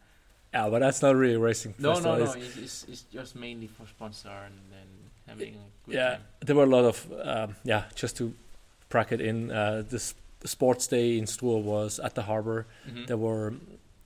yeah, 0.55 0.71
but 0.71 0.79
that's 0.81 1.03
not 1.03 1.17
really 1.17 1.35
a 1.35 1.39
racing. 1.49 1.75
no, 1.79 1.89
no, 1.89 1.95
festival, 1.95 2.17
no, 2.19 2.25
it's- 2.25 2.37
it's, 2.47 2.57
it's, 2.59 2.85
it's 2.89 3.03
just 3.19 3.35
mainly 3.35 3.67
for 3.69 3.87
sponsor 3.87 4.29
and 4.47 4.55
then 4.71 4.89
having 5.29 5.55
a 5.55 5.87
good 5.87 5.95
yeah, 5.95 6.11
time. 6.11 6.21
there 6.47 6.57
were 6.57 6.65
a 6.65 6.83
lot 6.83 6.85
of 6.85 7.07
um, 7.25 7.57
yeah. 7.65 7.83
Just 8.03 8.17
to 8.17 8.33
bracket 8.89 9.21
in, 9.21 9.51
uh, 9.51 9.83
this 9.91 10.15
the 10.41 10.49
sports 10.49 10.89
day 10.89 11.19
in 11.19 11.25
Struer 11.27 11.63
was 11.63 11.99
at 12.01 12.15
the 12.15 12.23
harbor. 12.23 12.67
Mhm. 12.87 13.07
There 13.07 13.17
were 13.19 13.53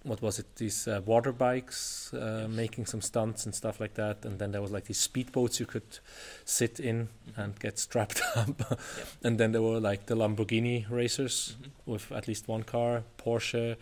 what 0.09 0.21
was 0.23 0.39
it? 0.39 0.47
These 0.57 0.89
uh, 0.89 1.01
water 1.05 1.33
bikes 1.33 2.13
uh, 2.15 2.19
Yes. 2.47 2.57
making 2.57 2.87
some 2.87 3.01
stunts 3.03 3.45
and 3.47 3.55
stuff 3.55 3.81
like 3.81 3.95
that. 3.95 4.25
And 4.25 4.39
then 4.39 4.53
there 4.53 4.63
was 4.63 4.71
like 4.71 4.85
these 4.85 5.07
speedboats 5.09 5.59
you 5.61 5.67
could 5.67 5.99
sit 6.45 6.79
in 6.81 7.09
Mhm. 7.09 7.39
and 7.45 7.59
get 7.61 7.79
strapped 7.79 8.21
up. 8.37 8.79
And 9.25 9.39
then 9.39 9.53
there 9.53 9.63
were 9.63 9.81
like 9.81 10.07
the 10.07 10.15
Lamborghini 10.17 10.87
racers 10.91 11.57
Mhm. 11.61 11.71
with 11.93 12.13
at 12.13 12.27
least 12.29 12.49
one 12.49 12.63
car, 12.65 13.03
Porsche. 13.19 13.77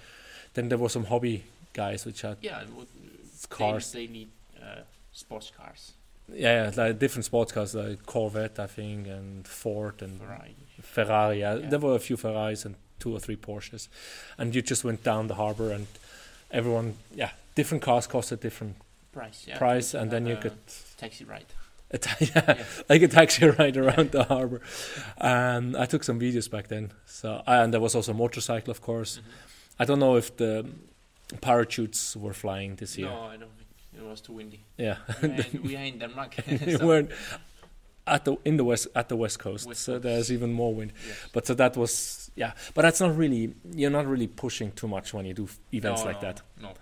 Then 0.54 0.68
there 0.68 0.78
were 0.78 0.88
some 0.90 1.04
hobby 1.06 1.44
guys 1.72 2.06
which 2.06 2.22
had 2.22 2.36
Yeah, 2.40 2.64
cars. 3.48 3.92
They, 3.92 4.06
they 4.06 4.12
need 4.12 4.28
uh, 4.62 4.82
sports 5.12 5.50
cars, 5.56 5.92
Yeah, 6.32 6.70
yeah, 6.70 6.84
like 6.84 6.98
different 6.98 7.24
sports 7.26 7.52
cars 7.52 7.74
like 7.74 8.06
Corvette, 8.06 8.58
I 8.58 8.66
think, 8.66 9.06
and 9.08 9.46
Ford 9.46 10.00
and 10.02 10.18
Ferrari. 10.20 10.54
Ferrari. 10.80 11.40
Yeah. 11.40 11.56
there 11.70 11.78
were 11.78 11.96
a 11.96 12.00
few 12.00 12.16
Ferraris 12.16 12.64
and 12.64 12.76
two 12.98 13.12
or 13.14 13.20
three 13.20 13.36
Porsches, 13.36 13.88
and 14.38 14.54
you 14.54 14.62
just 14.62 14.84
went 14.84 15.02
down 15.02 15.26
the 15.26 15.34
harbor 15.34 15.70
and 15.72 15.86
everyone, 16.54 16.94
yeah, 17.14 17.30
different 17.54 17.82
cars 17.84 18.06
cost 18.06 18.32
a 18.32 18.36
different 18.36 18.76
Price, 19.12 19.44
yeah. 19.48 19.58
price, 19.58 19.94
and 19.98 20.10
then 20.10 20.26
you 20.26 20.34
have 20.34 20.42
could 20.42 20.52
taxi 20.98 21.24
ride. 21.24 21.46
a 21.90 21.98
ta- 21.98 22.16
yeah, 22.34 22.64
like 22.88 23.02
a 23.02 23.08
taxi 23.08 23.46
ride 23.58 23.76
around 23.76 24.10
the 24.10 24.24
harbor. 24.24 24.60
And 25.18 25.76
I 25.76 25.86
took 25.86 26.04
some 26.04 26.18
videos 26.20 26.48
back 26.50 26.66
then. 26.68 26.90
So 27.06 27.42
and 27.46 27.72
there 27.72 27.80
was 27.80 27.94
also 27.94 28.12
a 28.12 28.14
motorcycle, 28.14 28.70
of 28.70 28.80
course. 28.80 29.18
Mhm. 29.20 29.22
I 29.80 29.84
don't 29.84 29.98
know 29.98 30.16
if 30.16 30.36
the 30.36 30.64
parachutes 31.40 32.16
were 32.16 32.32
flying 32.34 32.76
this 32.76 32.96
year. 32.98 33.08
No, 33.08 33.22
I 33.22 33.36
don't 33.36 33.50
think 33.56 33.68
it 33.96 34.02
was 34.10 34.20
too 34.20 34.32
windy. 34.32 34.60
Yeah, 34.78 34.96
we, 35.22 35.28
are 35.28 35.32
in, 35.52 35.62
we 35.68 35.76
are 35.76 35.84
in 35.84 35.98
Denmark. 35.98 36.34
so- 36.78 36.86
weren't 36.86 37.10
at 38.06 38.24
the 38.24 38.36
in 38.44 38.56
the 38.56 38.64
west 38.64 38.86
at 38.94 39.08
the 39.08 39.16
west 39.16 39.38
coast, 39.38 39.66
West 39.66 39.80
so 39.82 39.92
coast. 39.92 40.02
there's 40.02 40.30
even 40.32 40.52
more 40.52 40.74
wind. 40.74 40.92
yes. 41.06 41.16
But 41.32 41.46
so 41.46 41.54
that 41.54 41.76
was 41.76 42.23
yeah, 42.36 42.52
but 42.74 42.82
that's 42.82 43.00
not 43.00 43.16
really 43.16 43.54
you're 43.74 43.90
not 43.90 44.06
really 44.06 44.26
pushing 44.26 44.72
too 44.72 44.88
much 44.88 45.14
when 45.14 45.24
you 45.26 45.34
do 45.34 45.44
f- 45.44 45.58
events 45.72 46.00
no, 46.02 46.06
like 46.06 46.22
no, 46.22 46.28
that. 46.28 46.42
No. 46.60 46.72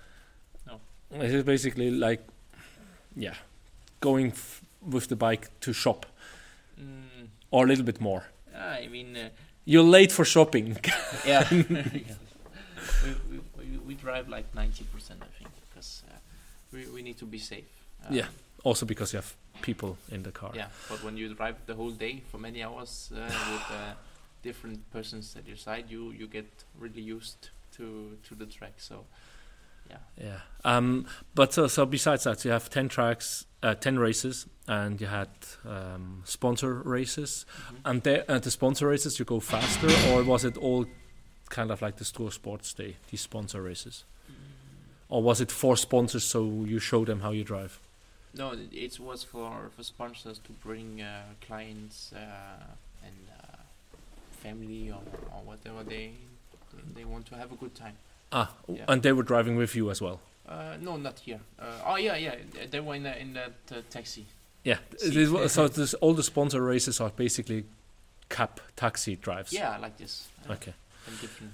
No. 0.67 1.21
It 1.25 1.35
is 1.35 1.45
basically 1.45 1.91
like 1.91 2.27
yeah, 3.17 3.35
going 4.01 4.29
f- 4.29 4.63
with 4.81 5.09
the 5.09 5.17
bike 5.17 5.51
to 5.61 5.73
shop 5.73 6.07
Mm, 6.81 7.29
or 7.51 7.65
a 7.65 7.69
little 7.69 7.85
bit 7.85 8.01
more. 8.01 8.25
I 8.57 8.89
mean, 8.89 9.15
uh, 9.17 9.29
You're 9.67 9.85
late 9.85 10.11
for 10.11 10.25
shopping. 10.25 10.79
yeah. 11.27 11.47
we, 11.51 13.11
we, 13.31 13.41
we, 13.59 13.77
we 13.87 13.95
drive 13.95 14.29
like 14.29 14.53
90%, 14.55 14.63
I 15.21 15.27
think, 15.39 15.51
because 15.69 16.03
uh, 16.09 16.15
we, 16.73 16.87
we 16.89 17.03
need 17.03 17.19
to 17.19 17.27
be 17.27 17.39
safe. 17.39 17.67
Um, 18.07 18.15
Yeah. 18.17 18.27
also 18.65 18.87
because 18.87 19.13
you 19.13 19.19
have 19.19 19.35
people 19.61 19.97
in 20.11 20.23
the 20.23 20.33
car. 20.33 20.51
Yeah, 20.55 20.69
but 20.89 21.05
when 21.05 21.17
you 21.17 21.35
drive 21.35 21.57
the 21.67 21.75
whole 21.75 21.91
day 21.91 22.23
for 22.31 22.39
many 22.39 22.63
hours 22.65 23.13
uh, 23.15 23.21
with 23.21 23.71
uh, 23.71 23.95
different 24.43 24.91
persons 24.91 25.35
at 25.37 25.47
your 25.47 25.57
side, 25.57 25.87
you, 25.89 26.11
you 26.13 26.27
get 26.27 26.47
really 26.79 27.01
used 27.01 27.51
to, 27.77 28.17
to 28.29 28.35
the 28.35 28.47
track. 28.47 28.75
So, 28.77 29.05
yeah. 29.89 29.97
Yeah. 30.21 30.39
Um, 30.65 31.07
but 31.35 31.53
so, 31.53 31.67
so 31.69 31.87
besides 31.87 32.25
that, 32.25 32.45
you 32.45 32.51
have 32.51 32.69
10 32.71 32.89
tracks, 32.89 33.47
uh, 33.63 33.75
10 33.75 33.99
races, 33.99 34.47
and 34.69 35.01
you 35.01 35.07
had 35.07 35.29
um, 35.67 36.23
sponsor 36.25 36.75
races. 36.75 37.47
Mhm. 37.71 37.77
And 37.85 38.03
there, 38.03 38.31
at 38.31 38.43
the 38.43 38.51
sponsor 38.51 38.89
races, 38.89 39.19
you 39.19 39.25
go 39.25 39.41
faster, 39.41 39.89
or 40.11 40.23
was 40.25 40.45
it 40.45 40.57
all 40.57 40.87
kind 41.49 41.71
of 41.71 41.83
like 41.83 41.97
the 41.97 42.05
Struer 42.05 42.33
Sports 42.33 42.75
Day, 42.75 42.97
these 43.11 43.21
sponsor 43.21 43.63
races? 43.63 44.05
Or 45.09 45.23
was 45.23 45.43
it 45.43 45.53
for 45.53 45.77
sponsors 45.77 46.25
so 46.25 46.65
you 46.65 46.79
show 46.79 47.05
them 47.05 47.21
how 47.21 47.33
you 47.33 47.45
drive? 47.45 47.79
No, 48.35 48.53
it- 48.53 48.99
was 48.99 49.23
for, 49.23 49.71
for 49.77 49.83
sponsors 49.83 50.39
to 50.39 50.53
bring 50.53 51.03
uh, 51.03 51.25
clients 51.47 52.13
uh, 52.15 52.19
uh, 52.19 52.65
family 54.43 54.91
or, 54.91 55.03
or 55.35 55.41
whatever 55.45 55.83
they, 55.85 56.13
they 56.95 57.05
want 57.05 57.27
to 57.27 57.35
have 57.37 57.53
a 57.53 57.57
good 57.57 57.75
time. 57.75 57.95
Ah, 58.33 58.49
Yeah. 58.69 58.85
and 58.89 59.03
they 59.03 59.13
were 59.13 59.23
driving 59.33 59.57
with 59.57 59.75
you 59.77 59.91
as 59.91 60.01
well. 60.01 60.19
Uh, 60.49 60.77
no, 60.81 60.97
not 60.97 61.19
here. 61.19 61.41
Uh, 61.59 61.65
oh 61.87 61.97
yeah, 61.97 62.17
yeah. 62.17 62.35
They 62.71 62.81
were 62.81 62.95
in, 62.97 63.05
the, 63.05 63.21
in 63.21 63.33
that 63.35 63.53
uh, 63.71 63.75
taxi. 63.91 64.25
Yeah. 64.65 64.79
See. 64.99 65.49
So 65.49 65.69
this, 65.69 65.95
all 65.95 66.15
the 66.15 66.23
sponsor 66.23 66.61
races 66.63 67.01
are 67.01 67.11
basically 67.11 67.65
cab 68.29 68.61
taxi 68.77 69.17
drives. 69.17 69.53
Yeah, 69.53 69.79
like 69.79 69.97
this. 69.99 70.29
Uh, 70.49 70.53
Okay. 70.55 70.75
And 71.07 71.21
different 71.21 71.53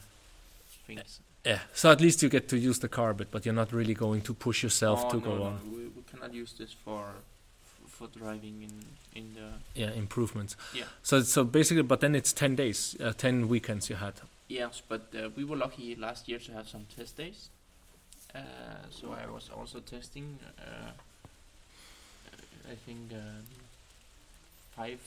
things. 0.86 1.20
Yeah. 1.44 1.60
So 1.72 1.90
at 1.90 2.00
least 2.00 2.22
you 2.22 2.28
get 2.28 2.48
to 2.48 2.56
use 2.58 2.78
the 2.80 2.88
car 2.88 3.10
a 3.10 3.14
bit, 3.14 3.28
but 3.30 3.44
you're 3.46 3.54
not 3.54 3.72
really 3.72 3.94
going 3.94 4.20
to 4.22 4.34
push 4.34 4.62
yourself 4.62 5.04
Oh, 5.06 5.10
to 5.10 5.16
no, 5.16 5.22
go 5.22 5.36
no, 5.36 5.42
on. 5.44 5.58
We, 5.72 5.78
we 5.96 6.02
cannot 6.10 6.34
use 6.34 6.52
this 6.58 6.72
for 6.84 7.04
for 7.98 8.08
driving 8.18 8.62
in 8.62 8.72
in 9.20 9.34
the 9.34 9.48
Yeah, 9.80 9.92
improvements. 9.96 10.56
Yeah. 10.74 10.84
So 11.02 11.22
so 11.22 11.44
basically, 11.44 11.82
but 11.82 12.00
then 12.00 12.14
it's 12.14 12.32
ten 12.32 12.54
days, 12.56 12.96
uh, 13.00 13.12
ten 13.12 13.48
weekends 13.48 13.88
you 13.90 13.96
had. 13.96 14.14
yes. 14.48 14.82
But 14.88 15.02
uh, 15.14 15.28
we 15.36 15.44
were 15.44 15.56
lucky 15.58 15.96
last 15.96 16.28
year 16.28 16.38
to 16.40 16.52
have 16.52 16.68
some 16.68 16.84
test 16.96 17.16
days. 17.16 17.50
Uh, 18.34 18.40
so 18.90 19.06
I 19.12 19.26
was 19.30 19.50
also 19.58 19.80
testing. 19.80 20.38
Uh, 20.58 20.90
I 22.72 22.76
think 22.86 23.12
um, 23.12 23.44
five 24.76 25.00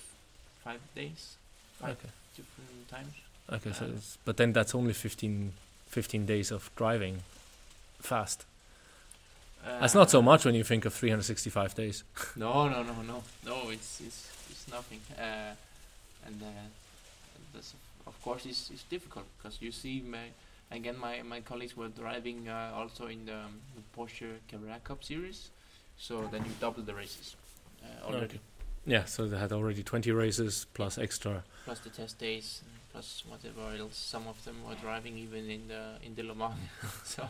five 0.63 0.79
days, 0.95 1.37
five 1.79 1.91
Okay. 1.91 2.09
different 2.35 2.87
times. 2.89 3.13
Okay. 3.49 3.73
So 3.73 3.85
Uh, 3.85 3.99
but 4.25 4.35
then 4.37 4.53
that's 4.53 4.75
only 4.75 4.93
15, 4.93 5.51
15 5.87 6.25
days 6.25 6.51
of 6.51 6.69
driving 6.75 7.23
fast. 8.01 8.45
That's 9.63 9.93
not 9.95 10.09
so 10.09 10.21
much 10.21 10.45
when 10.45 10.55
you 10.55 10.63
think 10.63 10.85
of 10.85 10.93
365 10.93 11.75
days. 11.75 12.03
No, 12.35 12.67
no, 12.69 12.83
no, 12.83 12.93
no, 13.01 13.23
no. 13.45 13.69
It's 13.69 14.01
it's 14.01 14.29
it's 14.49 14.67
nothing. 14.71 15.01
Uh, 15.17 15.53
and 16.25 16.41
uh, 16.41 16.45
this, 17.53 17.73
of 18.07 18.19
course, 18.21 18.45
it's 18.45 18.69
is 18.71 18.83
difficult 18.89 19.25
because 19.37 19.61
you 19.61 19.71
see, 19.71 20.01
my, 20.01 20.29
again, 20.71 20.97
my 20.97 21.21
my 21.23 21.41
colleagues 21.41 21.75
were 21.77 21.89
driving 21.89 22.47
uh, 22.47 22.71
also 22.75 23.07
in 23.07 23.25
the, 23.25 23.35
um, 23.35 23.59
the 23.75 23.81
Porsche 23.95 24.37
Carrera 24.47 24.79
Cup 24.83 25.03
series, 25.03 25.49
so 25.97 26.27
then 26.31 26.43
you 26.45 26.51
double 26.59 26.83
the 26.83 26.93
races 26.93 27.35
uh, 27.83 28.05
already, 28.07 28.25
Okay. 28.25 28.39
Yeah. 28.85 29.05
So 29.05 29.27
they 29.27 29.37
had 29.37 29.51
already 29.51 29.83
20 29.83 30.11
races 30.11 30.65
plus 30.73 30.97
extra. 30.97 31.43
plus 31.65 31.79
the 31.79 31.89
test 31.89 32.17
days, 32.19 32.61
and 32.63 32.71
plus 32.91 33.23
whatever 33.27 33.75
else. 33.77 33.97
Some 33.97 34.27
of 34.27 34.43
them 34.45 34.55
were 34.67 34.75
driving 34.75 35.17
even 35.17 35.49
in 35.49 35.67
the 35.67 35.83
in 36.03 36.15
the 36.15 36.23
Le 36.23 36.35
Mans. 36.35 36.57
so 37.03 37.29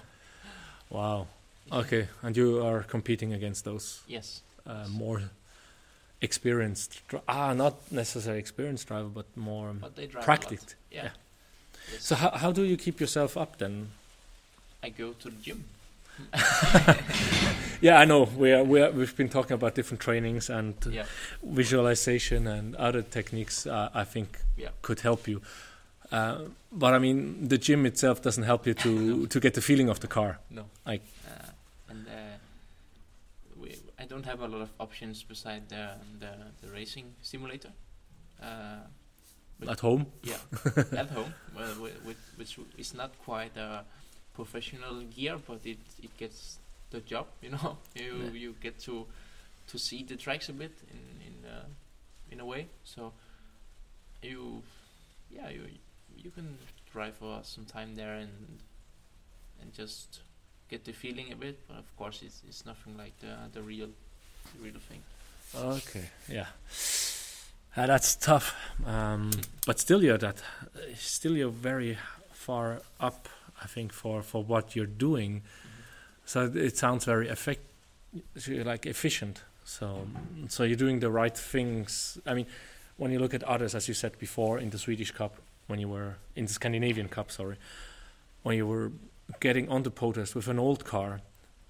Wow. 0.90 1.28
Okay. 1.72 2.08
And 2.22 2.36
you 2.38 2.64
are 2.66 2.84
competing 2.84 3.34
against 3.34 3.64
those 3.66 4.02
Yes. 4.08 4.42
uh, 4.66 4.88
more 4.90 5.22
experienced. 6.22 7.02
Ah, 7.28 7.54
not 7.54 7.76
necessarily 7.92 8.40
experienced 8.40 8.88
driver, 8.88 9.10
but 9.10 9.26
more 9.36 9.74
But 9.74 9.96
they 9.96 10.06
drive 10.08 10.16
a 10.16 10.18
lot. 10.20 10.26
practiced. 10.26 10.76
Yeah. 10.92 11.04
yeah. 11.04 11.12
Yes. 11.94 12.04
So 12.04 12.16
how 12.16 12.30
how 12.32 12.52
do 12.52 12.64
you 12.64 12.78
keep 12.78 13.00
yourself 13.00 13.36
up 13.38 13.58
then? 13.58 13.88
I 14.84 14.90
go 14.90 15.14
to 15.14 15.30
the 15.30 15.38
gym. 15.42 15.64
Yeah, 17.84 17.98
I 17.98 18.06
know. 18.06 18.26
We 18.38 18.52
are, 18.52 18.64
we 18.64 18.80
are, 18.80 18.92
we've 18.92 19.16
been 19.18 19.30
talking 19.30 19.54
about 19.54 19.74
different 19.74 20.02
trainings 20.02 20.50
and 20.52 20.76
Yeah. 20.86 21.06
visualization 21.42 22.46
and 22.48 22.76
other 22.76 23.02
techniques. 23.02 23.66
Uh, 23.66 23.90
I 24.02 24.04
think 24.04 24.28
Yeah. 24.56 24.70
could 24.84 25.00
help 25.02 25.28
you. 25.28 25.42
Uh, 26.12 26.42
but 26.72 26.94
I 26.94 27.00
mean, 27.00 27.48
the 27.48 27.58
gym 27.58 27.86
itself 27.88 28.22
doesn't 28.22 28.44
help 28.44 28.68
you 28.68 28.76
to 28.76 29.26
to 29.34 29.40
get 29.40 29.54
the 29.54 29.62
feeling 29.62 29.90
of 29.90 30.00
the 30.00 30.08
car. 30.08 30.38
No. 30.50 30.66
Like- 30.86 31.02
uh, 31.28 31.90
and 31.90 32.08
uh, 32.08 32.38
we, 33.60 33.70
I 34.00 34.01
don't 34.12 34.26
have 34.26 34.42
a 34.44 34.48
lot 34.48 34.62
of 34.62 34.70
options 34.80 35.24
beside 35.24 35.62
the 35.70 35.84
the, 36.20 36.32
the 36.62 36.68
racing 36.78 37.06
simulator. 37.22 37.72
Uh, 38.42 38.84
At 39.70 39.80
home, 39.80 40.06
yeah, 40.24 40.42
at 41.04 41.10
home, 41.12 41.34
well, 41.56 41.76
with, 42.06 42.18
which 42.38 42.58
is 42.78 42.94
not 42.94 43.12
quite 43.26 43.56
a 43.60 43.84
professional 44.34 45.02
gear, 45.16 45.38
but 45.48 45.60
it 45.66 45.78
it 46.04 46.18
gets 46.18 46.60
the 46.90 47.00
job. 47.12 47.26
You 47.44 47.52
know, 47.52 47.78
you 47.96 48.14
Yeah. 48.24 48.32
you 48.44 48.56
get 48.62 48.80
to 48.86 49.06
to 49.72 49.78
see 49.78 50.04
the 50.04 50.16
tracks 50.16 50.50
a 50.50 50.54
bit 50.54 50.72
in 50.96 51.04
in 51.28 51.36
uh, 51.46 51.66
in 52.32 52.40
a 52.40 52.46
way. 52.46 52.68
So 52.84 53.14
you, 54.24 54.64
yeah, 55.36 55.50
you 55.54 55.62
you 56.24 56.32
can 56.32 56.58
drive 56.94 57.14
for 57.20 57.40
some 57.44 57.66
time 57.66 57.96
there 57.96 58.16
and 58.22 58.60
and 59.62 59.74
just 59.78 60.22
get 60.72 60.86
the 60.86 60.94
feeling 60.94 61.32
a 61.32 61.36
bit. 61.36 61.60
But 61.68 61.78
of 61.78 61.96
course, 61.98 62.24
it's 62.26 62.42
it's 62.48 62.66
nothing 62.66 62.98
like 62.98 63.14
the 63.20 63.36
the 63.54 63.62
real 63.62 63.90
the 64.56 64.64
real 64.64 64.80
thing. 64.90 65.02
Okay, 65.54 66.10
yeah. 66.30 66.48
Uh, 67.76 67.88
that's 67.88 68.16
tough, 68.16 68.56
um, 68.86 69.32
but 69.66 69.80
still 69.80 70.04
you're 70.04 70.18
that. 70.18 70.42
Still 70.96 71.38
you're 71.38 71.50
very 71.50 71.98
far 72.32 72.82
up. 73.00 73.30
I 73.64 73.68
think 73.68 73.94
for 73.94 74.22
for 74.24 74.44
what 74.44 74.76
you're 74.76 74.94
doing. 74.98 75.44
So 76.26 76.52
it 76.54 76.78
sounds 76.78 77.06
very 77.06 77.28
effect, 77.28 77.62
like 78.48 78.86
efficient. 78.86 79.44
So 79.66 80.08
so 80.48 80.64
you're 80.64 80.78
doing 80.78 81.00
the 81.00 81.12
right 81.12 81.38
things. 81.38 82.18
I 82.26 82.34
mean, 82.34 82.48
when 82.98 83.12
you 83.12 83.20
look 83.20 83.34
at 83.34 83.44
others, 83.44 83.76
as 83.76 83.88
you 83.88 83.94
said 83.94 84.18
before, 84.18 84.60
in 84.60 84.70
the 84.70 84.78
Swedish 84.78 85.12
Cup, 85.12 85.36
when 85.68 85.80
you 85.80 85.90
were 85.90 86.16
in 86.36 86.46
the 86.46 86.54
Scandinavian 86.54 87.08
Cup, 87.08 87.32
sorry, 87.32 87.58
when 88.44 88.58
you 88.58 88.68
were 88.68 88.92
getting 89.40 89.70
on 89.70 89.84
the 89.84 89.92
protest 89.92 90.36
with 90.36 90.48
an 90.48 90.60
old 90.60 90.86
car 90.86 91.22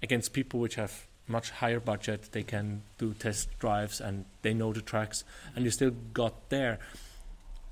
against 0.02 0.32
people 0.32 0.60
which 0.60 0.74
have 0.74 1.06
much 1.28 1.50
higher 1.50 1.80
budget, 1.80 2.28
they 2.32 2.42
can 2.42 2.82
do 2.98 3.14
test 3.14 3.48
drives 3.58 4.00
and 4.00 4.24
they 4.42 4.52
know 4.52 4.72
the 4.72 4.80
tracks, 4.80 5.24
and 5.54 5.64
you 5.64 5.70
still 5.70 5.92
got 6.12 6.50
there. 6.50 6.78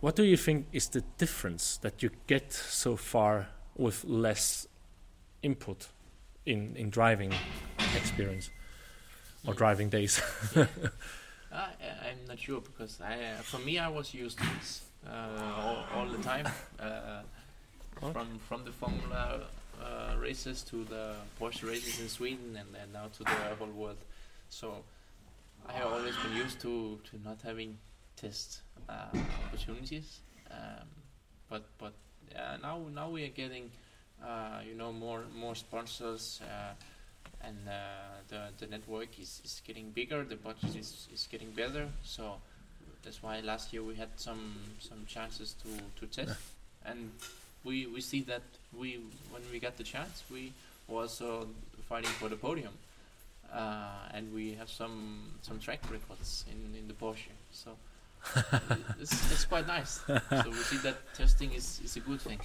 What 0.00 0.16
do 0.16 0.24
you 0.24 0.36
think 0.36 0.66
is 0.72 0.88
the 0.88 1.02
difference 1.18 1.76
that 1.78 2.02
you 2.02 2.10
get 2.26 2.52
so 2.52 2.96
far 2.96 3.48
with 3.76 4.04
less 4.04 4.66
input 5.42 5.88
in, 6.46 6.74
in 6.76 6.90
driving 6.90 7.34
experience 7.96 8.50
or 9.46 9.54
driving 9.54 9.90
days? 9.90 10.22
uh, 10.56 10.66
I'm 11.52 12.26
not 12.28 12.38
sure 12.38 12.60
because 12.60 13.00
I, 13.00 13.14
uh, 13.14 13.42
for 13.42 13.58
me, 13.58 13.78
I 13.78 13.88
was 13.88 14.14
used 14.14 14.38
to 14.38 14.44
this 14.58 14.82
uh, 15.06 15.52
all, 15.58 15.84
all, 15.94 16.06
the 16.06 16.22
time. 16.22 16.46
Uh, 16.78 17.22
from 18.12 18.38
from 18.48 18.64
the 18.64 18.72
Formula 18.72 19.42
uh, 19.82 20.16
races 20.18 20.62
to 20.62 20.84
the 20.84 21.14
Porsche 21.40 21.68
races 21.68 22.00
in 22.00 22.08
Sweden 22.08 22.56
and 22.58 22.74
then 22.74 22.92
now 22.92 23.06
to 23.16 23.24
the 23.24 23.30
whole 23.58 23.68
world. 23.68 23.98
So 24.48 24.84
I 25.68 25.72
have 25.72 25.86
always 25.92 26.16
been 26.16 26.36
used 26.36 26.60
to, 26.60 26.98
to 27.10 27.22
not 27.24 27.38
having 27.42 27.78
test 28.16 28.60
uh, 28.88 29.06
opportunities. 29.46 30.20
Um, 30.50 30.86
but 31.48 31.64
but 31.78 31.92
uh, 32.36 32.56
now 32.62 32.80
now 32.94 33.10
we 33.10 33.24
are 33.24 33.28
getting 33.28 33.70
uh, 34.24 34.60
you 34.66 34.74
know 34.74 34.92
more 34.92 35.24
more 35.34 35.54
sponsors 35.54 36.40
uh, 36.42 36.72
and 37.42 37.56
uh, 37.68 37.72
the 38.28 38.40
the 38.58 38.66
network 38.66 39.18
is, 39.18 39.40
is 39.44 39.62
getting 39.66 39.90
bigger. 39.90 40.24
The 40.24 40.36
budget 40.36 40.76
is, 40.76 41.08
is 41.12 41.28
getting 41.30 41.50
better. 41.50 41.88
So 42.02 42.36
that's 43.02 43.22
why 43.22 43.40
last 43.40 43.72
year 43.72 43.82
we 43.82 43.94
had 43.94 44.08
some 44.16 44.56
some 44.78 45.04
chances 45.06 45.54
to 45.62 45.68
to 46.00 46.06
test 46.06 46.38
and 46.84 47.10
we 47.64 47.86
we 47.86 48.00
see 48.00 48.22
that 48.22 48.42
we 48.78 49.00
when 49.30 49.42
we 49.52 49.58
got 49.58 49.76
the 49.76 49.84
chance 49.84 50.22
we 50.30 50.52
uh, 50.90 51.44
fighting 51.88 52.10
for 52.18 52.28
the 52.28 52.36
podium 52.36 52.72
uh, 53.52 54.14
and 54.14 54.32
we 54.32 54.54
have 54.54 54.68
some 54.68 55.32
some 55.42 55.58
track 55.58 55.80
records 55.90 56.44
in 56.50 56.78
in 56.78 56.88
the 56.88 56.94
Porsche. 56.94 57.32
So 57.52 57.70
it's, 59.00 59.32
it's 59.32 59.44
quite 59.44 59.66
nice. 59.66 60.00
So 60.06 60.44
we 60.46 60.62
see 60.70 60.76
that 60.78 60.96
testing 61.14 61.52
is 61.52 61.80
is 61.84 61.96
a 61.96 62.00
good 62.00 62.20
thing. 62.20 62.38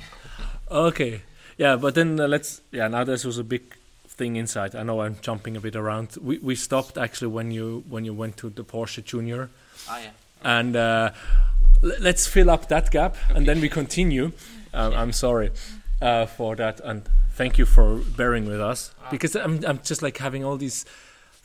Okay. 0.70 1.22
Yeah 1.58 1.76
but 1.76 1.96
then 1.96 2.20
uh, 2.20 2.28
let's 2.28 2.62
yeah 2.72 2.88
now 2.88 3.04
this 3.04 3.24
was 3.26 3.38
a 3.38 3.44
big 3.44 3.76
thing 4.08 4.36
inside. 4.36 4.76
I 4.76 4.84
know 4.84 5.02
i'm 5.02 5.18
jumping 5.22 5.58
a 5.58 5.62
bit 5.62 5.76
around. 5.76 6.18
We 6.22 6.38
we 6.40 6.56
stopped 6.56 6.98
actually 6.98 7.32
when 7.32 7.52
you 7.52 7.84
when 7.90 8.06
you 8.06 8.14
went 8.14 8.38
to 8.38 8.50
the 8.50 8.64
Porsche 8.64 9.04
Junior. 9.04 9.50
Ah 9.88 10.00
yeah. 10.00 10.12
And 10.44 10.76
uh, 10.76 11.12
let's 11.82 12.28
fill 12.28 12.50
up 12.50 12.68
that 12.68 12.92
gap 12.92 13.16
okay. 13.16 13.38
and 13.38 13.46
then 13.48 13.60
we 13.62 13.70
continue 13.70 14.32
um, 14.76 14.94
I'm 14.94 15.12
sorry 15.12 15.52
uh, 16.02 16.26
for 16.26 16.56
that, 16.56 16.80
and 16.82 17.08
thank 17.32 17.58
you 17.58 17.66
for 17.66 17.98
bearing 18.18 18.46
with 18.46 18.62
us 18.62 18.94
ah. 19.02 19.08
because 19.10 19.36
I'm 19.36 19.64
I'm 19.66 19.80
just 19.84 20.02
like 20.02 20.18
having 20.18 20.44
all 20.44 20.58
these 20.58 20.86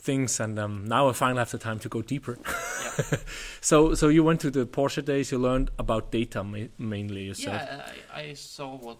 things, 0.01 0.39
and 0.39 0.59
um, 0.59 0.85
now 0.85 1.09
I 1.09 1.13
finally 1.13 1.39
have 1.39 1.51
the 1.51 1.57
time 1.57 1.79
to 1.79 1.89
go 1.89 2.01
deeper. 2.01 2.37
Yeah. 2.43 3.17
so 3.61 3.93
so 3.95 4.09
you 4.09 4.23
went 4.23 4.41
to 4.41 4.51
the 4.51 4.65
Porsche 4.65 5.03
days. 5.03 5.31
You 5.31 5.39
learned 5.39 5.71
about 5.77 6.11
data 6.11 6.43
ma 6.43 6.59
mainly. 6.77 7.23
You 7.23 7.33
said. 7.33 7.53
Yeah, 7.53 7.91
I, 8.13 8.21
I 8.21 8.33
saw 8.33 8.77
what 8.77 8.97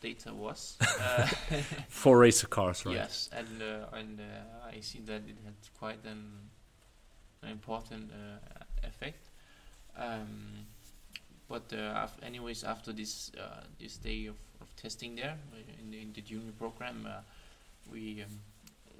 data 0.00 0.34
was 0.34 0.76
uh, 0.80 1.26
for 1.88 2.18
racer 2.18 2.48
cars, 2.48 2.84
right? 2.84 2.96
Yes, 2.96 3.30
and 3.32 3.62
uh, 3.62 3.96
and 3.96 4.20
uh, 4.20 4.68
I 4.76 4.80
see 4.80 5.00
that 5.00 5.22
it 5.28 5.38
had 5.44 5.54
quite 5.78 6.04
an, 6.04 6.50
an 7.42 7.48
important 7.50 8.10
uh, 8.10 8.86
effect. 8.86 9.30
Um, 9.96 10.66
but 11.52 11.70
uh, 11.78 12.06
anyways, 12.22 12.64
after 12.64 12.92
this 12.92 13.30
uh, 13.38 13.64
this 13.78 13.98
day 13.98 14.26
of, 14.26 14.36
of 14.62 14.74
testing 14.74 15.16
there 15.16 15.36
uh, 15.52 15.82
in 15.82 15.90
the, 15.90 16.00
in 16.00 16.12
the 16.14 16.22
junior 16.22 16.52
program, 16.58 17.06
we, 17.92 18.24
um, 18.24 18.30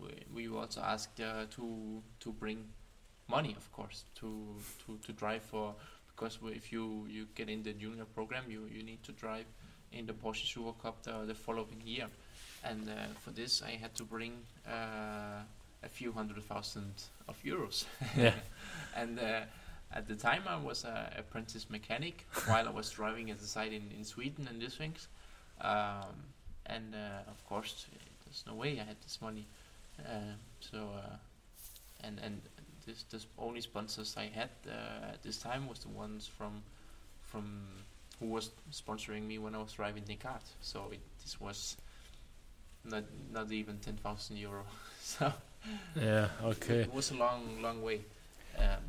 we 0.03 0.11
we 0.34 0.48
were 0.48 0.61
also 0.61 0.82
asked 0.82 1.16
to 1.16 2.03
to 2.20 2.32
bring 2.32 2.59
money, 3.26 3.55
of 3.57 3.72
course, 3.72 4.05
to 4.16 4.28
to 4.84 4.98
to 5.07 5.12
drive 5.12 5.42
for 5.42 5.74
because 6.09 6.38
if 6.55 6.70
you 6.72 7.07
you 7.09 7.26
get 7.34 7.48
in 7.48 7.62
the 7.62 7.72
junior 7.72 8.05
program, 8.05 8.44
you 8.48 8.68
you 8.70 8.82
need 8.82 9.03
to 9.05 9.12
drive 9.12 9.46
in 9.90 10.07
the 10.07 10.12
Porsche 10.12 10.46
Super 10.46 10.74
Cup 10.82 11.03
the, 11.03 11.24
the 11.26 11.34
following 11.34 11.80
year, 11.86 12.09
and 12.64 12.88
uh, 12.88 12.92
for 13.24 13.30
this 13.30 13.62
I 13.62 13.78
had 13.80 13.94
to 13.94 14.05
bring 14.05 14.32
uh, 14.68 15.40
a 15.82 15.88
few 15.88 16.12
hundred 16.12 16.44
thousand 16.44 16.92
of 17.28 17.42
euros. 17.42 17.86
Yeah. 18.16 18.34
and 18.96 19.18
uh, 19.18 19.40
at 19.95 20.09
the 20.09 20.14
time, 20.14 20.43
I 20.47 20.57
was 20.57 20.84
an 20.84 20.97
apprentice 21.18 21.68
mechanic 21.68 22.26
while 22.47 22.66
I 22.66 22.70
was 22.70 22.90
driving 22.90 23.30
at 23.30 23.38
the 23.38 23.47
site 23.47 23.72
in, 23.72 23.90
in 23.97 24.05
Sweden 24.05 24.49
and 24.51 24.61
these 24.61 24.74
things. 24.74 25.09
Um, 25.61 26.16
and 26.66 26.95
uh, 26.95 27.30
of 27.30 27.45
course, 27.47 27.86
there's 28.24 28.45
no 28.47 28.55
way 28.55 28.80
I 28.80 28.84
had 28.84 29.01
this 29.03 29.20
money. 29.20 29.47
Uh, 30.01 30.34
so, 30.61 30.78
uh, 30.78 31.16
and 32.01 32.18
and 32.20 32.40
this 32.86 33.05
this 33.11 33.26
only 33.38 33.61
sponsors 33.61 34.16
I 34.16 34.30
had 34.34 34.51
uh, 34.66 35.12
at 35.12 35.22
this 35.22 35.38
time 35.38 35.68
was 35.68 35.80
the 35.80 35.88
ones 35.88 36.26
from 36.26 36.62
from 37.22 37.62
who 38.18 38.26
was 38.26 38.51
sponsoring 38.72 39.26
me 39.26 39.38
when 39.38 39.55
I 39.55 39.59
was 39.59 39.72
driving 39.72 40.05
the 40.07 40.16
car. 40.16 40.40
So 40.61 40.88
it, 40.93 41.01
this 41.22 41.40
was 41.40 41.76
not 42.84 43.05
not 43.30 43.53
even 43.53 43.78
ten 43.78 43.97
thousand 43.97 44.36
euro. 44.38 44.64
so 45.01 45.32
yeah, 45.95 46.28
okay. 46.43 46.80
It, 46.80 46.86
it 46.88 46.95
was 46.95 47.11
a 47.11 47.16
long 47.16 47.61
long 47.61 47.82
way. 47.82 48.01
Um, 48.59 48.82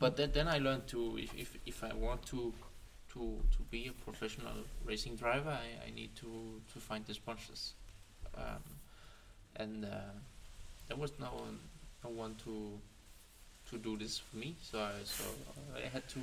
but 0.00 0.16
then, 0.16 0.48
I 0.48 0.58
learned 0.58 0.86
to 0.88 1.18
if, 1.18 1.34
if, 1.36 1.56
if 1.66 1.84
I 1.84 1.92
want 1.94 2.24
to 2.26 2.52
to 3.12 3.20
to 3.56 3.62
be 3.70 3.86
a 3.88 3.92
professional 3.92 4.64
racing 4.84 5.16
driver, 5.16 5.50
I, 5.50 5.86
I 5.86 5.90
need 5.94 6.16
to 6.16 6.60
to 6.72 6.80
find 6.80 7.04
the 7.04 7.12
sponsors, 7.14 7.74
um, 8.34 8.64
and 9.56 9.84
uh, 9.84 10.14
there 10.88 10.96
was 10.96 11.12
no 11.20 11.30
no 12.02 12.10
one 12.10 12.34
to 12.44 12.80
to 13.70 13.78
do 13.78 13.98
this 13.98 14.18
for 14.18 14.38
me. 14.38 14.56
So 14.62 14.80
I 14.80 14.92
so 15.04 15.24
I 15.76 15.88
had 15.88 16.08
to 16.08 16.20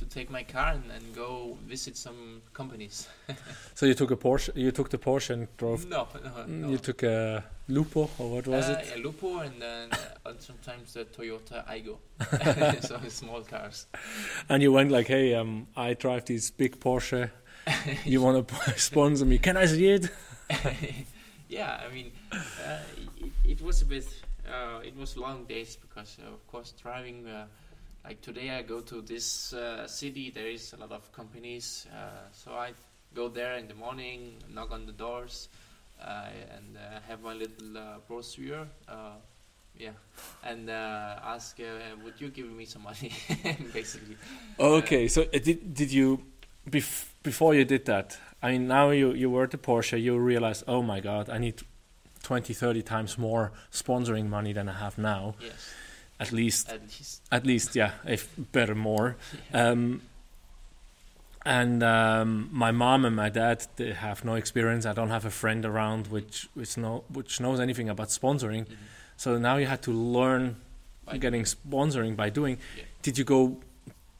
to 0.00 0.06
take 0.06 0.30
my 0.30 0.42
car 0.42 0.72
and, 0.72 0.90
and 0.96 1.14
go 1.14 1.58
visit 1.66 1.94
some 1.96 2.40
companies. 2.54 3.06
so 3.74 3.84
you 3.84 3.94
took 3.94 4.10
a 4.10 4.16
Porsche. 4.16 4.50
You 4.56 4.70
took 4.72 4.88
the 4.88 4.96
Porsche 4.96 5.30
and 5.30 5.48
drove. 5.58 5.86
No, 5.86 6.08
no, 6.24 6.46
no. 6.46 6.70
You 6.70 6.78
took 6.78 7.02
a 7.02 7.44
Lupo 7.68 8.08
or 8.18 8.30
what 8.30 8.46
was 8.46 8.68
uh, 8.68 8.72
it? 8.72 8.88
Yeah, 8.88 9.02
Lupo 9.04 9.40
and 9.40 9.60
then 9.60 9.88
uh, 10.24 10.32
sometimes 10.38 10.94
the 10.94 11.04
Toyota 11.04 11.66
Aygo. 11.68 11.98
so 12.88 12.98
small 13.08 13.42
cars. 13.42 13.86
And 14.48 14.62
you 14.62 14.72
went 14.72 14.90
like, 14.90 15.06
hey, 15.06 15.34
um, 15.34 15.66
I 15.76 15.92
drive 15.92 16.24
this 16.24 16.50
big 16.50 16.80
Porsche. 16.80 17.30
you 18.06 18.22
want 18.22 18.48
to 18.48 18.78
sponsor 18.78 19.26
me? 19.26 19.38
Can 19.38 19.58
I 19.58 19.66
see 19.66 19.90
it? 19.90 20.08
yeah, 21.48 21.78
I 21.86 21.92
mean, 21.92 22.10
uh, 22.32 22.78
it, 23.18 23.32
it, 23.44 23.62
was 23.62 23.82
a 23.82 23.84
bit. 23.84 24.06
Uh, 24.48 24.80
it 24.82 24.96
was 24.96 25.18
long 25.18 25.44
days 25.44 25.76
because, 25.76 26.16
uh, 26.24 26.32
of 26.32 26.46
course, 26.46 26.72
driving 26.82 27.26
uh, 27.28 27.44
like 28.04 28.20
today 28.22 28.50
I 28.50 28.62
go 28.62 28.80
to 28.80 29.02
this 29.02 29.52
uh, 29.52 29.86
city 29.86 30.30
there 30.30 30.48
is 30.48 30.72
a 30.72 30.76
lot 30.76 30.92
of 30.92 31.12
companies 31.12 31.86
uh, 31.92 32.28
so 32.32 32.52
I 32.52 32.72
go 33.14 33.28
there 33.28 33.56
in 33.56 33.68
the 33.68 33.74
morning 33.74 34.34
knock 34.52 34.70
on 34.72 34.86
the 34.86 34.92
doors 34.92 35.48
uh, 36.02 36.26
and 36.56 36.76
uh, 36.76 37.00
have 37.08 37.22
my 37.22 37.34
little 37.34 37.76
uh, 37.76 37.98
brochure 38.08 38.66
uh, 38.88 39.12
yeah 39.78 39.90
and 40.44 40.70
ask 40.70 41.58
would 42.04 42.20
you 42.20 42.28
give 42.28 42.50
me 42.50 42.64
some 42.64 42.82
money 42.82 43.12
basically. 43.72 44.16
Okay 44.58 45.08
so 45.08 45.24
did, 45.24 45.74
did 45.74 45.92
you 45.92 46.22
bef 46.68 47.06
before 47.22 47.54
you 47.54 47.64
did 47.64 47.84
that 47.86 48.18
I 48.42 48.52
mean 48.52 48.66
now 48.66 48.90
you, 48.90 49.12
you 49.12 49.30
were 49.30 49.44
at 49.44 49.50
the 49.50 49.58
Porsche 49.58 50.00
you 50.00 50.18
realize 50.18 50.64
oh 50.66 50.82
my 50.82 51.00
god 51.00 51.28
I 51.30 51.38
need 51.38 51.62
20 52.22 52.52
30 52.52 52.82
times 52.82 53.18
more 53.18 53.52
sponsoring 53.72 54.28
money 54.28 54.52
than 54.52 54.68
I 54.68 54.74
have 54.74 54.98
now. 54.98 55.34
Yes 55.40 55.74
at 56.20 56.32
least 56.32 56.68
at 56.68 56.82
least. 56.82 57.22
at 57.32 57.46
least 57.46 57.74
yeah 57.74 57.92
if 58.06 58.28
better 58.52 58.74
more. 58.74 59.16
Yeah. 59.52 59.68
um, 59.70 60.02
and 61.46 61.82
um, 61.82 62.50
my 62.52 62.70
mom 62.70 63.06
and 63.06 63.16
my 63.16 63.30
dad 63.30 63.66
they 63.76 63.92
have 63.92 64.24
no 64.24 64.34
experience. 64.34 64.84
I 64.84 64.92
don't 64.92 65.08
have 65.08 65.24
a 65.24 65.30
friend 65.30 65.64
around 65.64 66.08
which 66.08 66.48
which 66.54 66.76
know 66.76 67.04
which 67.12 67.40
knows 67.40 67.58
anything 67.60 67.88
about 67.88 68.08
sponsoring. 68.08 68.64
Mm-hmm. 68.64 68.74
so 69.16 69.38
now 69.38 69.56
you 69.56 69.66
had 69.66 69.82
to 69.82 69.92
learn 69.92 70.56
by 71.06 71.16
getting 71.16 71.44
sponsoring 71.44 72.14
by 72.16 72.28
doing. 72.30 72.58
Yeah. 72.76 72.84
did 73.02 73.18
you 73.18 73.24
go 73.24 73.56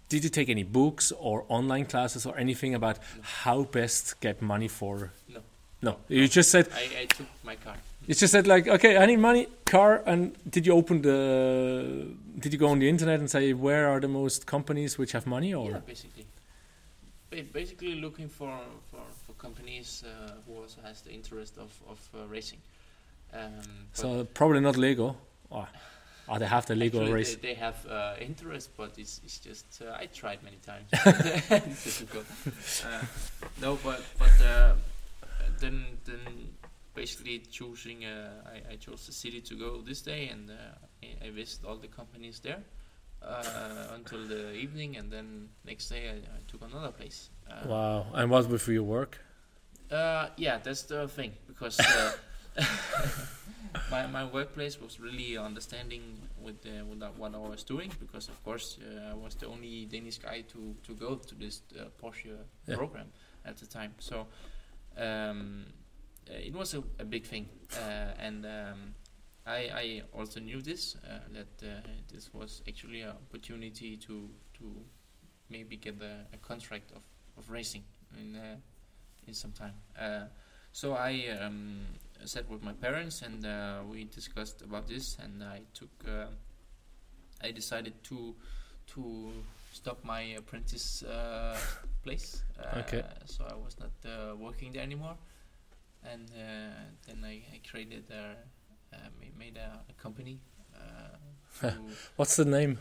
did 0.08 0.24
you 0.24 0.30
take 0.30 0.48
any 0.48 0.64
books 0.64 1.12
or 1.12 1.44
online 1.48 1.84
classes 1.84 2.26
or 2.26 2.36
anything 2.36 2.74
about 2.74 2.96
no. 2.98 3.22
how 3.22 3.62
best 3.64 4.20
get 4.20 4.42
money 4.42 4.68
for 4.68 5.12
no. 5.28 5.40
No, 5.82 5.96
you 6.08 6.28
just 6.28 6.50
said 6.50 6.68
I, 6.74 7.02
I 7.02 7.04
took 7.06 7.26
my 7.44 7.56
car 7.56 7.76
It's 8.10 8.18
just 8.18 8.32
that 8.32 8.48
like 8.48 8.66
okay, 8.66 8.96
I 8.96 9.06
need 9.06 9.20
money, 9.20 9.46
car, 9.64 10.02
and 10.04 10.36
did 10.50 10.66
you 10.66 10.72
open 10.72 11.00
the? 11.02 12.08
Did 12.40 12.52
you 12.52 12.58
go 12.58 12.66
on 12.66 12.80
the 12.80 12.88
internet 12.88 13.20
and 13.20 13.30
say 13.30 13.52
where 13.52 13.88
are 13.88 14.00
the 14.00 14.08
most 14.08 14.46
companies 14.46 14.98
which 14.98 15.12
have 15.12 15.28
money 15.28 15.54
or? 15.54 15.70
Yeah, 15.70 15.78
basically. 15.78 16.26
Basically 17.52 17.94
looking 17.94 18.28
for 18.28 18.58
for, 18.90 19.02
for 19.24 19.32
companies 19.34 20.02
uh, 20.04 20.32
who 20.44 20.60
also 20.60 20.80
has 20.82 21.02
the 21.02 21.12
interest 21.12 21.56
of 21.56 21.70
of 21.88 22.00
uh, 22.12 22.26
racing. 22.26 22.58
Um, 23.32 23.86
So 23.92 24.24
probably 24.34 24.60
not 24.60 24.76
Lego. 24.76 25.14
Or, 25.48 25.68
or 26.26 26.38
they 26.40 26.46
have 26.46 26.66
the 26.66 26.74
legal 26.74 27.02
actually 27.02 27.14
race. 27.14 27.36
They, 27.36 27.48
they 27.48 27.54
have 27.54 27.76
uh, 27.86 28.14
interest, 28.20 28.70
but 28.76 28.98
it's 28.98 29.20
it's 29.24 29.38
just 29.38 29.82
uh, 29.82 30.02
I 30.02 30.06
tried 30.06 30.42
many 30.42 30.58
times. 30.66 30.88
it's 31.70 31.84
difficult. 31.84 32.26
Uh, 32.84 33.06
no, 33.60 33.78
but 33.84 34.00
but 34.18 34.34
uh, 34.44 34.74
then 35.60 35.84
then 36.04 36.50
basically 36.94 37.38
choosing 37.50 38.04
uh, 38.04 38.30
I, 38.46 38.72
I 38.72 38.76
chose 38.76 39.06
the 39.06 39.12
city 39.12 39.40
to 39.40 39.54
go 39.56 39.82
this 39.82 40.02
day, 40.02 40.28
and 40.28 40.50
uh, 40.50 40.54
I, 41.02 41.26
I 41.26 41.30
visited 41.30 41.66
all 41.66 41.76
the 41.76 41.88
companies 41.88 42.40
there 42.40 42.62
uh, 43.22 43.94
until 43.94 44.26
the 44.26 44.52
evening, 44.54 44.96
and 44.96 45.10
then 45.12 45.48
next 45.64 45.88
day 45.88 46.08
I, 46.08 46.14
I 46.36 46.40
took 46.48 46.62
another 46.62 46.92
place. 46.92 47.30
Uh, 47.48 47.66
Wow. 47.68 48.06
And 48.14 48.30
what 48.30 48.48
with 48.48 48.66
your 48.68 48.82
work? 48.84 49.18
uh, 49.90 50.28
yeah, 50.36 50.58
that's 50.62 50.82
the 50.82 51.08
thing 51.08 51.32
because 51.48 51.78
uh, 51.80 52.12
my 53.90 54.06
my 54.06 54.24
workplace 54.24 54.80
was 54.80 55.00
really 55.00 55.36
understanding 55.36 56.02
with 56.40 56.64
uh, 56.66 56.84
with 56.84 57.00
that 57.00 57.16
what 57.18 57.34
I 57.34 57.38
was 57.38 57.62
doing 57.64 57.90
because 58.00 58.28
of 58.28 58.42
course 58.44 58.78
uh, 58.80 59.10
I 59.10 59.14
was 59.14 59.34
the 59.34 59.46
only 59.46 59.86
Danish 59.86 60.18
guy 60.18 60.42
to 60.52 60.74
to 60.86 60.94
go 60.94 61.16
to 61.16 61.34
this 61.34 61.62
uh, 61.78 61.84
Porsche 62.02 62.36
Yeah. 62.66 62.76
program 62.76 63.06
at 63.44 63.56
the 63.58 63.66
time. 63.66 63.92
So 63.98 64.26
um, 64.96 65.66
it 66.32 66.54
was 66.54 66.74
a, 66.74 66.82
a 66.98 67.04
big 67.04 67.24
thing, 67.24 67.48
uh, 67.76 68.14
and 68.18 68.44
um, 68.46 68.94
I 69.46 69.70
I 69.74 70.02
also 70.12 70.40
knew 70.40 70.60
this 70.62 70.96
uh, 71.04 71.18
that 71.32 71.62
uh, 71.66 71.80
this 72.12 72.32
was 72.32 72.62
actually 72.68 73.02
an 73.02 73.10
opportunity 73.10 73.96
to 73.98 74.28
to 74.58 74.84
maybe 75.48 75.76
get 75.76 76.00
a, 76.02 76.26
a 76.32 76.36
contract 76.38 76.92
of, 76.92 77.02
of 77.36 77.50
racing 77.50 77.84
in 78.18 78.36
uh, 78.36 78.56
in 79.26 79.34
some 79.34 79.52
time. 79.52 79.74
Uh, 79.98 80.24
so 80.72 80.94
I 80.94 81.26
um, 81.40 81.80
sat 82.24 82.48
with 82.48 82.62
my 82.62 82.72
parents 82.72 83.22
and 83.22 83.44
uh, 83.44 83.80
we 83.90 84.04
discussed 84.04 84.62
about 84.62 84.86
this, 84.88 85.16
and 85.22 85.42
I 85.42 85.62
took. 85.74 85.90
Uh, 86.06 86.26
I 87.42 87.52
decided 87.52 87.94
to 88.04 88.34
to 88.94 89.32
stop 89.72 90.04
my 90.04 90.20
apprentice 90.36 91.02
uh, 91.02 91.56
place. 92.02 92.42
Uh, 92.58 92.80
Okay. 92.80 93.02
So 93.24 93.44
I 93.44 93.54
was 93.54 93.76
not 93.78 93.92
uh, 94.04 94.36
working 94.36 94.72
there 94.72 94.82
anymore, 94.82 95.16
and 96.04 96.30
uh, 96.30 96.74
then 97.06 97.24
I, 97.24 97.42
I 97.54 97.60
created 97.68 98.04
a, 98.10 98.36
uh, 98.94 98.98
made 99.38 99.56
a, 99.56 99.80
a 99.88 99.92
company. 100.02 100.38
Uh, 100.74 101.68
What's 102.16 102.36
the 102.36 102.44
name? 102.44 102.78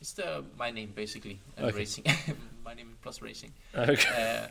it's 0.00 0.12
the 0.12 0.44
my 0.58 0.70
name 0.70 0.92
basically, 0.94 1.40
uh, 1.58 1.64
Okay. 1.66 1.76
racing. 1.78 2.04
my 2.64 2.74
name 2.74 2.96
plus 3.02 3.22
racing. 3.22 3.52
Okay. 3.76 4.08
Uh, 4.14 4.48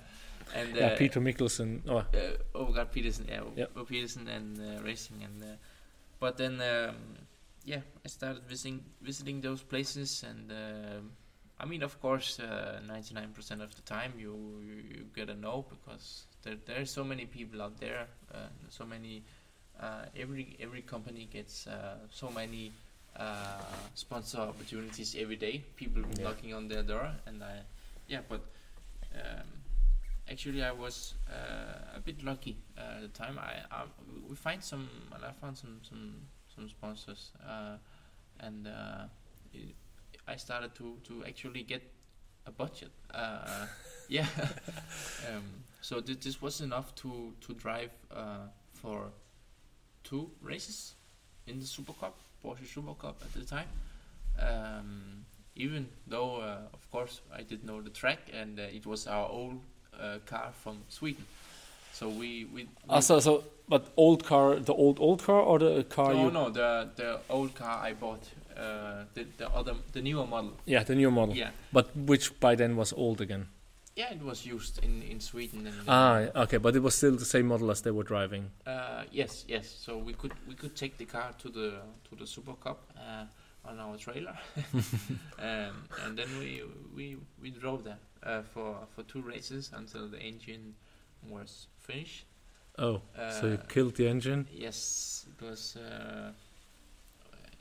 and 0.54 0.76
yeah, 0.76 0.88
uh, 0.88 0.98
Peter 0.98 1.20
Mikkelsen. 1.22 1.82
Oh, 1.88 1.98
uh, 1.98 2.06
Overgaard 2.56 2.92
Pedersen, 2.92 3.26
yeah, 3.30 3.42
Yep. 3.56 3.72
Over 3.76 3.86
Pedersen 3.86 4.28
and 4.28 4.60
uh, 4.60 4.82
racing, 4.84 5.24
and 5.24 5.44
uh, 5.44 5.56
but 6.20 6.38
then 6.38 6.62
um, 6.62 6.96
yeah, 7.64 7.82
I 8.06 8.08
started 8.10 8.44
visiting 8.48 8.84
visiting 9.02 9.42
those 9.42 9.62
places, 9.64 10.24
and 10.28 10.52
um 10.52 11.12
I 11.60 11.66
mean, 11.66 11.84
of 11.84 12.00
course, 12.02 12.40
ninety 12.88 13.14
nine 13.14 13.32
percent 13.34 13.62
of 13.62 13.76
the 13.76 13.82
time 13.84 14.14
you 14.18 14.34
you 14.64 15.06
get 15.16 15.30
a 15.30 15.36
no 15.36 15.66
because 15.70 16.26
there 16.44 16.56
there 16.66 16.82
are 16.82 16.86
so 16.86 17.04
many 17.04 17.26
people 17.26 17.62
out 17.62 17.78
there, 17.80 18.08
uh, 18.34 18.48
so 18.70 18.86
many. 18.86 19.24
Uh, 19.80 20.06
every 20.16 20.56
every 20.60 20.82
company 20.82 21.28
gets 21.32 21.66
uh, 21.68 21.96
so 22.12 22.30
many 22.30 22.72
uh, 23.18 23.62
sponsor 23.96 24.40
opportunities 24.40 25.16
every 25.20 25.36
day. 25.38 25.64
People 25.76 26.04
Yeah. 26.18 26.24
knocking 26.26 26.54
on 26.54 26.68
their 26.68 26.84
door, 26.84 27.12
and 27.26 27.44
I, 27.44 27.62
yeah, 28.08 28.22
but 28.30 28.42
um, 29.16 29.48
actually 30.30 30.64
I 30.64 30.72
was 30.72 31.16
uh, 31.30 31.98
a 31.98 32.00
bit 32.00 32.24
lucky 32.24 32.58
uh, 32.78 32.96
at 32.98 33.02
the 33.02 33.08
time. 33.10 33.40
I, 33.40 33.64
I 33.72 33.86
we 34.30 34.36
find 34.36 34.64
some 34.64 34.88
and 35.16 35.26
I 35.26 35.32
found 35.32 35.58
some 35.58 35.80
some 35.84 36.14
some 36.56 36.70
sponsors, 36.70 37.32
uh, 37.48 37.78
and 38.40 38.68
uh, 38.68 39.06
it, 39.54 39.76
I 40.28 40.36
started 40.36 40.76
to 40.76 40.98
to 41.08 41.26
actually 41.26 41.64
get 41.64 41.82
a 42.46 42.52
budget. 42.52 42.92
Uh, 43.14 43.66
yeah, 44.10 44.26
um, 45.30 45.44
so 45.82 46.02
th- 46.02 46.20
this 46.20 46.42
was 46.42 46.62
enough 46.62 46.94
to 46.96 47.34
to 47.42 47.54
drive 47.54 47.92
uh, 48.16 48.48
for 48.74 49.12
two 50.04 50.30
races 50.42 50.96
in 51.48 51.60
the 51.60 51.66
Super 51.66 51.94
Cup, 51.94 52.16
Porsche 52.44 52.68
Super 52.68 52.94
Cup 52.94 53.22
at 53.22 53.34
the 53.34 53.46
time. 53.46 53.68
Um, 54.40 55.26
even 55.56 55.88
though, 56.08 56.38
uh, 56.38 56.58
of 56.74 56.90
course, 56.92 57.22
I 57.34 57.44
did 57.44 57.64
know 57.64 57.82
the 57.82 57.90
track, 57.90 58.20
and 58.34 58.60
uh, 58.60 58.64
it 58.64 58.86
was 58.86 59.08
our 59.08 59.28
old 59.30 59.60
uh, 60.00 60.20
car 60.26 60.52
from 60.54 60.78
Sweden. 60.90 61.26
So 61.94 62.08
we 62.08 62.46
we, 62.46 62.64
we 62.64 62.68
Ah, 62.90 63.02
so, 63.02 63.20
so, 63.20 63.44
but 63.68 63.92
old 63.98 64.24
car, 64.24 64.56
the 64.60 64.74
old 64.74 65.00
old 65.00 65.22
car 65.24 65.42
or 65.42 65.60
the 65.60 65.84
car 65.84 66.14
no 66.14 66.26
you? 66.26 66.32
no 66.32 66.50
the 66.50 66.90
the 66.96 67.20
old 67.30 67.54
car 67.54 67.80
I 67.90 67.94
bought 67.94 68.24
uh, 68.58 69.06
the 69.14 69.26
the 69.38 69.50
other 69.50 69.76
the 69.94 70.02
newer 70.02 70.26
model 70.28 70.52
Yeah, 70.66 70.84
the 70.86 70.96
newer 70.96 71.12
model. 71.12 71.36
yeah 71.36 71.52
But 71.74 71.86
which 71.96 72.40
by 72.40 72.56
then 72.56 72.76
was 72.76 72.94
old 72.94 73.22
again. 73.22 73.46
yeah 73.96 74.14
it 74.14 74.22
was 74.24 74.46
used 74.46 74.84
in 74.84 75.02
in 75.12 75.20
Sweden 75.20 75.68
and 75.68 75.76
Ah, 75.88 76.42
okay, 76.44 76.60
but 76.60 76.76
it 76.76 76.82
was 76.82 76.96
still 76.96 77.16
the 77.18 77.26
same 77.26 77.44
model 77.48 77.70
as 77.72 77.82
they 77.82 77.92
were 77.92 78.06
driving. 78.08 78.52
Uh, 78.68 79.04
yes, 79.12 79.46
yes. 79.48 79.68
So 79.86 79.98
we 79.98 80.14
could 80.14 80.34
we 80.48 80.56
could 80.56 80.76
take 80.76 80.96
the 80.98 81.06
car 81.06 81.34
to 81.44 81.50
the 81.50 81.72
to 82.10 82.16
the 82.16 82.26
Super 82.26 82.56
Cup 82.64 82.78
uh, 82.98 83.26
on 83.70 83.80
our 83.80 83.98
trailer, 83.98 84.36
um, 85.40 85.88
and 86.06 86.18
then 86.18 86.28
we 86.40 86.64
we 86.96 87.18
we 87.42 87.50
drove 87.52 87.84
there 87.84 88.00
uh, 88.24 88.42
for 88.54 88.76
for 88.96 89.04
two 89.04 89.22
races 89.22 89.72
until 89.74 90.08
the 90.10 90.20
engine 90.20 90.74
was 91.30 91.68
finished. 91.80 92.26
Oh, 92.78 93.02
so 93.42 93.48
you 93.48 93.54
Uh, 93.58 93.66
killed 93.68 93.96
the 93.96 94.08
engine. 94.08 94.48
Yes, 94.52 95.26
it 95.30 95.44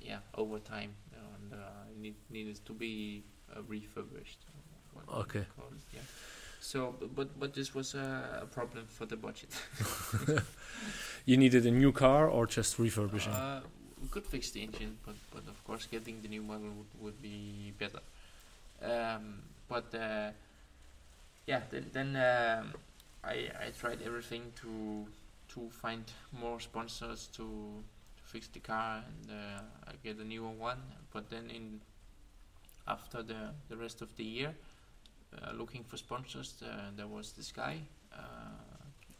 yeah 0.00 0.18
overtime 0.34 0.92
and 1.12 1.52
uh, 1.52 1.90
it 1.90 2.00
need, 2.00 2.14
needed 2.30 2.64
to 2.64 2.72
be 2.72 3.22
uh, 3.54 3.62
refurbished. 3.66 4.38
Okay. 5.12 5.44
yeah. 5.94 6.00
So, 6.60 6.94
but 7.16 7.38
but 7.40 7.54
this 7.54 7.74
was 7.74 7.94
a 7.94 8.46
problem 8.52 8.84
for 8.86 9.06
the 9.06 9.16
budget. 9.16 9.50
You 11.26 11.36
needed 11.36 11.66
a 11.66 11.70
new 11.70 11.92
car 11.92 12.28
or 12.28 12.46
just 12.46 12.78
refurbishing. 12.78 13.32
Uh, 13.32 13.60
we 14.02 14.08
could 14.08 14.24
fix 14.24 14.50
the 14.50 14.62
engine, 14.62 14.96
but 15.04 15.14
but 15.32 15.46
of 15.48 15.62
course 15.64 15.86
getting 15.86 16.20
the 16.22 16.28
new 16.28 16.42
model 16.42 16.70
would, 16.78 16.92
would 17.00 17.22
be 17.22 17.72
better. 17.78 18.00
Um, 18.82 19.42
but 19.68 19.94
uh, 19.94 20.30
yeah, 21.46 21.60
then 21.70 21.86
then 21.92 22.16
um, 22.16 22.72
I 23.22 23.50
I 23.66 23.70
tried 23.78 24.00
everything 24.02 24.52
to 24.62 25.06
to 25.54 25.70
find 25.70 26.04
more 26.32 26.60
sponsors 26.60 27.28
to 27.36 27.44
fix 28.32 28.48
the 28.48 28.60
car 28.60 29.02
and 29.06 29.30
uh, 29.30 29.90
I 29.90 29.92
get 30.02 30.18
a 30.18 30.24
newer 30.24 30.50
one. 30.50 30.78
But 31.12 31.30
then 31.30 31.50
in 31.50 31.80
after 32.86 33.22
the 33.22 33.54
the 33.68 33.76
rest 33.76 34.02
of 34.02 34.14
the 34.16 34.24
year, 34.24 34.54
uh, 35.34 35.52
looking 35.52 35.84
for 35.84 35.96
sponsors, 35.96 36.62
uh, 36.62 36.90
there 36.96 37.06
was 37.06 37.32
this 37.32 37.52
guy, 37.52 37.78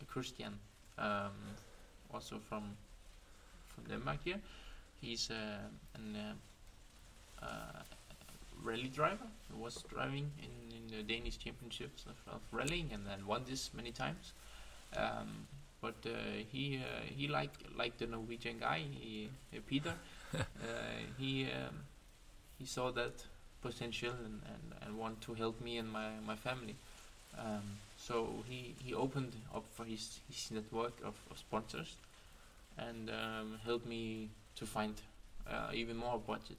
Christian, 0.06 0.58
um, 0.98 1.56
also 2.12 2.38
from 2.38 2.76
from 3.68 3.84
Denmark 3.84 4.18
here. 4.24 4.40
He's 5.00 5.30
an 5.30 6.16
uh, 7.42 7.46
rally 8.62 8.88
driver. 8.88 9.26
He 9.48 9.62
was 9.62 9.82
driving 9.88 10.30
in, 10.38 10.76
in 10.76 10.96
the 10.96 11.02
Danish 11.02 11.38
championships 11.38 12.04
of, 12.06 12.34
of 12.34 12.40
rallying 12.52 12.90
and 12.92 13.06
then 13.06 13.26
won 13.26 13.44
this 13.48 13.70
many 13.74 13.92
times. 13.92 14.32
Um, 14.96 15.46
but 15.80 15.94
uh, 16.06 16.10
he 16.50 16.78
uh, 16.78 17.02
he 17.16 17.28
liked 17.28 17.62
like 17.76 17.98
the 17.98 18.06
Norwegian 18.06 18.58
guy, 18.60 18.80
he, 18.90 19.30
uh, 19.54 19.60
Peter. 19.66 19.94
uh, 20.34 20.40
he 21.18 21.44
um, 21.44 21.74
he 22.58 22.66
saw 22.66 22.90
that 22.92 23.24
potential 23.62 24.12
and, 24.24 24.40
and, 24.46 24.74
and 24.82 24.98
want 24.98 25.20
to 25.22 25.34
help 25.34 25.60
me 25.60 25.78
and 25.78 25.90
my, 25.90 26.08
my 26.26 26.36
family. 26.36 26.76
Um, 27.38 27.62
so 27.96 28.28
he, 28.48 28.74
he 28.84 28.94
opened 28.94 29.32
up 29.54 29.64
for 29.74 29.84
his, 29.84 30.20
his 30.30 30.50
network 30.50 30.94
of, 31.04 31.14
of 31.30 31.38
sponsors 31.38 31.96
and 32.78 33.10
um, 33.10 33.58
helped 33.64 33.86
me 33.86 34.30
to 34.56 34.66
find 34.66 34.94
uh, 35.48 35.70
even 35.74 35.96
more 35.96 36.18
budget. 36.18 36.56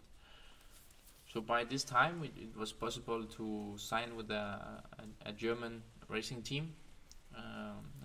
So 1.34 1.41
by 1.41 1.63
this 1.63 1.84
time, 1.84 2.22
it, 2.24 2.32
it 2.38 2.57
was 2.57 2.72
possible 2.74 3.24
to 3.24 3.74
sign 3.78 4.15
with 4.15 4.30
a, 4.32 4.84
a, 5.26 5.30
a 5.30 5.32
German 5.32 5.82
racing 6.09 6.41
team, 6.41 6.74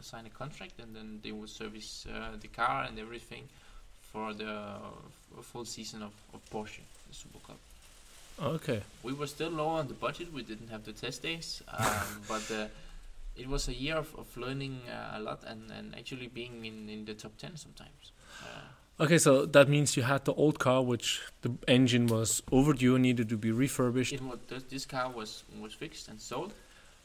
sign 0.03 0.27
a 0.27 0.31
contract, 0.31 0.75
and 0.81 0.95
then 0.95 1.21
they 1.23 1.33
will 1.33 1.49
service 1.49 2.07
uh, 2.13 2.37
the 2.41 2.49
car 2.49 2.85
and 2.85 2.99
everything 2.99 3.45
for 4.13 4.33
the 4.35 4.77
full 5.43 5.65
season 5.65 6.03
of, 6.03 6.13
of 6.35 6.41
Porsche, 6.51 6.81
the 7.09 7.15
Super 7.15 7.39
Cup. 7.47 7.59
Okay. 8.43 8.83
We 9.03 9.13
were 9.13 9.27
still 9.27 9.51
low 9.51 9.69
on 9.69 9.89
the 9.89 9.95
budget. 9.95 10.33
We 10.33 10.43
didn't 10.43 10.69
have 10.71 10.85
the 10.85 10.93
test 10.93 11.23
days, 11.23 11.63
um, 11.69 11.87
but 12.29 12.51
uh, 12.51 12.67
it 13.37 13.49
was 13.49 13.69
a 13.69 13.75
year 13.75 13.97
of, 13.97 14.15
of 14.19 14.37
learning 14.37 14.81
uh, 14.91 15.19
a 15.19 15.21
lot 15.21 15.41
and, 15.47 15.71
and 15.71 15.95
actually 15.95 16.29
being 16.29 16.65
in, 16.65 16.89
in 16.89 17.05
the 17.05 17.15
top 17.15 17.33
ten 17.39 17.57
sometimes. 17.57 18.13
Uh, 18.43 18.47
Okay, 18.99 19.19
so 19.19 19.45
that 19.45 19.69
means 19.69 19.95
you 19.95 20.05
had 20.05 20.25
the 20.25 20.33
old 20.33 20.59
car, 20.59 20.83
which 20.83 21.21
the 21.43 21.51
engine 21.69 22.07
was 22.07 22.43
overdue, 22.51 22.95
and 22.95 23.03
needed 23.03 23.29
to 23.29 23.37
be 23.37 23.51
refurbished. 23.53 24.15
It 24.15 24.23
was 24.23 24.39
this, 24.71 24.87
car 24.87 25.11
was 25.11 25.45
was 25.61 25.75
fixed 25.75 26.09
and 26.09 26.19
sold. 26.19 26.55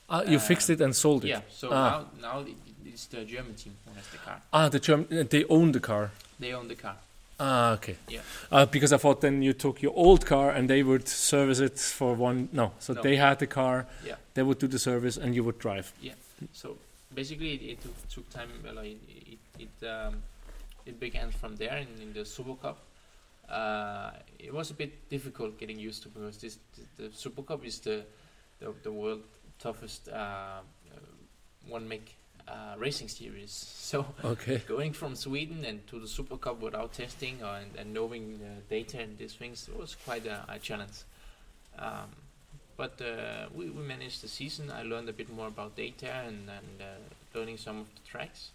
Ah, 0.10 0.22
you 0.22 0.38
uh, 0.38 0.40
fixed 0.40 0.70
it 0.70 0.80
and 0.80 0.96
sold 0.96 1.26
it. 1.26 1.28
Yeah. 1.28 1.42
So 1.50 1.68
Ah. 1.70 1.74
now 1.74 2.06
now 2.22 2.46
it's 2.86 3.06
the 3.08 3.24
German 3.26 3.56
team 3.56 3.74
who 3.86 3.94
has 3.96 4.08
the 4.08 4.18
car. 4.18 4.42
Ah, 4.54 4.70
the 4.70 4.80
German, 4.80 5.28
they 5.30 5.46
own 5.46 5.72
the 5.72 5.80
car. 5.80 6.12
They 6.40 6.54
own 6.54 6.68
the 6.68 6.76
car. 6.76 6.96
Ah, 7.40 7.72
okay. 7.74 7.96
Yeah. 8.08 8.22
Uh, 8.52 8.66
because 8.68 8.94
I 8.94 8.98
thought 8.98 9.22
then 9.22 9.42
you 9.42 9.54
took 9.54 9.82
your 9.82 9.94
old 9.96 10.26
car 10.26 10.52
and 10.52 10.70
they 10.70 10.84
would 10.84 11.08
service 11.08 11.60
it 11.60 11.80
for 11.80 12.14
one. 12.14 12.50
No, 12.52 12.72
so 12.80 12.94
No. 12.94 13.02
they 13.02 13.16
had 13.16 13.40
the 13.40 13.48
car. 13.48 13.88
Yeah. 14.06 14.16
They 14.36 14.44
would 14.44 14.60
do 14.60 14.68
the 14.68 14.78
service 14.80 15.18
and 15.18 15.34
you 15.34 15.44
would 15.44 15.58
drive. 15.58 15.92
Yeah. 16.02 16.14
So 16.54 16.78
basically, 17.16 17.54
it, 17.56 17.62
it 17.64 17.82
took, 17.82 18.10
took 18.10 18.30
time. 18.30 18.50
Well, 18.64 18.78
it 18.80 18.98
it 19.26 19.40
it, 19.60 19.88
um, 19.88 20.22
it 20.86 21.00
began 21.00 21.32
from 21.32 21.56
there 21.56 21.78
in, 21.78 21.88
in 22.02 22.14
the 22.14 22.26
Super 22.26 22.56
Cup. 22.56 22.78
Uh, 23.50 24.12
it 24.40 24.54
was 24.54 24.70
a 24.72 24.74
bit 24.76 25.10
difficult 25.10 25.58
getting 25.60 25.80
used 25.80 26.04
to 26.04 26.10
because 26.10 26.38
this 26.38 26.58
the, 26.98 27.04
the 27.04 27.14
Super 27.16 27.42
Cup 27.42 27.66
is 27.66 27.80
the 27.80 28.04
the, 28.60 28.72
the 28.84 28.92
world 28.92 29.24
toughest 29.60 30.10
uh, 30.10 30.14
uh, 30.14 30.62
one 31.68 31.88
make 31.88 32.16
uh, 32.52 32.76
racing 32.78 33.08
series. 33.10 33.66
So 33.92 34.06
Okay. 34.24 34.62
going 34.68 34.94
from 34.94 35.16
Sweden 35.16 35.66
and 35.66 35.86
to 35.88 36.00
the 36.00 36.08
Super 36.08 36.38
Cup 36.38 36.62
without 36.62 36.94
testing 36.94 37.44
or, 37.44 37.56
and, 37.58 37.76
and 37.78 37.94
knowing 37.94 38.40
the 38.40 38.54
data 38.70 39.00
and 39.02 39.18
these 39.18 39.34
things 39.34 39.70
was 39.78 39.96
quite 39.96 40.26
a, 40.26 40.46
a 40.48 40.60
challenge. 40.60 41.04
Um, 41.78 42.08
but 42.78 43.02
uh, 43.02 43.48
we, 43.54 43.70
we 43.70 43.84
managed 43.84 44.22
the 44.24 44.30
season. 44.30 44.72
I 44.72 44.84
learned 44.84 45.10
a 45.10 45.14
bit 45.14 45.30
more 45.30 45.48
about 45.48 45.76
data 45.76 46.12
and, 46.26 46.50
and 46.50 46.82
uh, 46.82 46.86
learning 47.38 47.58
some 47.58 47.80
of 47.82 47.88
the 47.96 48.02
tracks. 48.10 48.52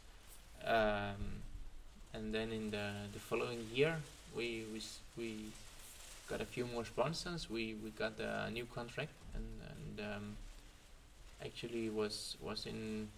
Um, 0.65 1.43
and 2.15 2.33
then 2.35 2.51
in 2.51 2.71
the, 2.71 2.93
the 3.13 3.19
following 3.19 3.67
year, 3.75 3.97
we, 4.35 4.65
we, 4.73 4.81
we 5.19 5.37
got 6.29 6.41
a 6.41 6.47
few 6.47 6.65
more 6.67 6.85
sponsors. 6.87 7.51
We, 7.51 7.75
we 7.85 7.91
got 7.91 8.19
a 8.19 8.51
new 8.51 8.65
contract 8.75 9.13
and, 9.35 9.45
and 9.71 10.15
um, 10.15 10.37
actually 11.45 11.91
was 11.91 12.37
was 12.41 12.65
in 12.67 13.09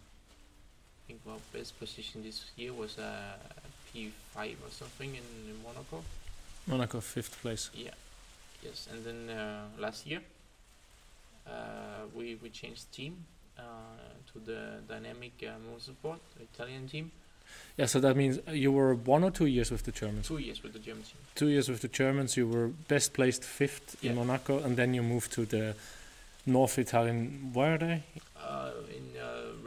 think 1.08 1.20
our 1.26 1.40
best 1.52 1.78
position 1.80 2.22
this 2.22 2.44
year 2.56 2.72
was 2.72 2.98
a 2.98 3.12
P5 3.88 4.52
or 4.64 4.70
something 4.70 5.10
in, 5.14 5.22
Monaco. 5.64 6.04
Monaco, 6.66 7.00
fifth 7.00 7.40
place. 7.40 7.70
Yeah, 7.74 7.90
yes. 8.62 8.88
And 8.92 9.04
then 9.06 9.36
uh, 9.36 9.64
last 9.78 10.06
year, 10.06 10.20
uh, 11.46 11.50
we 12.14 12.36
we 12.42 12.50
changed 12.50 12.92
team 12.92 13.14
uh, 13.58 13.62
to 14.32 14.38
the 14.48 14.60
Dinamic 14.88 15.36
uh, 15.42 15.56
Motorsport, 15.66 16.20
the 16.36 16.44
Italian 16.52 16.86
team. 16.88 17.10
Yeah, 17.78 17.86
so 17.86 17.98
that 18.00 18.14
means 18.14 18.38
you 18.52 18.70
were 18.70 18.94
one 18.94 19.24
or 19.24 19.30
two 19.30 19.46
years 19.46 19.70
with 19.70 19.84
the 19.84 19.92
Germans. 19.92 20.28
Two 20.28 20.36
years 20.36 20.62
with 20.62 20.74
the 20.74 20.78
German 20.78 21.02
team. 21.02 21.20
Two 21.34 21.48
years 21.48 21.68
with 21.70 21.80
the 21.80 21.88
Germans, 21.88 22.36
you 22.36 22.46
were 22.46 22.68
best 22.88 23.14
placed 23.14 23.42
fifth 23.42 23.96
in 24.04 24.16
Monaco, 24.16 24.58
and 24.58 24.76
then 24.76 24.92
you 24.92 25.02
moved 25.02 25.32
to 25.32 25.46
the 25.46 25.74
North 26.44 26.78
Italian. 26.78 27.50
Where 27.54 27.74
are 27.74 27.78
they? 27.78 28.02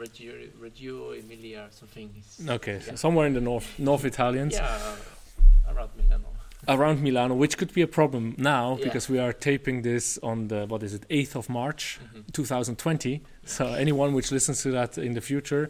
Reggio, 0.02 0.32
Reggio 0.60 1.12
Emilia 1.12 1.60
or 1.66 1.70
something. 1.70 2.10
Okay, 2.56 2.80
so 2.80 2.90
Yeah. 2.90 2.96
somewhere 2.96 3.26
in 3.26 3.34
the 3.34 3.40
North 3.40 3.68
North 3.78 4.04
Italians. 4.04 4.54
Yeah, 4.54 4.66
uh, 4.66 5.72
around 5.74 5.90
Milano. 5.96 6.28
around 6.68 7.02
Milano, 7.02 7.34
which 7.34 7.56
could 7.58 7.72
be 7.74 7.82
a 7.82 7.86
problem 7.98 8.34
now 8.38 8.66
Yeah. 8.78 8.84
because 8.86 9.12
we 9.12 9.18
are 9.24 9.32
taping 9.32 9.82
this 9.82 10.18
on 10.22 10.48
the 10.48 10.60
what 10.70 10.82
is 10.82 10.92
it, 10.94 11.02
8th 11.10 11.34
of 11.36 11.48
March, 11.48 11.98
Mhm. 12.14 12.32
2020. 12.32 13.20
So 13.44 13.64
anyone 13.84 14.10
which 14.14 14.30
listens 14.32 14.62
to 14.62 14.70
that 14.70 14.96
in 14.98 15.14
the 15.14 15.20
future, 15.20 15.64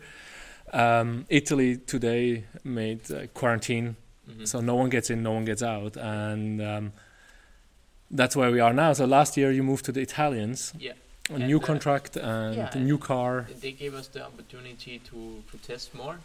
um, 0.72 1.24
Italy 1.28 1.76
today 1.94 2.44
made 2.64 3.00
uh, 3.10 3.26
quarantine, 3.34 3.96
Mhm. 4.28 4.46
so 4.46 4.60
no 4.60 4.74
one 4.74 4.90
gets 4.90 5.08
in, 5.10 5.22
no 5.22 5.32
one 5.32 5.44
gets 5.46 5.62
out, 5.62 5.96
and 5.96 6.60
um, 6.60 6.92
that's 8.10 8.34
where 8.36 8.50
we 8.50 8.60
are 8.60 8.74
now. 8.74 8.92
So 8.94 9.04
last 9.06 9.36
year 9.36 9.50
you 9.52 9.62
moved 9.62 9.84
to 9.86 9.92
the 9.92 10.00
Italians, 10.00 10.72
Yeah. 10.78 10.92
A 11.30 11.34
And, 11.34 11.46
new 11.46 11.58
uh, 11.58 11.66
contract 11.66 12.16
and 12.16 12.56
yeah, 12.56 12.70
a 12.72 12.78
new 12.78 12.98
car. 12.98 13.46
they 13.60 13.72
gave 13.72 13.94
us 13.94 14.08
the 14.08 14.24
opportunity 14.24 14.98
to, 15.10 15.42
to 15.50 15.58
test 15.58 15.94
more. 15.94 16.18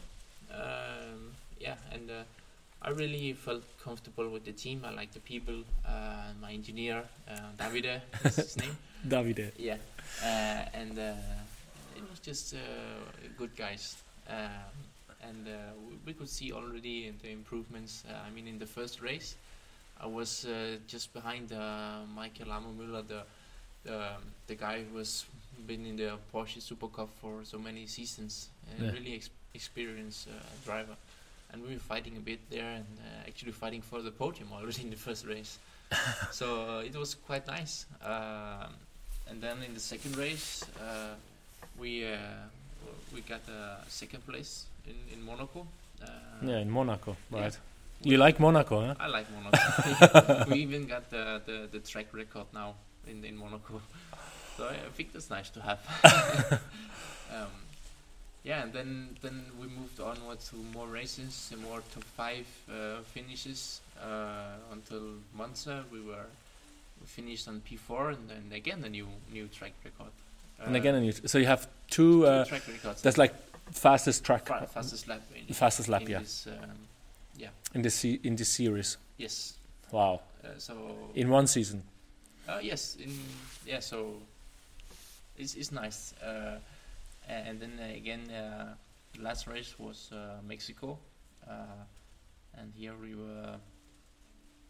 Um, 0.52 1.34
yeah, 1.60 1.76
and 1.92 2.10
uh, 2.10 2.24
I 2.82 2.90
really 2.92 3.34
felt 3.34 3.64
comfortable 3.84 4.30
with 4.30 4.46
the 4.46 4.52
team. 4.54 4.84
I 4.86 4.92
like 4.92 5.12
the 5.14 5.20
people. 5.20 5.64
Uh, 5.86 6.32
my 6.42 6.52
engineer, 6.52 7.04
uh, 7.30 7.34
Davide, 7.58 8.02
is 8.24 8.36
his 8.36 8.58
name. 8.62 8.78
Davide. 9.08 9.52
Yeah, 9.58 9.78
uh, 10.24 10.28
and 10.74 10.98
uh, 10.98 11.14
it 11.96 12.04
was 12.10 12.20
just 12.20 12.54
uh, 12.56 12.58
good 13.38 13.56
guys. 13.56 13.98
Um, 14.30 14.38
and 15.22 15.48
uh, 15.48 15.52
we, 16.06 16.14
could 16.14 16.30
see 16.30 16.52
already 16.54 17.12
the 17.22 17.32
improvements. 17.32 18.04
Uh, 18.10 18.14
I 18.26 18.30
mean, 18.34 18.48
in 18.48 18.60
the 18.60 18.66
first 18.66 19.02
race, 19.02 19.36
I 20.00 20.06
was 20.06 20.46
uh, 20.46 20.78
just 20.88 21.14
behind 21.14 21.52
uh, 21.52 22.00
Michael 22.16 22.48
Ammermüller, 22.48 23.08
the 23.08 23.24
the 23.88 24.00
the 24.48 24.56
guy 24.56 24.84
who 24.84 24.98
was 24.98 25.26
been 25.68 25.86
in 25.86 25.96
the 25.98 26.12
Porsche 26.34 26.62
Super 26.62 26.88
Cup 26.88 27.10
for 27.22 27.44
so 27.44 27.58
many 27.58 27.88
seasons, 27.88 28.50
a 28.80 28.84
Yeah. 28.84 28.92
really 28.92 29.16
ex- 29.16 29.30
experienced 29.54 30.28
uh, 30.30 30.34
driver. 30.66 30.96
And 31.52 31.64
we 31.64 31.74
were 31.74 31.80
fighting 31.94 32.16
a 32.18 32.20
bit 32.20 32.40
there, 32.50 32.70
and 32.80 32.86
uh, 33.00 33.28
actually 33.28 33.54
fighting 33.54 33.82
for 33.82 34.02
the 34.02 34.12
podium 34.12 34.50
already 34.54 34.82
in 34.86 34.90
the 34.90 34.98
first 35.08 35.26
race. 35.26 35.58
so 36.32 36.46
uh, 36.78 36.84
it 36.90 36.96
was 36.96 37.16
quite 37.16 37.48
nice. 37.48 37.86
Um, 38.04 38.72
and 39.30 39.42
then 39.42 39.58
in 39.68 39.74
the 39.74 39.80
second 39.80 40.16
race, 40.18 40.64
uh, 40.80 41.16
we 41.80 42.06
uh, 42.06 42.18
we 43.14 43.22
got 43.22 43.42
uh, 43.50 43.84
second 43.88 44.24
place 44.28 44.66
in 44.86 44.96
in 45.14 45.20
Monaco. 45.26 45.66
Uh, 46.02 46.08
Yeah, 46.50 46.60
in 46.62 46.70
Monaco, 46.70 47.16
yeah. 47.32 47.42
right? 47.44 47.58
You 48.04 48.18
like 48.26 48.40
Monaco, 48.40 48.76
huh? 48.86 48.94
I 49.00 49.08
like 49.18 49.28
Monaco. 49.36 50.46
we 50.52 50.60
even 50.62 50.86
got 50.88 51.10
the, 51.10 51.42
the, 51.48 51.68
the 51.72 51.80
track 51.80 52.14
record 52.14 52.46
now 52.54 52.76
in, 53.10 53.24
in 53.26 53.36
Monaco. 53.38 53.82
So 54.58 54.66
I, 54.68 54.74
think 54.96 55.14
that's 55.14 55.30
nice 55.30 55.52
to 55.52 55.62
have. 55.62 55.80
um, 57.32 57.46
yeah, 58.44 58.64
and 58.64 58.74
then 58.74 59.10
then 59.22 59.46
we 59.62 59.68
moved 59.68 60.00
onward 60.00 60.40
to 60.50 60.56
more 60.74 60.88
races 60.88 61.50
and 61.54 61.62
more 61.62 61.82
top 61.94 62.04
five 62.16 62.48
uh, 62.68 63.02
finishes 63.14 63.82
uh, 64.02 64.56
until 64.72 65.02
Monza. 65.38 65.84
We 65.92 66.02
were 66.02 66.26
we 67.00 67.06
finished 67.06 67.48
on 67.48 67.62
P4 67.70 68.14
and 68.16 68.30
then 68.30 68.52
again 68.52 68.84
a 68.84 68.90
new 68.90 69.08
new 69.32 69.48
track 69.48 69.74
record. 69.86 70.12
and 70.66 70.76
Uh, 70.76 70.80
again, 70.80 70.96
and 70.96 71.06
you, 71.06 71.12
so 71.12 71.38
you 71.38 71.46
have 71.46 71.68
two 71.92 72.22
two. 72.22 72.26
Uh, 72.26 72.46
track 72.46 72.68
records. 72.68 73.02
that's 73.04 73.18
like 73.20 73.36
fastest 73.72 74.24
track, 74.26 74.48
Fa- 74.48 74.68
fastest 74.74 75.08
lap. 75.08 75.22
In, 75.48 75.54
fastest 75.54 75.88
lap, 75.88 76.02
in 76.02 76.10
yeah. 76.10 76.20
This, 76.20 76.48
um, 76.48 77.50
in 77.76 77.82
this 77.84 77.94
se- 77.96 78.20
in 78.24 78.36
this 78.36 78.50
series. 78.50 78.98
yes. 79.18 79.54
Wow, 79.92 80.22
Uh, 80.44 80.48
so 80.58 80.74
in 81.14 81.30
one 81.30 81.46
season. 81.48 81.84
Uh, 82.48 82.60
yes, 82.62 82.96
in 82.96 83.12
yeah. 83.66 83.80
So 83.80 84.14
it's 85.38 85.56
it's 85.56 85.72
nice. 85.72 86.14
Uh, 86.24 86.60
and 87.28 87.60
then 87.60 87.74
again, 87.80 88.30
uh, 88.32 88.74
the 89.16 89.22
last 89.22 89.48
race 89.48 89.76
was 89.78 90.10
uh, 90.14 90.40
Mexico, 90.48 90.98
uh, 91.50 91.84
and 92.58 92.72
here 92.78 92.94
we 93.02 93.16
were 93.16 93.56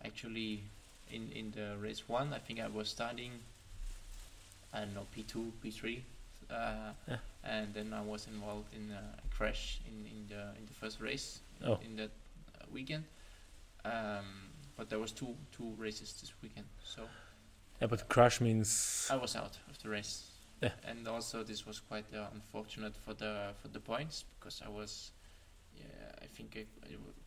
actually 0.03 0.63
in 1.11 1.31
in 1.31 1.51
the 1.51 1.77
race 1.77 2.03
one. 2.09 2.33
I 2.33 2.39
think 2.39 2.59
I 2.59 2.67
was 2.67 2.89
starting. 2.89 3.31
I 4.73 4.79
don't 4.79 4.93
know 4.95 5.05
P 5.13 5.23
two, 5.23 5.51
P 5.61 5.69
three, 5.71 6.03
uh, 6.49 6.91
Yeah. 7.07 7.17
and 7.43 7.73
then 7.73 7.93
I 7.93 8.01
was 8.01 8.27
involved 8.27 8.73
in 8.73 8.91
a 8.91 9.03
crash 9.35 9.79
in, 9.87 10.05
in 10.11 10.27
the 10.27 10.41
in 10.59 10.65
the 10.65 10.73
first 10.73 10.99
race 10.99 11.39
in- 11.61 11.67
Oh. 11.67 11.79
in 11.85 11.95
that 11.97 12.11
weekend. 12.73 13.03
Um, 13.85 14.25
but 14.75 14.89
there 14.89 14.99
was 14.99 15.11
two 15.11 15.35
two 15.55 15.73
races 15.77 16.13
this 16.19 16.33
weekend, 16.41 16.65
so. 16.83 17.07
Yeah, 17.81 17.87
but 17.87 18.09
crash 18.09 18.41
means 18.41 19.07
I 19.11 19.17
was 19.17 19.35
out 19.35 19.57
of 19.69 19.77
the 19.81 19.89
race. 19.89 20.23
Yeah. 20.61 20.71
And 20.87 21.07
also 21.07 21.43
this 21.43 21.65
was 21.65 21.79
quite 21.79 22.05
uh, 22.13 22.25
unfortunate 22.33 22.95
for 22.97 23.13
the 23.13 23.53
for 23.61 23.67
the 23.67 23.79
points 23.79 24.25
because 24.39 24.61
I 24.65 24.69
was, 24.69 25.11
yeah, 25.75 25.83
I 26.21 26.25
think 26.25 26.57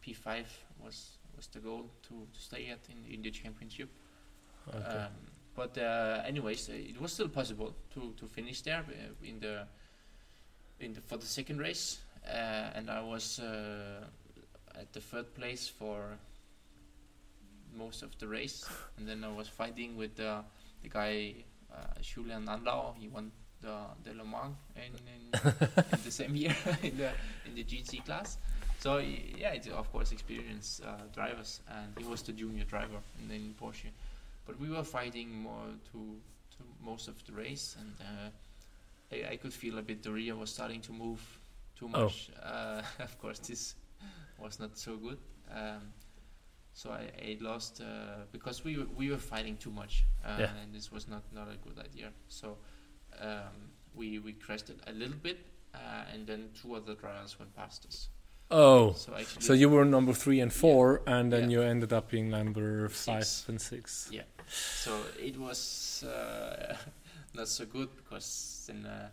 P 0.00 0.12
five 0.12 0.48
was 0.84 1.18
was 1.36 1.46
the 1.46 1.60
goal 1.60 1.90
to, 2.08 2.26
to 2.32 2.40
stay 2.40 2.68
at 2.70 2.80
in, 2.88 3.14
in 3.14 3.22
the 3.22 3.30
championship. 3.30 3.88
okay. 4.68 4.98
Um, 4.98 5.12
but 5.54 5.78
uh, 5.78 6.22
anyways, 6.26 6.68
uh, 6.68 6.72
it 6.72 7.00
was 7.00 7.12
still 7.12 7.28
possible 7.28 7.74
to, 7.94 8.12
to 8.16 8.26
finish 8.26 8.62
there 8.62 8.84
uh, 8.88 9.26
in 9.28 9.40
the 9.40 9.66
in 10.80 10.94
the 10.94 11.00
for 11.00 11.16
the 11.16 11.26
second 11.26 11.58
race, 11.60 12.00
uh, 12.26 12.74
and 12.74 12.90
I 12.90 13.00
was 13.02 13.38
uh, 13.38 14.06
at 14.74 14.92
the 14.92 15.00
third 15.00 15.34
place 15.34 15.68
for 15.68 16.18
most 17.76 18.02
of 18.02 18.16
the 18.18 18.26
race, 18.28 18.64
and 18.96 19.06
then 19.08 19.24
I 19.24 19.28
was 19.32 19.48
fighting 19.48 19.96
with 19.96 20.16
the 20.16 20.42
the 20.82 20.88
guy 20.88 21.34
uh, 21.72 22.00
Julien 22.02 22.46
Andlauer. 22.46 22.94
He 22.98 23.08
won 23.08 23.30
the 23.60 23.76
the 24.04 24.14
Le 24.14 24.24
Mans 24.24 24.54
in, 24.76 24.92
in, 25.06 25.52
in 25.92 26.02
the 26.04 26.10
same 26.10 26.34
year 26.36 26.54
in 26.82 26.96
the 26.96 27.10
in 27.46 27.54
the 27.54 27.64
GT 27.64 28.04
class. 28.04 28.38
So 28.78 28.98
yeah, 28.98 29.52
it's 29.52 29.68
of 29.68 29.90
course 29.92 30.12
experienced 30.12 30.82
uh, 30.84 31.02
drivers, 31.14 31.60
and 31.68 31.92
he 31.98 32.04
was 32.04 32.22
the 32.22 32.32
junior 32.32 32.64
driver 32.64 33.00
in 33.22 33.30
in 33.30 33.54
Porsche. 33.60 33.90
But 34.46 34.58
we 34.58 34.68
were 34.70 34.84
fighting 34.84 35.30
more 35.42 35.66
to 35.92 35.98
to 36.56 36.64
most 36.82 37.08
of 37.08 37.22
the 37.26 37.32
race, 37.32 37.76
and 37.78 37.92
uh, 38.00 38.30
I, 39.12 39.32
I 39.32 39.36
could 39.36 39.52
feel 39.52 39.78
a 39.78 39.82
bit 39.82 40.02
the 40.02 40.10
rear 40.10 40.34
was 40.34 40.50
starting 40.50 40.80
to 40.82 40.92
move 40.92 41.20
too 41.78 41.88
Oh. 41.94 42.04
much. 42.04 42.30
Uh, 42.42 42.82
of 42.98 43.18
course, 43.18 43.38
this 43.40 43.74
was 44.38 44.58
not 44.58 44.76
so 44.78 44.96
good. 44.96 45.18
Um, 45.54 45.92
so 46.72 46.90
I, 46.90 47.10
I 47.22 47.36
lost 47.40 47.80
uh, 47.80 48.24
because 48.32 48.64
we 48.64 48.76
were, 48.78 48.86
we 48.96 49.10
were 49.10 49.18
fighting 49.18 49.56
too 49.56 49.70
much, 49.70 50.04
uh, 50.24 50.36
Yeah. 50.38 50.50
and 50.62 50.74
this 50.74 50.90
was 50.92 51.08
not 51.08 51.22
not 51.32 51.48
a 51.48 51.56
good 51.68 51.78
idea. 51.84 52.10
So 52.28 52.56
um, 53.20 53.70
we 53.94 54.18
we 54.18 54.32
crashed 54.32 54.70
it 54.70 54.80
a 54.86 54.92
little 54.92 55.16
bit, 55.22 55.38
uh, 55.74 56.12
and 56.12 56.26
then 56.26 56.50
two 56.60 56.74
other 56.74 56.94
drivers 56.94 57.38
went 57.38 57.54
past 57.56 57.86
us. 57.86 58.08
Oh, 58.52 58.92
So 58.94 59.14
actually, 59.14 59.42
so 59.46 59.52
you 59.52 59.68
were 59.68 59.84
number 59.84 60.12
three 60.12 60.40
and 60.40 60.52
four, 60.52 61.02
and 61.06 61.30
then 61.32 61.50
Yeah. 61.50 61.60
you 61.60 61.62
ended 61.62 61.92
up 61.92 62.10
being 62.10 62.30
number 62.30 62.88
five 62.88 63.24
Six. 63.24 63.48
and 63.48 63.60
six. 63.60 64.08
Yeah. 64.10 64.24
so 64.48 64.90
it 65.18 65.36
was 65.38 66.02
uh, 66.04 66.76
not 67.34 67.46
so 67.48 67.64
good 67.66 67.88
because 67.96 68.64
then 68.66 68.86
uh, 68.86 69.08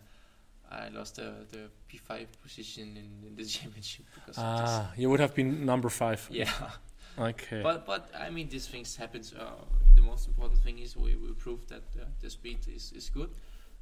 I 0.70 0.88
lost 0.90 1.16
the 1.16 1.46
the 1.52 1.70
P5 1.88 2.26
position 2.42 2.96
in, 2.96 3.28
in 3.28 3.36
the 3.36 3.44
championship 3.56 4.06
because 4.14 4.38
of 4.38 4.58
this. 4.58 4.70
Ah, 4.70 4.92
you 4.96 5.08
would 5.10 5.20
have 5.20 5.34
been 5.34 5.64
number 5.64 5.88
five. 5.88 6.26
Yeah. 6.30 6.50
Okay. 7.18 7.62
But 7.62 7.86
but 7.86 8.10
I 8.18 8.30
mean 8.30 8.48
these 8.48 8.66
things 8.68 8.96
happen. 8.96 9.22
Uh, 9.38 9.50
the 9.94 10.02
most 10.02 10.28
important 10.28 10.60
thing 10.62 10.78
is 10.78 10.96
we, 10.96 11.16
we 11.16 11.32
proved 11.32 11.68
that 11.68 11.82
uh, 12.00 12.04
the 12.20 12.30
speed 12.30 12.58
is, 12.74 12.92
is 12.92 13.10
good, 13.10 13.30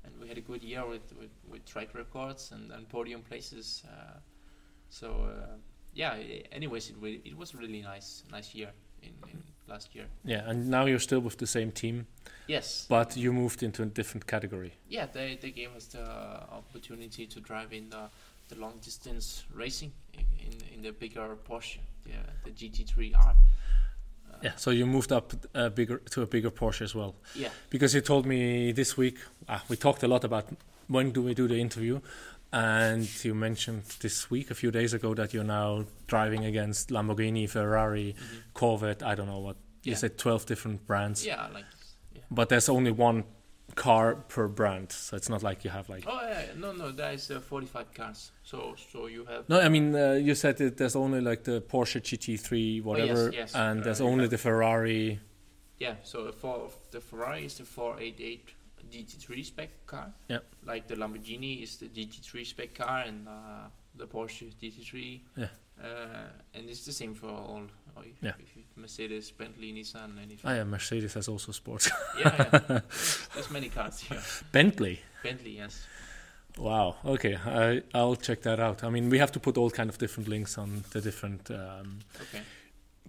and 0.04 0.12
we 0.20 0.28
had 0.28 0.38
a 0.38 0.40
good 0.40 0.62
year 0.62 0.86
with 0.86 1.12
with, 1.18 1.30
with 1.48 1.64
track 1.66 1.94
records 1.94 2.52
and, 2.52 2.72
and 2.72 2.88
podium 2.88 3.20
places. 3.22 3.82
Uh, 3.86 4.18
so 4.88 5.08
uh, 5.28 5.56
yeah. 5.94 6.14
Anyways, 6.52 6.90
it 6.90 6.96
really, 7.00 7.20
it 7.24 7.36
was 7.36 7.54
a 7.54 7.58
really 7.58 7.82
nice 7.82 8.22
nice 8.32 8.54
year 8.54 8.70
in, 9.02 9.10
in 9.30 9.42
last 9.68 9.94
year. 9.94 10.06
yeah, 10.24 10.48
and 10.48 10.68
now 10.70 10.86
you're 10.86 11.00
still 11.00 11.18
with 11.20 11.36
the 11.38 11.46
same 11.46 11.72
team, 11.72 12.06
Yes. 12.46 12.86
but 12.88 13.16
you 13.16 13.32
moved 13.32 13.62
into 13.64 13.82
a 13.82 13.86
different 13.86 14.24
category. 14.26 14.72
Yeah, 14.88 15.06
they, 15.12 15.36
they 15.42 15.50
gave 15.50 15.74
us 15.74 15.86
the 15.86 16.04
opportunity 16.52 17.26
to 17.26 17.40
drive 17.40 17.72
in 17.72 17.90
the, 17.90 18.08
the 18.48 18.54
long 18.60 18.78
distance 18.80 19.44
racing 19.52 19.90
in, 20.14 20.24
in, 20.38 20.52
in 20.76 20.82
the 20.82 20.92
bigger 20.92 21.36
Porsche, 21.48 21.78
the, 22.06 22.50
the 22.50 22.68
GT3R. 22.68 23.16
Uh, 23.28 23.34
Yeah, 24.42 24.52
so 24.56 24.70
you 24.70 24.86
moved 24.86 25.12
up 25.12 25.32
a 25.54 25.70
bigger 25.70 25.98
to 26.10 26.22
a 26.22 26.26
bigger 26.26 26.50
Porsche 26.50 26.82
as 26.82 26.94
well. 26.94 27.14
Yeah. 27.34 27.50
Because 27.70 27.94
you 27.94 28.00
told 28.02 28.26
me 28.26 28.72
this 28.72 28.96
week, 28.96 29.18
ah, 29.48 29.62
we 29.68 29.76
talked 29.76 30.02
a 30.02 30.08
lot 30.08 30.24
about 30.24 30.44
when 30.88 31.10
do 31.12 31.22
we 31.22 31.34
do 31.34 31.48
the 31.48 31.56
interview, 31.58 32.00
and 32.52 33.08
you 33.24 33.34
mentioned 33.34 33.82
this 34.00 34.30
week, 34.30 34.50
a 34.50 34.54
few 34.54 34.70
days 34.70 34.92
ago, 34.94 35.14
that 35.14 35.32
you're 35.34 35.44
now 35.60 35.84
driving 36.06 36.44
against 36.44 36.90
Lamborghini, 36.90 37.48
Ferrari, 37.48 38.14
Mhm. 38.14 38.42
Corvette. 38.54 39.02
I 39.02 39.14
don't 39.16 39.26
know 39.26 39.40
what 39.40 39.56
you 39.82 39.94
said, 39.96 40.16
twelve 40.18 40.46
different 40.46 40.86
brands. 40.86 41.24
Yeah, 41.24 41.48
like. 41.54 41.64
But 42.30 42.48
there's 42.48 42.68
only 42.68 42.90
one 42.92 43.24
car 43.76 44.14
per 44.16 44.48
brand, 44.48 44.90
so 44.90 45.16
it's 45.16 45.28
not 45.28 45.42
like 45.42 45.62
you 45.64 45.70
have 45.70 45.88
like. 45.88 46.04
Oh 46.08 46.20
yeah, 46.28 46.46
no, 46.56 46.72
no, 46.72 46.90
there 46.90 47.12
is 47.12 47.30
uh, 47.30 47.38
45 47.40 47.94
cars. 47.94 48.32
So, 48.42 48.74
so 48.92 49.06
you 49.06 49.24
have. 49.26 49.48
No, 49.48 49.60
I 49.60 49.68
mean 49.68 49.94
uh, 49.94 50.12
you 50.14 50.34
said 50.34 50.56
that 50.56 50.76
there's 50.78 50.96
only 50.96 51.20
like 51.20 51.44
the 51.44 51.60
Porsche 51.60 52.00
GT3, 52.00 52.82
whatever, 52.82 53.28
Oh, 53.28 53.32
yes, 53.32 53.54
and 53.54 53.80
uh, 53.80 53.84
there's 53.84 54.00
only 54.00 54.22
have- 54.24 54.30
the 54.30 54.38
Ferrari. 54.38 55.20
Yeah, 55.78 55.96
so 56.02 56.32
for 56.32 56.70
the 56.90 57.00
Ferrari 57.00 57.44
is 57.44 57.58
the 57.58 57.64
488 57.64 58.48
GT3 58.90 59.44
spec 59.44 59.70
car. 59.86 60.10
Yeah. 60.28 60.38
Like 60.64 60.88
the 60.88 60.94
Lamborghini 60.96 61.62
is 61.62 61.76
the 61.76 61.86
GT3 61.88 62.46
spec 62.46 62.74
car, 62.74 63.00
and 63.06 63.28
uh, 63.28 63.68
the 63.94 64.06
Porsche 64.06 64.52
GT3. 64.60 65.20
Yeah. 65.36 65.48
Uh, 65.78 66.28
and 66.54 66.68
it's 66.70 66.86
the 66.86 66.92
same 66.92 67.14
for 67.14 67.28
all. 67.28 67.62
If, 68.00 68.22
Yeah. 68.22 68.32
you- 68.38 68.62
Mercedes, 68.76 69.30
Bentley, 69.32 69.72
Nissan, 69.72 70.18
anything. 70.18 70.40
Ah, 70.44 70.54
yeah, 70.54 70.64
Mercedes 70.64 71.14
has 71.14 71.28
also 71.28 71.52
sports. 71.52 71.90
yeah, 72.18 72.34
yeah. 72.52 72.58
There's, 72.68 73.28
there's 73.34 73.50
many 73.50 73.68
cars 73.70 74.00
here. 74.00 74.20
Bentley. 74.52 75.00
Bentley, 75.22 75.56
yes. 75.56 75.86
Wow. 76.58 76.96
Okay, 77.04 77.36
I 77.36 77.82
I'll 77.94 78.16
check 78.16 78.42
that 78.42 78.60
out. 78.60 78.84
I 78.84 78.90
mean, 78.90 79.08
we 79.10 79.18
have 79.18 79.32
to 79.32 79.40
put 79.40 79.56
all 79.56 79.70
kind 79.70 79.88
of 79.90 79.98
different 79.98 80.28
links 80.28 80.58
on 80.58 80.84
the 80.90 81.00
different 81.00 81.50
um, 81.50 82.00
Okay. 82.22 82.42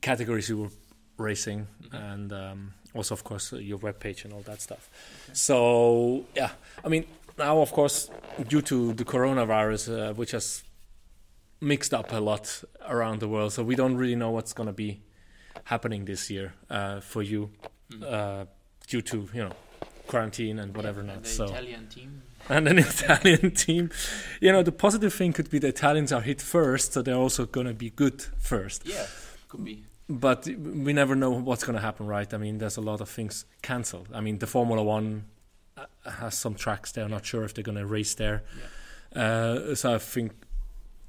categories 0.02 0.48
you 0.50 0.58
were 0.64 0.72
racing, 1.18 1.68
Mhm. 1.84 2.14
and 2.14 2.34
um, 2.34 2.74
also, 2.94 3.14
of 3.14 3.24
course, 3.24 3.54
uh, 3.54 3.58
your 3.58 3.80
webpage 3.80 4.24
and 4.26 4.34
all 4.34 4.42
that 4.44 4.62
stuff. 4.62 4.90
Okay. 5.26 5.34
So 5.36 6.26
yeah, 6.36 6.52
I 6.86 6.90
mean, 6.90 7.06
now 7.38 7.60
of 7.62 7.72
course, 7.72 8.10
due 8.48 8.62
to 8.64 8.94
the 8.94 9.04
coronavirus, 9.06 9.90
uh, 9.90 10.14
which 10.14 10.32
has 10.32 10.64
mixed 11.60 11.94
up 11.94 12.12
a 12.12 12.20
lot 12.20 12.64
around 12.88 13.20
the 13.20 13.28
world, 13.28 13.54
so 13.54 13.64
we 13.64 13.76
don't 13.76 13.96
really 13.98 14.16
know 14.16 14.32
what's 14.32 14.54
going 14.54 14.68
to 14.68 14.74
be 14.74 15.02
happening 15.66 16.06
this 16.06 16.30
year 16.30 16.54
uh, 16.70 17.00
for 17.02 17.24
you 17.24 17.50
Mm. 17.90 18.04
uh, 18.04 18.46
due 18.90 19.02
to 19.02 19.30
you 19.34 19.44
know 19.46 19.54
quarantine 20.08 20.60
and 20.60 20.76
whatever 20.76 21.02
Yeah, 21.02 21.14
not. 21.14 21.24
the 21.24 21.30
so 21.30 21.46
Italian 21.46 21.88
team. 21.88 22.22
and 22.50 22.68
an 22.68 22.78
Italian 22.80 23.52
team. 23.66 23.90
You 24.42 24.52
know, 24.52 24.62
the 24.62 24.74
positive 24.74 25.14
thing 25.14 25.32
could 25.34 25.50
be 25.50 25.58
the 25.60 25.70
Italians 25.70 26.12
are 26.12 26.20
hit 26.22 26.42
first, 26.42 26.92
so 26.94 27.02
they're 27.02 27.16
also 27.16 27.46
going 27.46 27.68
to 27.68 27.74
be 27.74 27.90
good 27.90 28.22
first. 28.40 28.86
Yeah, 28.86 29.06
could 29.48 29.64
be. 29.64 29.86
But 30.10 30.48
we 30.48 30.92
never 30.94 31.16
know 31.16 31.32
what's 31.32 31.64
going 31.64 31.76
to 31.76 31.82
happen, 31.82 32.08
right? 32.08 32.34
I 32.34 32.38
mean, 32.38 32.58
there's 32.58 32.76
a 32.78 32.82
lot 32.82 33.00
of 33.02 33.08
things 33.10 33.46
cancelled. 33.62 34.10
I 34.14 34.20
mean, 34.20 34.40
the 34.40 34.48
Formula 34.48 34.84
One 34.84 35.24
uh, 35.78 35.86
has 36.10 36.38
some 36.38 36.56
tracks 36.56 36.92
there. 36.92 37.06
I'm 37.06 37.12
not 37.12 37.26
sure 37.26 37.46
if 37.46 37.54
they're 37.54 37.64
going 37.64 37.78
to 37.78 37.86
race 37.86 38.16
there. 38.16 38.44
Uh, 39.16 39.76
so 39.76 39.96
I 39.96 39.98
think 39.98 40.32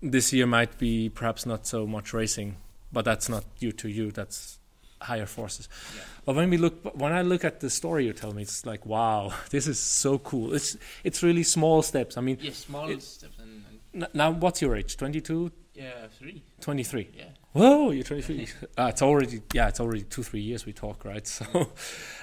this 0.03 0.33
year 0.33 0.47
might 0.47 0.79
be 0.79 1.09
perhaps 1.09 1.45
not 1.47 1.67
so 1.67 1.87
much 1.87 2.13
racing, 2.13 2.57
but 2.93 3.05
that's 3.05 3.29
not 3.29 3.45
due 3.59 3.73
to 3.73 3.89
you. 3.89 4.11
That's 4.11 4.59
higher 5.01 5.27
forces. 5.27 5.69
Yeah. 5.95 6.03
But 6.25 6.37
when 6.37 6.51
we 6.51 6.57
look, 6.57 6.75
when 6.97 7.13
I 7.13 7.23
look 7.23 7.45
at 7.45 7.61
the 7.61 7.71
story 7.71 8.07
you 8.07 8.13
tell 8.13 8.33
me, 8.33 8.43
it's 8.43 8.65
like, 8.67 8.85
wow, 8.87 9.33
this 9.51 9.67
is 9.67 9.79
so 9.79 10.19
cool. 10.19 10.55
It's 10.55 10.77
it's 11.05 11.23
really 11.23 11.43
small 11.43 11.83
steps. 11.83 12.17
I 12.17 12.21
mean, 12.21 12.39
Yeah, 12.41 12.53
small 12.53 12.89
It- 12.91 13.03
steps 13.03 13.39
and, 13.39 13.65
and 13.95 14.09
now 14.15 14.31
what's 14.31 14.61
your 14.63 14.77
age? 14.77 14.97
22, 14.97 15.51
yeah, 15.75 16.07
three. 16.19 16.43
23? 16.61 17.09
Yeah. 17.17 17.25
Whoa, 17.53 17.91
you're 17.91 18.05
23. 18.05 18.47
uh, 18.79 18.87
it's 18.87 19.03
already 19.03 19.41
yeah, 19.53 19.69
it's 19.69 19.81
already 19.81 20.03
two 20.03 20.23
three 20.23 20.41
years 20.43 20.67
we 20.67 20.73
talk, 20.73 21.05
right? 21.05 21.27
So, 21.39 21.73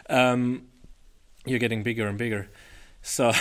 um, 0.09 0.67
you're 1.45 1.59
getting 1.59 1.83
bigger 1.83 2.07
and 2.07 2.17
bigger. 2.17 2.49
So, 3.01 3.31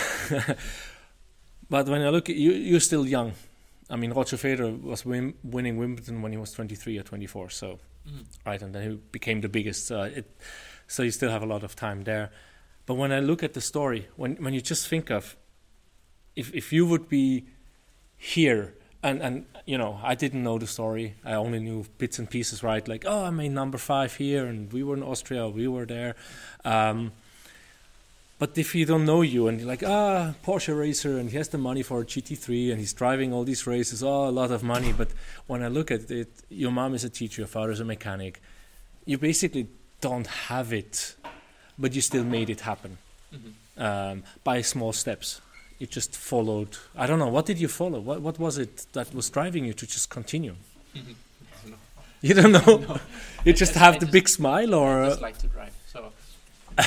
but 1.71 1.87
when 1.89 2.03
I 2.03 2.11
look 2.11 2.29
at 2.29 2.37
you, 2.37 2.53
you're 2.53 2.81
still 2.81 3.07
young. 3.07 3.33
I 3.91 3.97
mean, 3.97 4.13
Roger 4.13 4.37
Federer 4.37 4.81
was 4.83 5.05
win- 5.05 5.35
winning 5.43 5.77
Wimbledon 5.77 6.23
when 6.23 6.33
he 6.33 6.39
was 6.39 6.53
23 6.53 6.99
or 6.99 7.03
24. 7.03 7.51
So, 7.51 7.79
Mhm. 8.09 8.25
right, 8.47 8.63
and 8.63 8.75
then 8.75 8.91
he 8.91 8.97
became 9.13 9.41
the 9.43 9.49
biggest. 9.49 9.91
Uh, 9.93 10.09
it, 10.17 10.25
so 10.87 11.03
you 11.03 11.11
still 11.11 11.31
have 11.31 11.43
a 11.43 11.47
lot 11.47 11.63
of 11.63 11.75
time 11.77 12.05
there. 12.05 12.31
But 12.87 12.95
when 12.95 13.13
I 13.13 13.21
look 13.21 13.43
at 13.43 13.53
the 13.55 13.61
story, 13.61 14.09
when 14.17 14.37
when 14.37 14.55
you 14.55 14.61
just 14.61 14.89
think 14.89 15.11
of, 15.11 15.37
if 16.37 16.53
if 16.55 16.73
you 16.73 16.87
would 16.87 17.09
be 17.09 17.45
here 18.17 18.75
and 19.03 19.23
and 19.23 19.47
you 19.67 19.79
know 19.79 20.01
I 20.03 20.15
didn't 20.15 20.43
know 20.43 20.59
the 20.59 20.67
story, 20.67 21.15
I 21.25 21.35
only 21.35 21.61
knew 21.61 21.85
bits 21.99 22.19
and 22.19 22.29
pieces, 22.29 22.63
right? 22.63 22.87
Like 22.89 23.05
oh, 23.07 23.25
I 23.25 23.31
made 23.31 23.53
number 23.53 23.79
five 23.79 24.17
here, 24.17 24.47
and 24.47 24.73
we 24.73 24.83
were 24.83 24.97
in 24.97 25.03
Austria, 25.03 25.49
we 25.49 25.67
were 25.69 25.87
there. 25.87 26.15
Um, 26.65 27.13
but 28.39 28.59
if 28.59 28.75
you 28.75 28.85
don't 28.85 29.05
know 29.05 29.23
you 29.23 29.49
and 29.49 29.61
you're 29.61 29.69
like, 29.69 29.83
ah, 29.85 30.35
Porsche 30.45 30.77
racer, 30.79 31.19
and 31.19 31.31
he 31.31 31.37
has 31.37 31.49
the 31.49 31.59
money 31.59 31.83
for 31.83 32.01
a 32.01 32.05
GT3, 32.05 32.71
and 32.71 32.79
he's 32.81 32.93
driving 32.93 33.33
all 33.33 33.45
these 33.45 33.67
races, 33.67 34.03
oh, 34.03 34.29
a 34.29 34.31
lot 34.31 34.51
of 34.51 34.63
money. 34.63 34.93
But 34.93 35.09
when 35.47 35.63
I 35.63 35.69
look 35.69 35.91
at 35.91 36.11
it, 36.11 36.29
your 36.51 36.71
mom 36.73 36.95
is 36.95 37.05
a 37.05 37.11
teacher, 37.11 37.43
your 37.43 37.49
father 37.49 37.73
is 37.73 37.81
a 37.81 37.85
mechanic. 37.85 38.41
You 39.07 39.19
basically 39.19 39.69
don't 40.01 40.27
have 40.27 40.73
it, 40.73 41.15
but 41.79 41.95
you 41.95 42.01
still 42.01 42.25
made 42.25 42.51
it 42.51 42.61
happen 42.61 42.99
Mhm. 43.35 43.53
um, 43.83 44.23
by 44.45 44.63
small 44.63 44.93
steps. 44.93 45.41
You 45.79 45.87
just 45.87 46.15
followed. 46.17 46.77
I 46.97 47.07
don't 47.07 47.19
know. 47.19 47.29
What 47.29 47.47
did 47.47 47.59
you 47.61 47.69
follow? 47.69 48.01
What 48.01 48.21
What 48.23 48.39
was 48.39 48.59
it 48.59 48.87
that 48.93 49.13
was 49.15 49.29
driving 49.31 49.65
you 49.65 49.75
to 49.75 49.87
just 49.87 50.09
continue? 50.09 50.55
Mhm. 50.95 51.15
I 51.67 51.71
know. 51.71 51.77
You 52.23 52.35
don't 52.35 52.53
know. 52.53 52.79
No. 52.89 53.01
You 53.45 53.53
just 53.53 53.73
just- 53.73 53.75
have 53.85 53.95
I 53.97 53.99
the 53.99 54.07
just- 54.07 54.13
big 54.13 54.29
smile, 54.29 54.75
I 54.75 54.79
or 54.79 55.07
just 55.11 55.21
like 55.21 55.39
to 55.39 55.49
drive. 55.49 55.74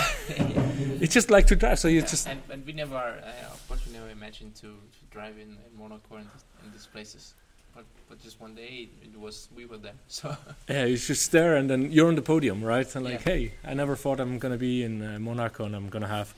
You 1.00 1.06
just 1.08 1.30
like 1.30 1.46
to 1.48 1.56
drive. 1.56 1.78
So 1.80 1.88
you 1.88 2.00
Yeah, 2.00 2.06
just 2.08 2.28
and, 2.28 2.42
and 2.50 2.66
we 2.66 2.74
never, 2.74 2.96
uh, 2.98 3.54
of 3.54 3.64
course, 3.68 3.86
we 3.86 3.94
never 3.94 4.10
imagined 4.10 4.56
to, 4.56 4.62
to 4.68 5.02
drive 5.12 5.36
in, 5.38 5.50
in 5.68 5.78
Monaco 5.78 6.16
and 6.16 6.28
in 6.66 6.72
these 6.72 6.88
places. 6.88 7.34
But 7.76 7.86
but 8.10 8.20
just 8.24 8.42
one 8.42 8.56
day 8.56 8.90
it, 9.04 9.10
it 9.14 9.20
was 9.20 9.48
we 9.56 9.66
were 9.66 9.78
there. 9.78 9.94
So 10.08 10.36
yeah, 10.68 10.86
you 10.86 10.98
just 10.98 11.32
there, 11.32 11.56
and 11.56 11.70
then 11.70 11.92
you're 11.92 12.08
on 12.08 12.16
the 12.16 12.22
podium, 12.24 12.64
right? 12.64 12.96
And 12.96 13.06
like, 13.06 13.26
Yeah. 13.26 13.34
hey, 13.34 13.54
I 13.64 13.74
never 13.76 13.96
thought 13.96 14.20
I'm 14.20 14.40
gonna 14.40 14.58
be 14.58 14.84
in 14.84 15.04
uh, 15.04 15.20
Monaco 15.20 15.66
and 15.66 15.76
I'm 15.76 15.90
gonna 15.90 16.08
have 16.08 16.34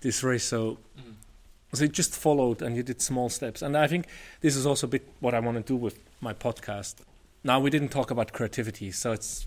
this 0.00 0.22
race. 0.22 0.44
So 0.44 0.78
mm, 0.96 1.14
So 1.74 1.82
you 1.84 1.88
just 1.90 2.14
followed 2.14 2.62
and 2.62 2.76
you 2.76 2.84
did 2.84 3.00
small 3.02 3.28
steps. 3.28 3.60
And 3.62 3.76
I 3.76 3.88
think 3.88 4.06
this 4.40 4.54
is 4.56 4.64
also 4.66 4.86
a 4.86 4.90
bit 4.90 5.02
what 5.20 5.34
I 5.34 5.40
want 5.40 5.56
to 5.56 5.62
do 5.72 5.76
with 5.76 5.98
my 6.20 6.32
podcast. 6.32 6.94
Now 7.42 7.58
we 7.58 7.70
didn't 7.70 7.88
talk 7.90 8.10
about 8.12 8.32
creativity, 8.32 8.92
so 8.92 9.10
it's 9.12 9.46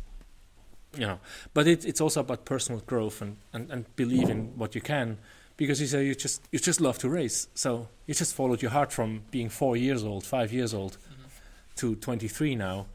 you 0.95 1.05
know, 1.05 1.19
but 1.53 1.67
it, 1.67 1.85
it's 1.85 2.01
also 2.01 2.21
about 2.21 2.45
personal 2.45 2.81
growth 2.81 3.21
and, 3.21 3.37
and, 3.51 3.71
and 3.71 3.95
believe 3.95 4.29
in 4.29 4.57
what 4.57 4.75
you 4.75 4.81
can. 4.81 5.17
Because 5.55 5.79
you 5.79 5.87
say 5.87 6.05
you 6.05 6.15
just 6.15 6.41
you 6.51 6.57
just 6.57 6.81
love 6.81 6.97
to 6.99 7.09
race, 7.09 7.47
so 7.53 7.87
you 8.07 8.15
just 8.15 8.35
followed 8.35 8.61
your 8.63 8.71
heart 8.71 8.91
from 8.91 9.21
being 9.29 9.49
four 9.49 9.77
years 9.77 10.03
old, 10.03 10.25
five 10.25 10.51
years 10.51 10.73
old, 10.73 10.97
mhm. 10.97 11.75
to 11.75 11.95
23 11.95 12.55
now, 12.55 12.87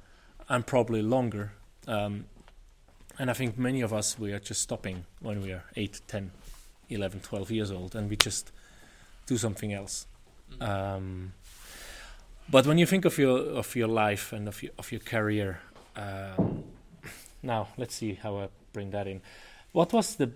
and 0.48 0.66
probably 0.66 1.00
longer. 1.00 1.52
Um, 1.86 2.24
and 3.16 3.30
I 3.30 3.32
think 3.32 3.58
many 3.58 3.80
of 3.80 3.92
us 3.92 4.18
we 4.18 4.32
are 4.32 4.40
just 4.40 4.60
stopping 4.60 5.04
when 5.20 5.40
we 5.40 5.52
are 5.52 5.64
8, 5.76 6.00
10, 6.08 6.32
11, 6.90 7.20
12 7.20 7.50
years 7.52 7.70
old, 7.70 7.94
and 7.94 8.10
we 8.10 8.16
just 8.16 8.50
do 9.26 9.36
something 9.36 9.72
else. 9.72 10.06
Mhm. 10.50 10.68
Um, 10.68 11.32
but 12.50 12.66
when 12.66 12.78
you 12.78 12.86
think 12.86 13.04
of 13.04 13.18
your 13.18 13.38
of 13.38 13.76
your 13.76 13.88
life 13.88 14.32
and 14.32 14.48
of 14.48 14.62
your 14.62 14.72
of 14.78 14.90
your 14.90 15.00
career, 15.00 15.60
um, 15.94 16.64
now 17.42 17.68
let's 17.76 17.94
see 17.94 18.14
how 18.14 18.38
I 18.38 18.48
bring 18.72 18.90
that 18.90 19.06
in. 19.06 19.20
What 19.72 19.92
was 19.92 20.16
the 20.16 20.30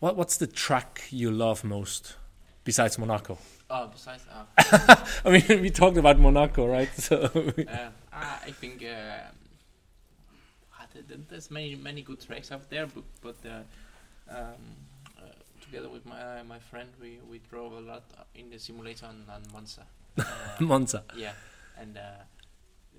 what 0.00 0.16
what's 0.16 0.36
the 0.36 0.46
track 0.46 1.02
you 1.10 1.30
love 1.30 1.64
most 1.64 2.16
besides 2.64 2.98
Monaco? 2.98 3.38
Oh, 3.70 3.88
besides, 3.88 4.24
uh, 4.30 4.96
I 5.24 5.30
mean, 5.30 5.62
we 5.62 5.70
talked 5.70 5.96
about 5.96 6.18
Monaco, 6.18 6.66
right? 6.66 6.90
So 7.00 7.16
uh, 7.24 7.88
I 8.12 8.50
think 8.52 8.84
uh, 8.84 9.30
th- 10.94 11.08
th- 11.08 11.20
there's 11.28 11.50
many 11.50 11.74
many 11.74 12.02
good 12.02 12.20
tracks 12.20 12.52
out 12.52 12.68
there, 12.70 12.86
but, 12.86 13.04
but 13.20 13.36
uh, 13.48 14.34
um, 14.36 14.54
uh, 15.18 15.22
together 15.60 15.88
with 15.88 16.06
my 16.06 16.42
my 16.42 16.58
friend, 16.58 16.88
we, 17.00 17.18
we 17.30 17.40
drove 17.50 17.72
a 17.72 17.80
lot 17.80 18.04
in 18.34 18.50
the 18.50 18.58
simulator 18.58 19.06
on, 19.06 19.24
on 19.28 19.42
Monza. 19.52 19.86
Uh, 20.18 20.24
Monza. 20.60 21.02
yeah, 21.16 21.32
and 21.80 21.98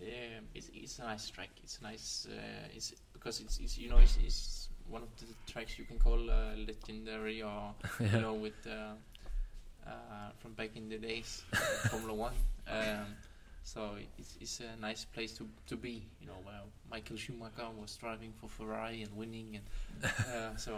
yeah, 0.02 0.40
it's, 0.54 0.70
it's 0.74 1.00
a 1.00 1.04
nice 1.04 1.30
track. 1.30 1.50
It's 1.64 1.80
a 1.80 1.84
nice. 1.84 2.28
Uh, 2.30 2.68
it's 2.74 2.94
because 3.14 3.40
it's, 3.40 3.60
it's 3.60 3.78
you 3.78 3.90
know 3.90 3.98
it's, 3.98 4.18
it's 4.24 4.70
one 4.90 5.02
of 5.02 5.10
the 5.18 5.52
tracks 5.52 5.78
you 5.80 5.86
can 5.86 5.98
call 5.98 6.20
uh, 6.30 6.56
legendary 6.68 7.42
or 7.42 7.74
you 8.00 8.22
know 8.22 8.34
with 8.34 8.54
uh, 8.68 8.94
uh, 9.88 9.92
from 10.38 10.54
back 10.54 10.72
in 10.76 10.90
the 10.90 10.98
days 10.98 11.44
Formula 11.90 12.14
One. 12.14 12.34
Um, 12.68 13.16
so 13.64 13.92
it's, 14.20 14.38
it's 14.40 14.60
a 14.60 14.80
nice 14.80 15.06
place 15.06 15.34
to, 15.38 15.48
to 15.68 15.76
be. 15.76 16.04
You 16.22 16.28
know 16.28 16.38
where 16.44 16.60
Michael 16.92 17.18
Schumacher 17.18 17.68
was 17.80 17.96
driving 17.96 18.34
for 18.40 18.48
Ferrari 18.48 19.02
and 19.02 19.16
winning, 19.16 19.60
and 19.60 20.12
uh, 20.34 20.56
so 20.58 20.78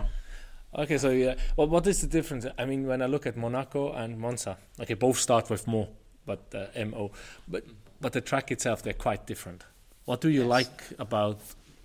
Okay, 0.76 0.97
so 0.97 1.09
yeah. 1.09 1.36
Well, 1.55 1.68
what 1.68 1.88
is 1.88 2.01
the 2.01 2.07
difference? 2.07 2.45
I 2.57 2.65
mean, 2.65 2.86
when 2.86 3.01
I 3.01 3.05
look 3.05 3.26
at 3.26 3.36
Monaco 3.38 3.93
and 3.93 4.18
Monza, 4.20 4.57
okay, 4.80 4.93
both 4.93 5.18
start 5.18 5.49
with 5.49 5.65
Mo, 5.68 5.88
but 6.26 6.43
uh, 6.53 6.65
M 6.76 6.93
O, 6.93 7.11
but 7.47 7.63
Mm. 7.65 7.74
But 8.01 8.13
the 8.13 8.21
track 8.21 8.51
itself 8.51 8.81
they're 8.83 8.93
quite 8.93 9.25
different. 9.25 9.63
What 10.05 10.21
do 10.21 10.29
you 10.29 10.41
Yes. 10.41 10.49
like 10.49 10.83
about 10.99 11.39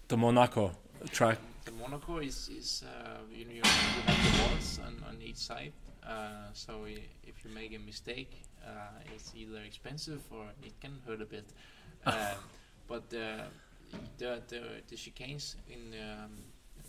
the 0.08 0.16
Monaco 0.16 0.72
track? 1.10 1.38
the 1.64 1.72
Monaco 1.72 2.18
is 2.18 2.48
is 2.48 2.82
uh, 2.84 3.18
you 3.30 3.44
know 3.44 3.52
you, 3.52 3.62
have 3.62 4.20
the 4.26 4.42
walls 4.42 4.80
on, 4.86 4.94
on 5.08 5.20
each 5.22 5.36
side. 5.36 5.72
Uh, 6.06 6.50
so 6.52 6.84
if 7.24 7.44
you 7.44 7.50
make 7.54 7.72
a 7.74 7.78
mistake, 7.78 8.32
uh, 8.66 9.14
it's 9.14 9.32
either 9.36 9.60
expensive 9.62 10.20
or 10.30 10.44
it 10.62 10.74
can 10.80 10.98
hurt 11.06 11.22
a 11.22 11.24
bit. 11.26 11.46
Um, 12.06 12.14
but 12.88 13.04
uh, 13.14 13.44
the 14.18 14.42
the 14.48 14.60
the 14.88 14.96
chicanes 14.96 15.54
in 15.70 15.94
um, 16.00 16.30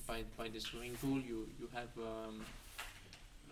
by 0.07 0.23
by 0.37 0.49
the 0.49 0.59
swimming 0.59 0.95
pool, 1.01 1.19
you 1.21 1.47
you 1.59 1.69
have 1.73 1.89
um, 1.97 2.41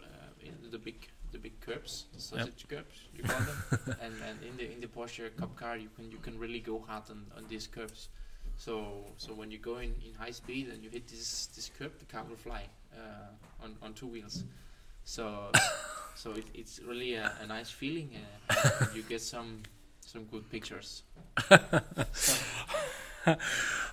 uh, 0.01 0.45
in 0.47 0.53
the 0.71 0.77
big 0.79 1.07
the 1.31 1.37
big 1.37 1.59
curbs, 1.61 2.05
the 2.13 2.19
sausage 2.19 2.65
curbs, 2.67 3.07
you 3.15 3.23
call 3.23 3.39
them. 3.39 3.63
and 4.01 4.13
and 4.27 4.43
in 4.43 4.57
the 4.57 4.71
in 4.71 4.81
the 4.81 4.87
Porsche 4.87 5.35
Cup 5.35 5.55
car, 5.55 5.77
you 5.77 5.89
can 5.95 6.11
you 6.11 6.17
can 6.17 6.37
really 6.39 6.59
go 6.59 6.83
hard 6.87 7.03
on, 7.09 7.25
on 7.37 7.45
these 7.47 7.67
curbs. 7.67 8.09
So 8.57 9.05
so 9.17 9.33
when 9.33 9.51
you 9.51 9.57
go 9.57 9.77
in, 9.77 9.95
in 10.05 10.13
high 10.17 10.31
speed 10.31 10.69
and 10.69 10.83
you 10.83 10.89
hit 10.89 11.07
this 11.07 11.47
this 11.55 11.69
curb, 11.77 11.97
the 11.99 12.05
car 12.05 12.23
will 12.27 12.35
fly 12.35 12.65
uh, 12.93 13.63
on 13.63 13.75
on 13.81 13.93
two 13.93 14.07
wheels. 14.07 14.43
So 15.03 15.51
so 16.15 16.31
it, 16.31 16.45
it's 16.53 16.79
really 16.87 17.15
a, 17.15 17.31
a 17.41 17.47
nice 17.47 17.69
feeling. 17.69 18.09
Uh, 18.49 18.69
and 18.81 18.95
you 18.95 19.03
get 19.03 19.21
some 19.21 19.63
some 20.01 20.25
good 20.25 20.49
pictures. 20.49 21.03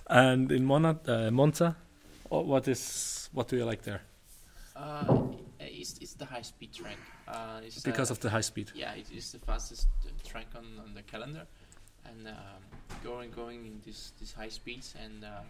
And 0.09 0.51
in 0.51 0.65
Mona, 0.65 0.99
uh, 1.07 1.29
Monza, 1.29 1.75
what 2.29 2.67
is 2.67 3.29
what 3.31 3.47
do 3.47 3.57
you 3.57 3.65
like 3.65 3.83
there? 3.83 4.01
Uh, 4.75 5.03
it's 5.79 5.97
it's 5.99 6.13
the 6.15 6.25
high 6.25 6.43
speed 6.43 6.71
track. 6.73 6.97
Uh, 7.27 7.61
Because 7.83 8.11
uh, 8.11 8.15
of 8.15 8.19
the 8.19 8.29
high 8.29 8.41
speed. 8.41 8.71
yeah, 8.75 8.93
it 8.93 9.09
is 9.11 9.31
the 9.31 9.39
fastest 9.39 9.87
uh, 10.05 10.09
track 10.29 10.47
on, 10.55 10.65
on 10.83 10.93
the 10.93 11.03
calendar, 11.03 11.45
and 12.05 12.27
um, 12.27 12.61
going 13.03 13.31
going 13.31 13.65
in 13.65 13.81
this 13.85 14.11
this 14.19 14.33
high 14.33 14.49
speeds 14.51 14.95
and 15.03 15.23
uh, 15.23 15.43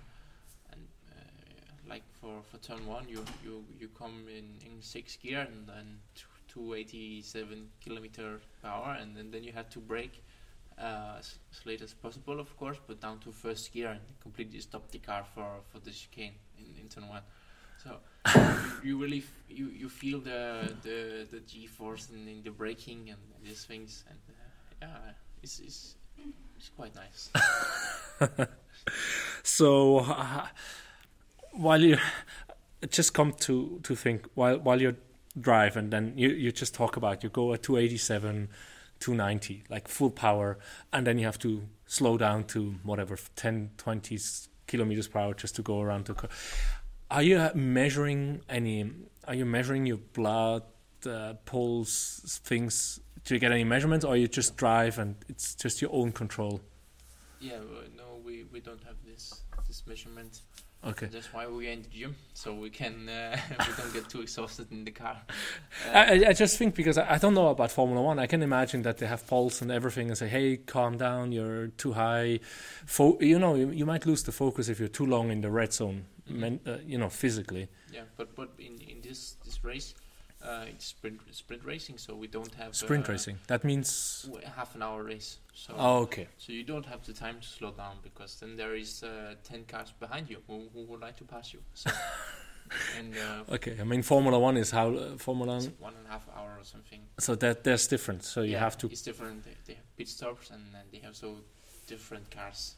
and 0.73 0.82
uh, 1.11 1.89
like 1.89 2.03
for 2.21 2.41
for 2.49 2.57
turn 2.57 2.86
one, 2.88 3.05
you 3.09 3.23
you 3.43 3.63
you 3.80 3.88
come 3.97 4.27
in 4.30 4.45
in 4.65 4.82
sixth 4.82 5.21
gear 5.21 5.41
and 5.41 5.67
then 5.67 5.99
two 6.47 6.73
eighty 6.73 7.21
seven 7.21 7.69
kilometer 7.84 8.39
per 8.61 8.69
hour, 8.69 8.97
and 9.01 9.15
then, 9.15 9.32
then 9.32 9.43
you 9.43 9.53
have 9.53 9.69
to 9.69 9.80
brake. 9.80 10.21
Uh, 10.80 11.17
as, 11.19 11.36
as 11.51 11.65
late 11.65 11.82
as 11.84 11.93
possible, 11.93 12.39
of 12.39 12.55
course, 12.55 12.77
but 12.88 13.01
down 13.01 13.19
to 13.19 13.34
first 13.34 13.73
gear 13.73 13.89
and 13.89 13.99
completely 14.21 14.61
stop 14.61 14.89
the 14.91 14.97
car 14.97 15.25
for, 15.36 15.59
for 15.69 15.80
the 15.80 15.91
chicane 15.91 16.32
in, 16.57 16.63
in 16.82 16.88
turn 16.88 17.05
one. 17.09 17.21
So 17.84 17.97
you, 18.84 18.97
really 18.97 19.23
you, 19.49 19.67
you 19.69 19.89
feel 19.89 20.19
the 20.19 20.73
the 20.84 21.27
the 21.32 21.39
G 21.41 21.67
force 21.67 22.09
in, 22.13 22.27
in 22.27 22.43
the 22.43 22.51
braking 22.51 23.09
and 23.09 23.19
these 23.43 23.65
things, 23.65 24.03
and 24.09 24.19
uh, 24.30 24.36
yeah, 24.82 25.13
it's, 25.43 25.59
it's 25.59 25.95
it's 26.57 26.69
quite 26.75 26.93
nice. 26.95 27.30
So 29.43 29.99
uh, 29.99 30.47
while 31.51 31.82
you 31.82 31.97
just 32.89 33.13
come 33.13 33.34
to 33.34 33.80
to 33.84 33.95
think 33.95 34.27
while 34.36 34.57
while 34.59 34.82
you 34.82 34.95
drive 35.39 35.77
and 35.77 35.91
then 35.91 36.13
you 36.17 36.30
you 36.30 36.51
just 36.51 36.73
talk 36.73 36.97
about 36.97 37.23
you 37.23 37.30
go 37.30 37.53
at 37.53 37.63
287 37.63 38.49
290 38.99 39.63
like 39.69 39.88
full 39.88 40.09
power 40.11 40.57
and 40.91 41.05
then 41.07 41.17
you 41.17 41.25
have 41.25 41.39
to 41.39 41.63
slow 41.86 42.17
down 42.17 42.43
to 42.45 42.75
whatever 42.84 43.17
10 43.36 43.71
20 43.77 44.15
s- 44.15 44.49
kilometers 44.67 45.07
per 45.07 45.19
hour 45.19 45.34
just 45.34 45.55
to 45.55 45.61
go 45.61 45.82
around 45.82 46.05
the 46.05 46.13
cur- 46.13 46.30
are 47.12 47.24
you 47.24 47.38
uh, 47.38 47.51
measuring 47.55 48.41
any 48.49 48.91
are 49.28 49.36
you 49.36 49.45
measuring 49.45 49.86
your 49.86 49.97
blood 50.14 50.64
uh, 51.05 51.34
pulse 51.45 52.39
things 52.43 52.99
do 53.26 53.34
you 53.34 53.39
get 53.39 53.51
any 53.51 53.64
measurements 53.64 54.03
or 54.05 54.16
you 54.18 54.28
just 54.28 54.55
drive 54.57 54.97
and 54.99 55.16
it's 55.28 55.55
just 55.55 55.82
your 55.82 55.91
own 55.93 56.12
control 56.12 56.62
yeah, 57.41 57.55
no, 57.95 58.20
we, 58.26 58.43
we 58.51 58.60
don't 58.60 58.84
have 58.84 58.97
this 59.05 59.43
this 59.66 59.84
measurement. 59.88 60.41
okay 60.86 61.05
That's 61.05 61.32
why 61.34 61.47
we 61.47 61.70
are 61.70 61.72
in 61.72 61.84
the 61.84 61.88
gym, 61.88 62.16
so 62.34 62.53
we 62.53 62.70
can 62.70 63.07
uh, 63.07 63.38
we 63.60 63.74
don't 63.78 63.93
get 63.93 64.10
too 64.10 64.22
exhausted 64.22 64.70
in 64.72 64.84
the 64.84 64.91
car. 64.91 65.22
Uh, 65.88 65.91
I, 65.93 66.01
I- 66.16 66.26
I 66.30 66.34
just 66.34 66.57
think 66.57 66.76
because 66.76 66.97
I, 66.97 67.14
I 67.14 67.18
don't 67.18 67.34
know 67.34 67.47
about 67.47 67.72
Formula 67.72 68.01
One, 68.01 68.20
I 68.20 68.28
can 68.28 68.41
imagine 68.43 68.82
that 68.82 68.97
they 68.97 69.05
have 69.07 69.26
pulse 69.26 69.62
and 69.62 69.72
everything 69.72 70.10
and 70.10 70.18
say, 70.18 70.28
"Hey, 70.28 70.57
calm 70.57 70.97
down, 70.97 71.32
you're 71.32 71.68
too 71.78 71.93
high." 71.93 72.39
Fo- 72.86 73.18
you 73.22 73.39
know, 73.39 73.55
you, 73.55 73.70
you 73.70 73.86
might 73.86 74.05
lose 74.05 74.24
the 74.24 74.34
focus 74.34 74.68
if 74.68 74.80
you're 74.80 74.89
too 74.99 75.05
long 75.05 75.32
in 75.32 75.39
the 75.39 75.49
red 75.51 75.72
zone. 75.72 76.05
Men, 76.30 76.59
uh, 76.65 76.77
you 76.86 76.97
know, 76.97 77.09
physically. 77.09 77.67
yeah, 77.93 78.03
but 78.17 78.36
but 78.36 78.49
in, 78.59 78.77
in 78.88 79.01
this 79.01 79.36
this 79.45 79.63
race, 79.63 79.93
uh, 80.43 80.65
it's 80.67 80.86
sprint 80.86 81.19
sprint 81.32 81.63
racing, 81.65 81.97
so 81.97 82.15
we 82.15 82.27
don't 82.27 82.53
have 82.55 82.75
Sprint 82.75 83.09
uh, 83.09 83.11
racing. 83.13 83.38
That 83.47 83.63
means. 83.63 84.30
half 84.55 84.75
an 84.75 84.82
hour 84.84 85.03
race. 85.03 85.39
So 85.53 85.73
Oh, 85.77 85.97
okay. 86.03 86.27
So 86.38 86.51
you 86.53 86.63
don't 86.63 86.86
have 86.86 87.01
the 87.05 87.13
time 87.13 87.39
to 87.41 87.47
slow 87.47 87.71
down 87.71 87.97
because 88.03 88.39
then 88.39 88.55
there 88.55 88.75
is 88.75 89.03
uh, 89.03 89.36
ten 89.43 89.65
cars 89.65 89.93
behind 89.99 90.30
you 90.30 90.38
who, 90.47 90.69
who 90.73 90.84
would 90.86 91.01
like 91.01 91.17
to 91.17 91.23
pass 91.25 91.53
you. 91.53 91.59
So 91.73 91.89
and 92.97 93.13
uh, 93.17 93.53
Okay. 93.55 93.75
I 93.82 93.84
mean, 93.84 94.01
Formula 94.03 94.38
One 94.39 94.57
is 94.57 94.71
how 94.71 94.93
uh, 94.95 95.17
Formula 95.17 95.55
One. 95.57 95.73
one 95.80 95.93
and 95.97 96.07
a 96.07 96.11
half 96.11 96.27
hour 96.38 96.55
or 96.59 96.63
something. 96.63 97.01
So 97.19 97.36
that 97.36 97.63
there's 97.63 97.88
different. 97.88 98.23
So 98.23 98.41
you 98.41 98.53
Yeah, 98.53 98.59
have 98.59 98.77
to. 98.77 98.88
It's 98.88 99.01
different. 99.01 99.43
They, 99.43 99.55
they 99.65 99.73
have 99.73 99.95
pit 99.97 100.07
stops 100.07 100.51
and, 100.51 100.61
and 100.80 100.89
they 100.91 100.99
have 100.99 101.15
so 101.15 101.38
different 101.88 102.30
cars. 102.32 102.75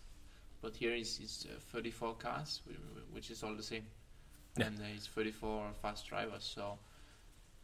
But 0.62 0.76
here 0.76 0.94
is 0.94 1.20
is 1.20 1.48
uh, 1.50 1.60
34 1.72 2.16
cars, 2.16 2.62
whi- 2.66 2.74
whi- 2.76 3.14
which 3.14 3.32
is 3.32 3.44
all 3.44 3.56
the 3.56 3.64
same, 3.64 3.86
Yeah. 4.58 4.68
and 4.68 4.80
uh, 4.80 4.84
it's 4.96 5.08
34 5.08 5.72
fast 5.82 6.08
drivers. 6.08 6.44
So 6.44 6.78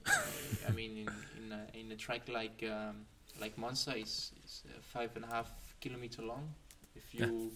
uh, 0.07 0.11
I 0.67 0.71
mean, 0.71 0.97
in 0.97 1.09
in 1.43 1.51
a, 1.51 1.67
in 1.79 1.91
a 1.91 1.95
track 1.95 2.27
like 2.27 2.63
um, 2.63 3.05
like 3.41 3.57
Monza 3.57 3.95
is 3.95 4.31
is 4.45 4.63
uh, 4.67 4.79
five 4.81 5.09
and 5.15 5.25
a 5.25 5.27
half 5.27 5.49
kilometer 5.81 6.21
long. 6.23 6.53
If 6.95 7.13
Yeah. 7.13 7.27
you 7.27 7.51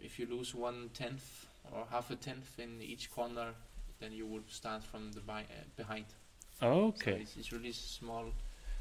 if 0.00 0.18
you 0.18 0.26
lose 0.26 0.54
one 0.54 0.90
tenth 0.94 1.46
or 1.72 1.84
half 1.90 2.10
a 2.10 2.16
tenth 2.16 2.58
in 2.58 2.80
each 2.82 3.10
corner, 3.10 3.54
then 4.00 4.12
you 4.12 4.26
would 4.26 4.50
start 4.50 4.82
from 4.82 5.12
the 5.12 5.20
bi- 5.20 5.42
uh, 5.50 5.64
behind. 5.76 6.06
So 6.58 6.66
Okay. 6.66 7.20
it's, 7.20 7.36
it's 7.36 7.52
really 7.52 7.72
small 7.72 8.32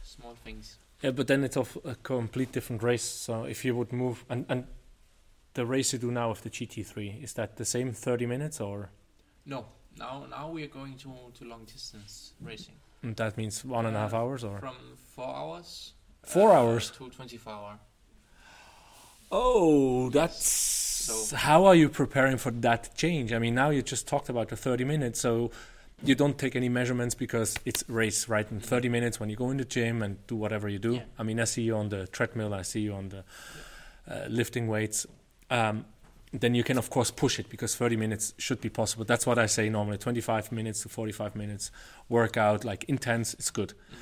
small 0.04 0.36
things. 0.44 0.78
Yeah, 1.04 1.12
but 1.12 1.28
then 1.28 1.44
it's 1.44 1.58
of 1.58 1.78
a 1.86 1.96
complete 1.96 2.52
different 2.52 2.82
race. 2.84 3.04
So 3.04 3.44
if 3.44 3.64
you 3.66 3.76
would 3.76 3.92
move 3.94 4.26
and 4.30 4.46
and 4.50 4.66
the 5.60 5.66
race 5.66 5.94
you 5.94 6.00
do 6.00 6.12
now 6.12 6.30
with 6.30 6.42
the 6.42 6.50
GT3 6.50 7.24
is 7.24 7.34
that 7.34 7.50
the 7.58 7.66
same 7.66 7.92
30 7.94 8.26
minutes 8.26 8.62
or 8.62 8.90
No, 9.46 9.66
now 9.98 10.26
now 10.30 10.46
we 10.56 10.64
are 10.64 10.74
going 10.80 10.96
to 11.04 11.10
to 11.38 11.44
long 11.52 11.66
distance 11.66 12.34
racing 12.50 12.76
mm, 13.04 13.16
that 13.16 13.38
means 13.38 13.66
one 13.66 13.86
and 13.88 13.96
a 13.96 14.00
half 14.00 14.14
Uh, 14.14 14.20
hours 14.22 14.44
or 14.44 14.58
from 14.60 14.78
four 15.16 15.34
hours. 15.42 15.94
Four 16.24 16.50
uh, 16.52 16.60
hours? 16.60 16.92
to 16.92 17.10
twenty 17.10 17.38
four 17.38 17.54
hour. 17.54 17.80
Oh, 19.32 20.10
that's 20.10 20.46
So- 21.10 21.36
how 21.36 21.66
are 21.66 21.76
you 21.82 21.90
preparing 21.90 22.38
for 22.38 22.52
that 22.62 22.96
change? 22.96 23.32
I 23.34 23.40
mean, 23.40 23.56
now 23.56 23.70
you 23.76 23.82
just 23.82 24.08
talked 24.08 24.30
about 24.30 24.48
the 24.50 24.56
30 24.56 24.84
minutes, 24.86 25.20
so 25.20 25.52
you 26.04 26.16
don't 26.16 26.38
take 26.38 26.56
any 26.56 26.70
measurements 26.70 27.16
because 27.16 27.56
it's 27.66 27.84
race, 27.90 28.30
right? 28.30 28.48
In 28.52 28.60
30 28.60 28.90
minutes, 28.90 29.20
when 29.20 29.30
you 29.30 29.36
go 29.36 29.50
in 29.52 29.58
the 29.58 29.66
gym 29.66 30.02
and 30.04 30.16
do 30.28 30.36
whatever 30.36 30.68
you 30.70 30.80
do. 30.80 30.94
Yeah. 30.96 31.04
I 31.20 31.24
mean, 31.24 31.40
I 31.40 31.46
see 31.46 31.64
you 31.64 31.76
on 31.78 31.90
the 31.90 32.08
treadmill, 32.08 32.54
I 32.54 32.64
see 32.64 32.82
you 32.82 32.94
on 32.94 33.10
the 33.10 33.24
uh, 34.08 34.26
lifting 34.30 34.68
weights. 34.68 35.06
Um, 35.50 35.86
then 36.32 36.54
you 36.54 36.64
can, 36.64 36.78
of 36.78 36.90
course, 36.90 37.10
push 37.12 37.40
it 37.40 37.50
because 37.50 37.76
30 37.76 37.96
minutes 37.98 38.34
should 38.38 38.62
be 38.62 38.70
possible. 38.70 39.04
That's 39.06 39.26
what 39.26 39.40
I 39.40 39.48
say 39.48 39.68
normally 39.70 39.98
25 39.98 40.52
minutes 40.52 40.84
to 40.84 40.90
45 40.90 41.36
minutes 41.36 41.72
workout, 42.08 42.64
like 42.64 42.84
intense, 42.88 43.34
it's 43.34 43.50
good. 43.52 43.70
Mhm. 43.92 43.96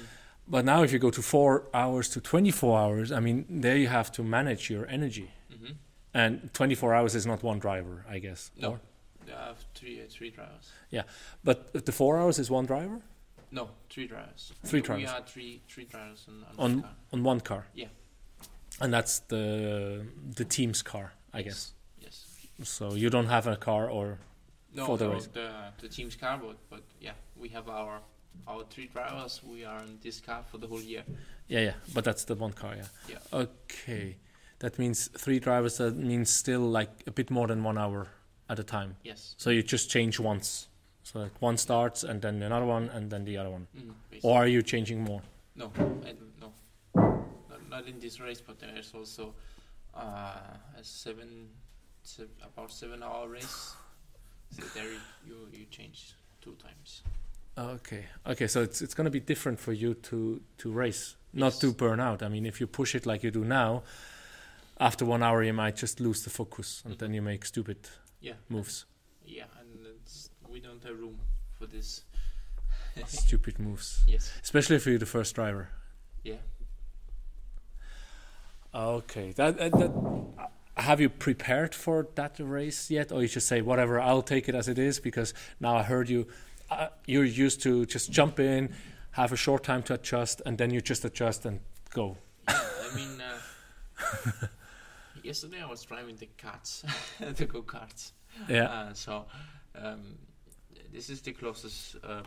But 0.49 0.65
now, 0.65 0.83
if 0.83 0.91
you 0.91 0.99
go 0.99 1.09
to 1.11 1.21
four 1.21 1.63
hours 1.73 2.09
to 2.09 2.21
24 2.21 2.77
hours, 2.79 3.11
I 3.11 3.19
mean, 3.21 3.45
there 3.61 3.77
you 3.77 3.87
have 3.87 4.11
to 4.13 4.23
manage 4.23 4.69
your 4.69 4.85
energy 4.87 5.31
Mhm. 5.51 5.75
And 6.13 6.53
24 6.53 6.93
hours 6.95 7.15
is 7.15 7.25
not 7.25 7.43
one 7.43 7.59
driver, 7.59 8.05
I 8.09 8.19
guess. 8.19 8.51
No. 8.57 8.71
or? 8.71 8.81
Are 9.33 9.55
three 9.75 10.01
uh, 10.01 10.05
three 10.09 10.29
drivers. 10.31 10.71
Yeah 10.89 11.03
but 11.43 11.85
the 11.85 11.91
four 11.91 12.17
hours 12.17 12.39
is 12.39 12.49
one 12.49 12.65
driver 12.65 13.01
No, 13.51 13.69
three 13.89 14.07
drivers. 14.07 14.53
Three 14.63 14.79
Uh, 14.79 14.81
We 14.81 14.87
drivers. 14.87 15.09
are 15.09 15.21
three 15.27 15.61
three 15.67 15.85
drivers 15.85 16.25
on, 16.29 16.43
on, 16.43 16.55
On- 16.57 16.71
one 16.73 16.81
car. 16.81 16.95
on 17.13 17.23
one 17.23 17.39
car. 17.41 17.67
Yeah. 17.73 17.87
And 18.81 18.93
that's 18.93 19.19
the 19.27 20.05
the 20.35 20.45
team's 20.45 20.81
car, 20.81 21.11
I 21.37 21.41
guess. 21.43 21.73
Yes. 22.01 22.25
So 22.63 22.93
you 22.95 23.09
don't 23.09 23.27
have 23.27 23.47
a 23.47 23.55
car, 23.55 23.89
or 23.89 24.17
No, 24.73 24.85
For 24.85 24.97
the 24.97 25.05
no, 25.07 25.13
race. 25.13 25.27
the 25.33 25.49
the 25.81 25.87
team's 25.89 26.15
car, 26.15 26.37
but 26.37 26.57
but 26.69 26.81
yeah, 26.99 27.13
we 27.41 27.49
have 27.49 27.69
our 27.69 27.99
our 28.47 28.63
three 28.69 28.87
drivers. 28.93 29.41
We 29.43 29.65
are 29.65 29.79
in 29.83 29.99
this 30.01 30.19
car 30.21 30.43
for 30.51 30.57
the 30.59 30.67
whole 30.67 30.81
year. 30.81 31.03
yeah, 31.47 31.61
yeah. 31.61 31.73
But 31.93 32.03
that's 32.03 32.25
the 32.25 32.35
one 32.35 32.53
car, 32.53 32.75
yeah. 32.75 32.87
Yeah. 33.09 33.39
Okay, 33.43 34.17
that 34.59 34.77
means 34.79 35.09
three 35.17 35.39
drivers. 35.39 35.77
That 35.77 35.95
means 35.95 36.29
still 36.29 36.61
like 36.79 36.89
a 37.07 37.11
bit 37.11 37.29
more 37.31 37.47
than 37.47 37.63
one 37.63 37.77
hour 37.77 38.07
at 38.49 38.59
a 38.59 38.63
time. 38.63 38.95
Yes. 39.03 39.35
So 39.37 39.49
you 39.51 39.63
just 39.63 39.89
change 39.89 40.19
once. 40.19 40.67
So 41.03 41.19
like 41.19 41.41
one 41.41 41.57
starts 41.57 42.03
and 42.03 42.21
then 42.21 42.43
another 42.43 42.65
one 42.65 42.89
and 42.95 43.09
then 43.09 43.25
the 43.25 43.37
other 43.37 43.49
one. 43.49 43.67
Mm. 43.75 43.93
Or 44.23 44.37
are 44.43 44.47
you 44.49 44.61
changing 44.63 45.03
more? 45.03 45.21
No, 45.55 45.71
I 46.05 46.13
don't 46.13 46.39
know. 46.41 46.51
Not, 47.49 47.69
not 47.69 47.87
in 47.87 47.99
this 47.99 48.19
race, 48.19 48.41
but 48.47 48.59
there 48.59 48.75
is 48.77 48.91
also 48.93 49.33
Uh, 49.97 50.79
a 50.79 50.83
seven, 50.83 51.49
se- 52.03 52.29
about 52.43 52.71
seven 52.71 53.01
hour 53.01 53.27
race. 53.27 53.75
So 54.51 54.63
there 54.75 54.91
you, 55.25 55.47
you, 55.51 55.65
change 55.71 56.13
two 56.39 56.55
times. 56.55 57.01
Okay. 57.57 58.05
Okay. 58.25 58.47
So 58.47 58.61
it's 58.61 58.81
it's 58.81 58.93
going 58.93 59.05
to 59.05 59.11
be 59.11 59.19
different 59.19 59.59
for 59.59 59.73
you 59.73 59.95
to 59.95 60.41
to 60.59 60.71
race, 60.71 61.15
not 61.33 61.53
to 61.53 61.73
burn 61.73 61.99
out. 61.99 62.21
I 62.21 62.29
mean, 62.29 62.45
if 62.45 62.61
you 62.61 62.67
push 62.67 62.95
it 62.95 63.05
like 63.05 63.23
you 63.23 63.31
do 63.31 63.43
now, 63.43 63.83
after 64.79 65.05
one 65.05 65.23
hour 65.23 65.43
you 65.43 65.53
might 65.53 65.75
just 65.75 65.99
lose 65.99 66.23
the 66.23 66.29
focus 66.29 66.81
and 66.85 66.93
mm-hmm. 66.93 67.05
then 67.05 67.13
you 67.13 67.21
make 67.21 67.45
stupid 67.45 67.89
Yeah. 68.21 68.33
moves. 68.49 68.85
Yeah, 69.25 69.45
and 69.59 69.85
it's, 69.85 70.29
we 70.47 70.59
don't 70.59 70.83
have 70.83 70.97
room 70.99 71.19
for 71.57 71.65
this. 71.65 72.03
stupid 73.07 73.59
moves, 73.59 74.03
yes. 74.07 74.31
especially 74.43 74.75
if 74.75 74.85
you're 74.85 74.97
the 74.97 75.05
first 75.05 75.35
driver. 75.35 75.69
Yeah. 76.23 76.37
Okay. 78.77 79.31
That, 79.31 79.57
that, 79.57 79.71
that 79.71 79.91
have 80.75 81.01
you 81.01 81.09
prepared 81.09 81.73
for 81.73 82.07
that 82.15 82.35
race 82.39 82.91
yet, 82.91 83.11
or 83.11 83.21
you 83.23 83.27
just 83.27 83.47
say 83.47 83.61
whatever? 83.61 83.99
I'll 83.99 84.21
take 84.21 84.47
it 84.47 84.53
as 84.53 84.67
it 84.67 84.77
is 84.77 84.99
because 84.99 85.33
now 85.59 85.75
I 85.75 85.83
heard 85.83 86.09
you. 86.09 86.27
Uh, 86.69 86.89
you're 87.05 87.23
used 87.23 87.61
to 87.63 87.85
just 87.85 88.11
jump 88.11 88.39
in, 88.39 88.73
have 89.11 89.31
a 89.31 89.35
short 89.37 89.63
time 89.63 89.81
to 89.83 89.95
adjust, 89.95 90.41
and 90.45 90.57
then 90.57 90.69
you 90.69 90.81
just 90.81 91.03
adjust 91.05 91.45
and 91.45 91.59
go. 91.91 92.17
Yeah, 92.47 92.59
I 92.91 92.95
mean, 92.95 93.21
uh, 93.21 94.47
yesterday 95.23 95.61
I 95.63 95.65
was 95.65 95.83
driving 95.83 96.17
the 96.17 96.29
karts, 96.37 96.83
the 97.37 97.45
go 97.45 97.63
karts. 97.63 98.11
Yeah. 98.47 98.65
Uh, 98.65 98.93
so 98.93 99.25
um, 99.75 100.17
this 100.93 101.09
is 101.09 101.21
the 101.21 101.31
closest 101.31 101.95
uh, 102.03 102.07
uh, 102.07 102.23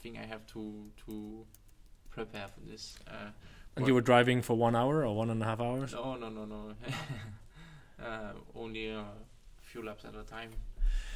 thing 0.00 0.16
I 0.16 0.24
have 0.24 0.46
to 0.54 0.90
to 1.06 1.44
prepare 2.10 2.46
for 2.48 2.60
this. 2.60 2.96
And 3.76 3.86
you 3.86 3.94
were 3.94 4.02
driving 4.02 4.42
for 4.42 4.54
one 4.56 4.76
hour 4.76 5.04
or 5.06 5.14
one 5.16 5.30
and 5.30 5.42
a 5.42 5.46
half 5.46 5.60
hours. 5.60 5.92
no, 5.94 6.16
no, 6.16 6.28
no, 6.28 6.44
no. 6.44 6.74
uh, 8.04 8.32
only 8.54 8.88
a 8.90 9.04
few 9.62 9.82
laps 9.84 10.04
at 10.04 10.14
a 10.14 10.24
time. 10.24 10.50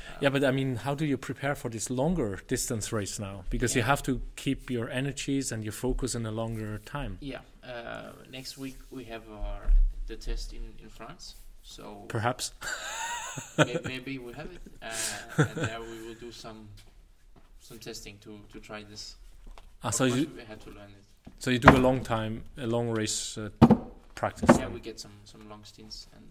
Uh, 0.09 0.19
Yeah, 0.21 0.31
but 0.31 0.43
I 0.45 0.53
mean, 0.53 0.77
how 0.77 0.95
do 0.95 1.05
you 1.05 1.19
prepare 1.19 1.55
for 1.55 1.69
this 1.71 1.91
longer 1.91 2.41
distance 2.49 2.93
race 2.93 3.19
now? 3.19 3.45
Because 3.51 3.77
you 3.77 3.83
have 3.83 4.03
to 4.05 4.21
keep 4.37 4.71
your 4.71 4.89
energies 4.89 5.53
and 5.53 5.65
your 5.65 5.73
focus 5.73 6.15
in 6.15 6.25
a 6.27 6.31
longer 6.31 6.79
time. 6.79 7.19
yeah. 7.21 7.41
Uh, 7.67 8.13
next 8.31 8.57
week 8.57 8.79
we 8.91 9.03
have 9.05 9.23
our 9.29 9.73
the 10.07 10.17
test 10.17 10.53
in 10.53 10.63
in 10.83 10.89
France. 10.89 11.35
So 11.63 12.05
Perhaps. 12.09 12.53
may, 13.59 13.77
maybe 13.85 14.19
we 14.19 14.33
have 14.35 14.47
it, 14.53 14.63
uh, 14.81 15.43
and 15.43 15.57
there 15.69 15.81
we 15.81 16.07
will 16.07 16.15
do 16.21 16.31
some 16.31 16.69
some 17.59 17.79
testing 17.81 18.19
to 18.19 18.39
to 18.53 18.61
try 18.61 18.85
this. 18.85 19.17
Ah, 19.83 19.91
so 19.91 20.05
you 20.05 20.31
we 20.37 20.45
had 20.45 20.61
to 20.61 20.71
learn 20.71 20.91
it. 21.01 21.05
So 21.39 21.51
you 21.51 21.59
do 21.59 21.77
a 21.77 21.79
long 21.79 22.03
time, 22.03 22.45
a 22.59 22.67
long 22.67 22.91
race 22.91 23.39
uh, 23.39 23.51
practice. 24.15 24.51
Yeah, 24.51 24.65
then. 24.65 24.75
we 24.75 24.81
get 24.81 24.99
some 25.01 25.13
some 25.25 25.49
long 25.49 25.65
stints 25.65 26.07
and 26.15 26.25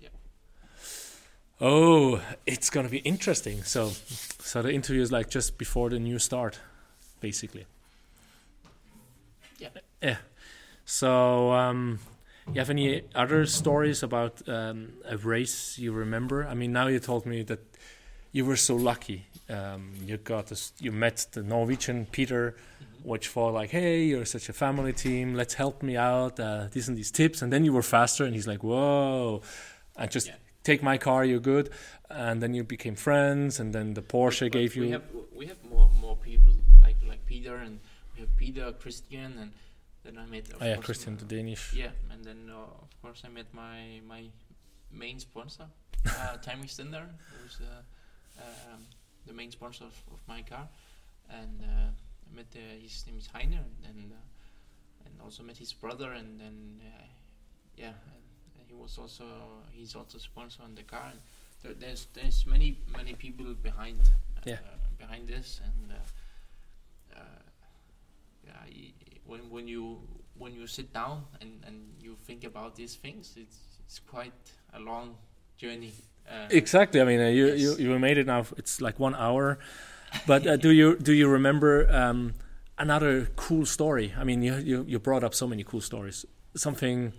yeah. 0.00 0.08
Oh, 1.60 2.20
it's 2.46 2.70
gonna 2.70 2.88
be 2.88 2.98
interesting. 2.98 3.62
So, 3.62 3.90
so 4.40 4.62
the 4.62 4.72
interview 4.72 5.02
is 5.02 5.12
like 5.12 5.30
just 5.30 5.58
before 5.58 5.90
the 5.90 5.98
new 5.98 6.18
start, 6.18 6.60
basically. 7.20 7.66
Yeah. 9.58 9.68
Yeah. 10.02 10.16
So, 10.84 11.52
um, 11.52 11.98
you 12.52 12.60
have 12.60 12.70
any 12.70 13.02
other 13.14 13.46
stories 13.46 14.02
about 14.02 14.46
um, 14.48 14.92
a 15.08 15.16
race 15.16 15.78
you 15.78 15.92
remember? 15.92 16.46
I 16.46 16.54
mean, 16.54 16.72
now 16.72 16.88
you 16.88 16.98
told 16.98 17.24
me 17.24 17.42
that 17.44 17.60
you 18.32 18.44
were 18.44 18.56
so 18.56 18.76
lucky. 18.76 19.26
Um, 19.48 19.92
you 20.04 20.18
got 20.18 20.48
this, 20.48 20.72
you 20.78 20.92
met 20.92 21.26
the 21.32 21.42
Norwegian 21.42 22.06
Peter, 22.06 22.56
which 23.04 23.26
for 23.28 23.46
like, 23.60 23.70
hey, 23.70 24.04
you're 24.10 24.24
such 24.36 24.48
a 24.48 24.52
family 24.64 24.92
team. 24.92 25.34
Let's 25.40 25.54
help 25.54 25.76
me 25.82 25.94
out. 25.96 26.34
Uh, 26.40 26.66
these 26.74 26.88
and 26.88 26.96
these 27.00 27.10
tips, 27.20 27.42
and 27.42 27.52
then 27.52 27.62
you 27.66 27.72
were 27.78 27.82
faster, 27.98 28.24
and 28.26 28.34
he's 28.34 28.48
like, 28.52 28.62
whoa, 28.64 29.42
and 29.96 30.10
just 30.10 30.26
Yeah. 30.28 30.36
take 30.70 30.80
my 30.82 30.96
car, 30.98 31.20
you're 31.30 31.46
good. 31.54 31.66
And 32.10 32.36
then 32.42 32.52
you 32.56 32.64
became 32.64 32.96
friends, 32.96 33.60
and 33.60 33.68
then 33.76 33.86
the 33.94 34.02
Porsche 34.02 34.46
But 34.46 34.52
gave 34.58 34.70
we 34.76 34.86
you. 34.86 34.92
have 34.96 35.04
we 35.40 35.44
have 35.52 35.60
more 35.74 35.88
more 36.04 36.16
people 36.30 36.52
like 36.86 36.96
like 37.10 37.22
Peter 37.26 37.56
and 37.66 37.74
we 38.14 38.18
have 38.24 38.32
Peter 38.36 38.66
Christian 38.82 39.28
and 39.40 39.50
then 40.04 40.14
I 40.22 40.26
met 40.34 40.44
oh 40.60 40.64
yeah, 40.64 40.76
Christian, 40.86 41.16
the 41.16 41.24
Danish. 41.36 41.64
yeah 41.82 41.92
and 42.12 42.20
then 42.28 42.40
uh, 42.58 42.84
of 42.86 42.92
course 43.02 43.20
I 43.28 43.30
met 43.38 43.48
my 43.64 44.00
my 44.14 44.22
main 45.02 45.18
sponsor 45.18 45.66
uh, 46.06 46.36
TimeXtender 46.46 47.04
who's 47.30 47.56
uh, 47.60 48.42
um, 48.44 48.80
the 49.28 49.32
main 49.40 49.50
sponsor 49.50 49.84
of, 49.90 49.96
of 50.14 50.20
my 50.28 50.40
car 50.42 50.66
and 51.40 51.56
uh, 51.62 51.90
I 52.30 52.36
met 52.36 52.46
uh, 52.56 52.58
his 52.82 53.04
name 53.06 53.18
is 53.18 53.28
Heiner 53.34 53.64
and 53.88 54.12
uh, 54.12 55.06
and 55.06 55.14
also 55.22 55.42
met 55.42 55.56
his 55.56 55.72
brother 55.72 56.12
and 56.12 56.40
then 56.40 56.80
uh, 56.82 57.04
yeah 57.76 57.92
and 58.56 58.66
he 58.68 58.74
was 58.74 58.98
also 58.98 59.24
he's 59.72 59.94
also 59.94 60.18
sponsor 60.18 60.62
on 60.62 60.74
the 60.74 60.82
car 60.82 61.08
and 61.10 61.20
there, 61.62 61.74
there's 61.74 62.06
there's 62.14 62.46
many 62.46 62.78
many 62.96 63.14
people 63.14 63.54
behind 63.62 63.98
uh, 64.36 64.40
Yeah. 64.50 64.58
behind 64.98 65.28
this 65.28 65.60
and 65.64 65.92
uh, 65.92 67.16
uh, 67.18 67.20
yeah 68.46 68.52
y- 68.66 68.92
when 69.26 69.50
when 69.50 69.68
you 69.68 69.98
when 70.38 70.52
you 70.52 70.66
sit 70.66 70.92
down 70.92 71.24
and, 71.40 71.62
and 71.66 71.76
you 72.00 72.16
think 72.26 72.44
about 72.44 72.74
these 72.76 72.94
things 72.96 73.34
it's 73.36 73.58
it's 73.86 73.98
quite 74.00 74.32
a 74.72 74.80
long 74.80 75.16
journey 75.56 75.92
uh, 76.28 76.48
Exactly. 76.50 77.02
I 77.02 77.04
mean, 77.04 77.20
uh, 77.20 77.28
you, 77.28 77.46
Yes. 77.48 77.60
you 77.60 77.76
you 77.90 77.98
made 77.98 78.16
it 78.16 78.26
now. 78.26 78.46
It's 78.56 78.80
like 78.80 78.98
one 78.98 79.14
hour. 79.14 79.58
But 80.26 80.46
uh, 80.46 80.56
do 80.56 80.70
you 80.70 80.96
do 80.96 81.12
you 81.12 81.28
remember 81.28 81.86
um, 81.90 82.34
another 82.78 83.28
cool 83.36 83.66
story? 83.66 84.14
I 84.16 84.24
mean, 84.24 84.42
you, 84.42 84.56
you 84.56 84.84
you 84.88 84.98
brought 84.98 85.24
up 85.24 85.34
so 85.34 85.46
many 85.46 85.64
cool 85.64 85.80
stories. 85.80 86.24
Something 86.56 87.12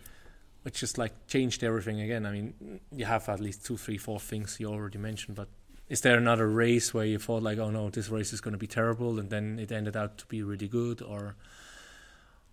which 0.66 0.80
just 0.80 0.98
like 0.98 1.28
changed 1.28 1.64
everything 1.64 2.02
again. 2.02 2.26
I 2.26 2.32
mean, 2.32 2.80
you 2.92 3.06
have 3.06 3.30
at 3.30 3.40
least 3.40 3.64
two, 3.64 3.78
three, 3.78 4.00
four 4.00 4.20
things 4.20 4.60
you 4.60 4.68
already 4.68 4.98
mentioned. 4.98 5.36
But 5.36 5.48
is 5.90 6.02
there 6.02 6.18
another 6.18 6.48
race 6.50 6.92
where 6.92 7.06
you 7.06 7.20
thought 7.20 7.44
like, 7.44 7.60
oh 7.60 7.70
no, 7.70 7.92
this 7.92 8.10
race 8.10 8.34
is 8.34 8.42
going 8.42 8.54
to 8.54 8.58
be 8.58 8.66
terrible, 8.66 9.20
and 9.20 9.30
then 9.30 9.60
it 9.60 9.72
ended 9.72 9.96
out 9.96 10.18
to 10.18 10.26
be 10.26 10.42
really 10.42 10.68
good, 10.68 11.04
or 11.04 11.36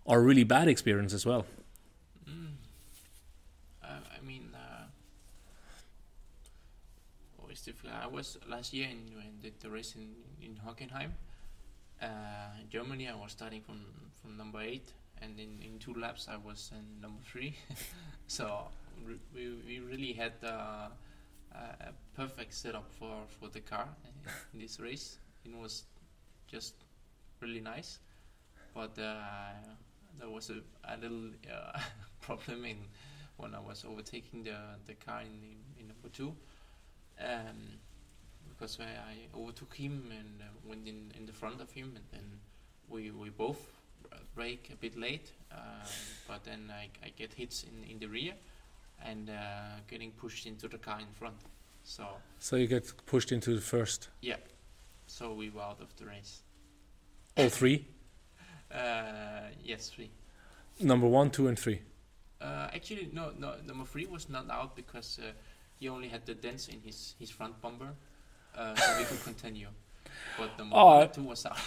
or 0.05 0.23
really 0.23 0.45
bad 0.45 0.69
experience 0.69 1.15
as 1.15 1.25
well? 1.25 1.47
Mm. 2.29 2.49
Uh, 3.83 3.87
I 4.15 4.27
mean, 4.27 4.55
I 7.53 8.07
was 8.07 8.39
last 8.49 8.73
year 8.73 8.89
in 8.89 9.13
did 9.43 9.61
the 9.61 9.69
race 9.69 9.95
in 9.95 10.15
in 10.41 10.57
Hockenheim, 10.57 11.13
uh, 12.01 12.07
Germany. 12.71 13.09
I 13.09 13.15
was 13.15 13.33
starting 13.33 13.61
from 13.61 13.85
from 14.23 14.39
number 14.39 14.63
eight, 14.63 14.95
and 15.21 15.39
in 15.39 15.61
in 15.61 15.79
two 15.79 15.93
laps 15.93 16.29
I 16.29 16.37
was 16.37 16.73
in 16.73 17.01
number 17.03 17.21
three. 17.23 17.55
so 18.27 18.69
re- 19.05 19.21
we 19.35 19.51
we 19.67 19.81
really 19.81 20.15
had 20.15 20.33
uh, 20.43 20.89
a 21.53 21.89
a 21.89 21.93
perfect 22.17 22.55
setup 22.55 22.91
for 22.91 23.27
for 23.39 23.49
the 23.49 23.61
car 23.61 23.89
in 24.55 24.61
this 24.61 24.81
race. 24.81 25.19
It 25.45 25.55
was 25.55 25.85
just 26.49 26.75
really 27.41 27.61
nice, 27.61 27.99
but 28.73 28.99
uh, 28.99 29.53
there 30.19 30.31
was 30.31 30.49
a, 30.49 30.63
a 30.85 30.97
little 30.97 31.29
uh, 31.53 31.79
problem 32.21 32.65
in 32.65 32.79
when 33.37 33.55
I 33.55 33.61
was 33.61 33.85
overtaking 33.85 34.45
the 34.45 34.57
the 34.87 34.95
car 34.95 35.21
in, 35.21 35.37
in, 35.45 35.59
in 35.81 35.89
number 35.89 36.09
two, 36.09 36.33
um, 37.25 37.79
because 38.49 38.79
I, 38.81 38.85
I 38.85 39.39
overtook 39.39 39.75
him 39.75 40.13
and 40.19 40.41
uh, 40.41 40.45
went 40.69 40.87
in, 40.87 41.13
in 41.19 41.27
the 41.27 41.33
front 41.33 41.61
of 41.61 41.71
him, 41.73 41.93
and 41.97 42.05
then 42.13 42.41
we 42.89 43.11
we 43.11 43.31
both 43.31 43.59
brake 44.35 44.71
a 44.73 44.77
bit 44.77 44.97
late, 44.97 45.33
um, 45.53 45.59
but 46.29 46.45
then 46.45 46.71
I, 46.71 46.89
I 47.05 47.11
get 47.17 47.33
hits 47.35 47.65
in, 47.65 47.91
in 47.91 47.99
the 47.99 48.07
rear, 48.07 48.35
and 49.05 49.29
uh, 49.31 49.35
getting 49.89 50.11
pushed 50.13 50.47
into 50.47 50.69
the 50.69 50.79
car 50.79 51.01
in 51.01 51.13
front, 51.19 51.37
so 51.85 52.05
So 52.39 52.57
you 52.57 52.67
get 52.67 52.93
pushed 53.07 53.33
into 53.33 53.55
the 53.55 53.61
first, 53.61 54.09
Yeah. 54.21 54.37
so 55.07 55.33
we 55.35 55.51
were 55.51 55.63
out 55.63 55.81
of 55.81 55.95
the 55.97 56.07
race. 56.07 56.43
all 57.37 57.49
three, 57.51 57.87
Uh, 58.71 59.51
yes, 59.63 59.91
three. 59.91 60.11
number 60.81 61.07
one, 61.07 61.31
two, 61.31 61.49
and 61.49 61.59
three. 61.59 61.81
Uh, 62.41 62.69
actually, 62.75 63.09
no, 63.13 63.33
no. 63.39 63.55
Number 63.67 63.85
three 63.85 64.07
was 64.07 64.29
not 64.29 64.51
out 64.51 64.75
because 64.77 65.19
uh, 65.23 65.33
he 65.83 65.89
only 65.89 66.09
had 66.09 66.23
the 66.31 66.35
dents 66.47 66.69
in 66.69 66.79
his 66.89 66.99
his 67.19 67.31
front 67.39 67.55
bumper, 67.63 67.91
uh, 68.57 68.75
so 68.83 68.99
we 68.99 69.05
could 69.11 69.23
continue. 69.31 69.69
But 70.39 70.51
Oh, 70.61 70.65
one 70.87 70.97
I- 70.99 71.03
and 71.05 71.13
two 71.15 71.25
was 71.33 71.47
out. 71.47 71.59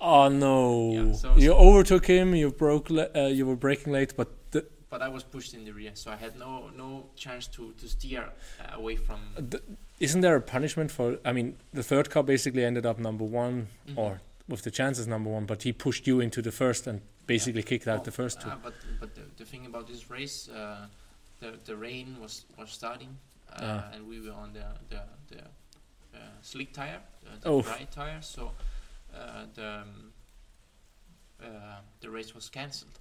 Oh 0.00 0.28
no! 0.46 0.92
Yeah, 0.92 1.12
so- 1.22 1.36
you 1.36 1.50
so- 1.52 1.58
overtook 1.68 2.06
him. 2.06 2.34
You 2.34 2.50
broke. 2.50 2.90
Uh, 2.90 3.20
you 3.38 3.44
were 3.50 3.56
braking 3.66 3.92
late, 3.92 4.12
but 4.16 4.28
the, 4.52 4.60
but 4.90 5.00
I 5.02 5.08
was 5.16 5.22
pushed 5.24 5.52
in 5.54 5.64
the 5.64 5.72
rear, 5.72 5.92
so 5.94 6.10
I 6.10 6.16
had 6.24 6.32
no 6.38 6.70
no 6.76 6.88
chance 7.16 7.44
to 7.56 7.62
to 7.80 7.86
steer 7.88 8.24
uh, 8.24 8.80
away 8.80 8.96
from. 9.06 9.20
the, 9.50 9.60
isn't 10.00 10.22
there 10.22 10.36
a 10.36 10.40
punishment 10.40 10.90
for? 10.90 11.06
I 11.24 11.32
mean, 11.32 11.56
the 11.78 11.82
third 11.82 12.06
car 12.10 12.22
basically 12.24 12.64
ended 12.64 12.84
up 12.86 12.98
number 12.98 13.24
one, 13.24 13.66
Mhm. 13.88 13.98
or 13.98 14.20
with 14.48 14.62
the 14.62 14.70
chances 14.70 15.06
number 15.06 15.30
one, 15.30 15.46
but 15.46 15.62
he 15.62 15.72
pushed 15.72 16.06
you 16.08 16.20
into 16.22 16.42
the 16.42 16.50
first 16.52 16.86
and 16.86 17.00
basically 17.26 17.62
kicked 17.62 17.86
out 17.92 18.00
Oh, 18.00 18.04
the 18.04 18.10
first 18.22 18.40
two. 18.40 18.50
ah, 18.50 18.58
but 18.66 18.74
but 19.00 19.10
the, 19.14 19.22
the 19.36 19.44
thing 19.44 19.66
about 19.66 19.86
this 19.86 20.10
race, 20.10 20.48
uh, 20.48 20.86
the 21.42 21.58
the 21.64 21.76
rain 21.76 22.16
was 22.20 22.44
was 22.56 22.70
starting, 22.70 23.18
uh, 23.52 23.60
Ah. 23.62 23.94
and 23.94 24.08
we 24.08 24.20
were 24.20 24.36
on 24.44 24.52
the 24.52 24.66
the 24.88 25.02
the 25.28 25.42
uh, 26.14 26.18
slick 26.42 26.72
tire, 26.72 27.00
uh, 27.26 27.36
the 27.40 27.62
dry 27.62 27.86
tire. 27.90 28.22
So 28.22 28.42
uh, 29.14 29.46
the 29.54 29.68
um, 29.82 30.12
uh, 31.40 31.80
the 32.00 32.08
race 32.10 32.34
was 32.34 32.50
cancelled. 32.50 32.98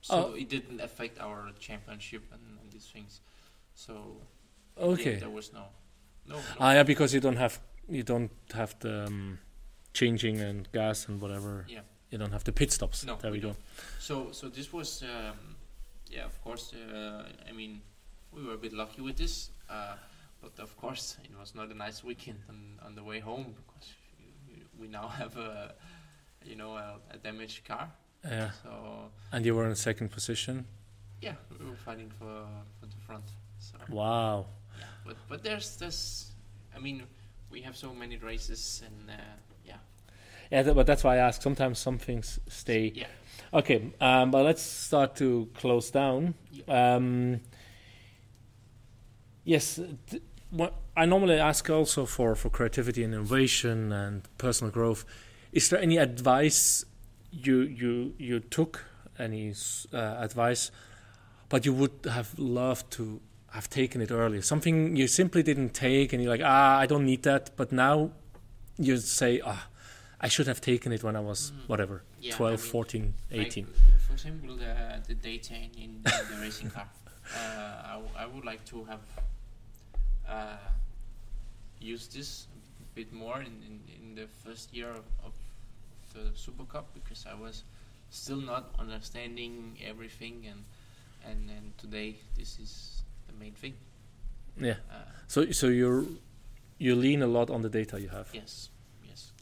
So 0.00 0.14
Oh. 0.14 0.34
it 0.36 0.48
didn't 0.48 0.80
affect 0.80 1.18
our 1.18 1.52
championship 1.58 2.22
and, 2.32 2.58
and 2.60 2.70
these 2.72 2.86
things. 2.92 3.20
So 3.74 3.92
yeah, 4.76 4.92
okay. 4.92 5.16
there 5.18 5.30
was 5.34 5.52
no 5.52 5.64
no. 6.26 6.36
no 6.36 6.40
Ah, 6.60 6.72
yeah, 6.72 6.84
because 6.86 7.14
you 7.14 7.20
don't 7.20 7.36
have 7.38 7.60
you 7.88 8.02
don't 8.02 8.30
have 8.54 8.74
the 8.78 9.04
um, 9.06 9.38
changing 9.92 10.40
and 10.40 10.68
gas 10.72 11.08
and 11.08 11.20
whatever. 11.20 11.64
Yeah. 11.68 11.82
You 12.10 12.18
don't 12.18 12.32
have 12.32 12.44
the 12.44 12.52
pit 12.52 12.72
stops. 12.72 13.04
No, 13.04 13.16
there 13.16 13.30
we, 13.32 13.38
we 13.38 13.42
go. 13.48 13.56
So 13.98 14.32
so 14.32 14.48
this 14.48 14.72
was 14.72 15.02
um, 15.02 15.55
yeah 16.10 16.24
of 16.24 16.40
course 16.42 16.72
uh, 16.74 17.24
I 17.48 17.52
mean 17.52 17.80
we 18.32 18.42
were 18.44 18.54
a 18.54 18.58
bit 18.58 18.72
lucky 18.72 19.02
with 19.02 19.16
this 19.16 19.50
uh, 19.70 19.96
but 20.40 20.58
of 20.58 20.76
course 20.76 21.16
it 21.24 21.30
was 21.38 21.54
not 21.54 21.70
a 21.70 21.74
nice 21.74 22.04
weekend 22.04 22.38
on, 22.48 22.78
on 22.86 22.94
the 22.94 23.02
way 23.02 23.20
home 23.20 23.54
because 23.56 23.88
we 24.78 24.86
now 24.88 25.08
have 25.08 25.36
a 25.36 25.74
you 26.44 26.56
know 26.56 26.76
a, 26.76 26.98
a 27.14 27.18
damaged 27.18 27.64
car 27.64 27.90
Yeah. 28.24 28.50
so 28.62 29.10
And 29.32 29.44
you 29.46 29.54
were 29.56 29.66
in 29.68 29.76
second 29.76 30.10
position. 30.10 30.64
yeah 31.22 31.34
we 31.58 31.64
were 31.70 31.76
fighting 31.84 32.10
for 32.18 32.46
for 32.80 32.86
the 32.86 33.00
front 33.06 33.24
so 33.58 33.76
Wow. 33.88 34.46
yeah 34.78 34.86
but 35.06 35.16
but 35.28 35.42
there's 35.42 35.76
this 35.76 36.32
I 36.76 36.78
mean 36.78 37.02
we 37.50 37.62
have 37.62 37.76
so 37.76 37.94
many 37.94 38.16
races 38.18 38.82
and 38.86 39.10
uh, 39.10 39.22
yeah 40.50 40.62
th- 40.62 40.74
but 40.74 40.86
that's 40.86 41.04
why 41.04 41.14
I 41.14 41.18
ask. 41.18 41.42
Sometimes 41.42 41.78
some 41.78 41.98
things 41.98 42.40
stay. 42.48 42.92
yeah 42.94 43.06
Okay, 43.52 43.92
um, 44.00 44.30
but 44.30 44.44
let's 44.44 44.62
start 44.62 45.16
to 45.16 45.48
close 45.54 45.90
down. 45.90 46.34
Um, 46.68 47.40
yes, 49.44 49.80
th- 50.10 50.22
what 50.50 50.74
I 50.96 51.06
normally 51.06 51.38
ask 51.38 51.68
also 51.70 52.06
for, 52.06 52.34
for 52.34 52.50
creativity 52.50 53.04
and 53.04 53.14
innovation 53.14 53.92
and 53.92 54.22
personal 54.38 54.70
growth. 54.72 55.04
Is 55.52 55.68
there 55.68 55.80
any 55.80 55.96
advice 55.96 56.84
you 57.30 57.60
you 57.60 58.14
you 58.18 58.40
took? 58.40 58.84
Any 59.18 59.54
uh, 59.94 59.96
advice, 59.96 60.70
but 61.48 61.64
you 61.64 61.72
would 61.72 61.92
have 62.04 62.38
loved 62.38 62.90
to 62.92 63.22
have 63.52 63.70
taken 63.70 64.02
it 64.02 64.10
earlier? 64.10 64.42
Something 64.42 64.94
you 64.96 65.06
simply 65.06 65.42
didn't 65.42 65.72
take, 65.72 66.12
and 66.12 66.22
you're 66.22 66.30
like, 66.30 66.42
ah, 66.44 66.78
I 66.78 66.84
don't 66.84 67.06
need 67.06 67.22
that. 67.22 67.56
But 67.56 67.72
now 67.72 68.10
you 68.76 68.98
say, 68.98 69.40
ah, 69.42 69.68
I 70.20 70.28
should 70.28 70.46
have 70.46 70.60
taken 70.60 70.92
it 70.92 71.02
when 71.02 71.14
I 71.16 71.20
was 71.20 71.50
Mm. 71.52 71.68
whatever, 71.68 72.02
Yeah, 72.20 72.34
I 72.34 72.36
12, 72.36 72.62
mean, 72.62 72.70
14, 72.72 73.14
Like, 73.30 73.46
18. 73.46 73.66
for 74.06 74.12
example, 74.14 74.56
the, 74.56 75.02
the 75.06 75.14
data 75.14 75.54
in, 75.54 75.70
in 75.76 76.02
the 76.02 76.38
racing 76.40 76.70
car. 76.70 76.88
Uh, 77.34 77.38
I, 77.84 77.92
w- 77.94 78.14
I 78.16 78.26
would 78.26 78.44
like 78.44 78.64
to 78.66 78.84
have 78.84 79.00
uh, 80.28 80.56
used 81.80 82.14
this 82.14 82.46
a 82.80 82.94
bit 82.94 83.12
more 83.12 83.40
in, 83.40 83.62
in, 83.68 83.80
in 84.00 84.14
the 84.14 84.26
first 84.44 84.72
year 84.74 84.90
of, 84.90 85.04
of 85.24 85.32
the 86.14 86.30
Super 86.36 86.64
Cup 86.64 86.86
because 86.94 87.26
I 87.30 87.34
was 87.34 87.62
still 88.10 88.40
not 88.40 88.74
understanding 88.78 89.76
everything 89.84 90.46
and 90.48 90.64
and, 91.28 91.50
and 91.50 91.76
today 91.76 92.14
this 92.38 92.58
is 92.60 93.02
the 93.26 93.32
main 93.34 93.52
thing. 93.54 93.74
Yeah. 94.60 94.76
Uh, 94.90 94.94
So 95.26 95.50
so 95.50 95.66
you're 95.66 96.04
you 96.78 96.94
lean 96.94 97.22
a 97.22 97.26
lot 97.26 97.50
on 97.50 97.62
the 97.62 97.68
data 97.68 98.00
you 98.00 98.08
have. 98.10 98.28
yes. 98.32 98.70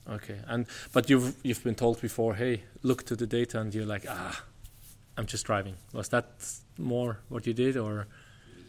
Okay. 0.09 0.38
And 0.46 0.66
but 0.92 1.09
you've 1.11 1.34
you've 1.42 1.62
been 1.64 1.74
told 1.74 2.00
before, 2.00 2.34
hey, 2.34 2.62
look 2.82 3.05
to 3.07 3.16
the 3.16 3.26
data, 3.26 3.61
and 3.61 3.74
you're 3.74 3.86
like, 3.86 4.05
ah, 4.09 4.42
I'm 5.16 5.26
just 5.26 5.46
driving. 5.46 5.76
Was 5.92 6.09
that 6.09 6.26
more 6.78 7.18
what 7.28 7.46
you 7.46 7.55
did, 7.55 7.76
or 7.76 8.07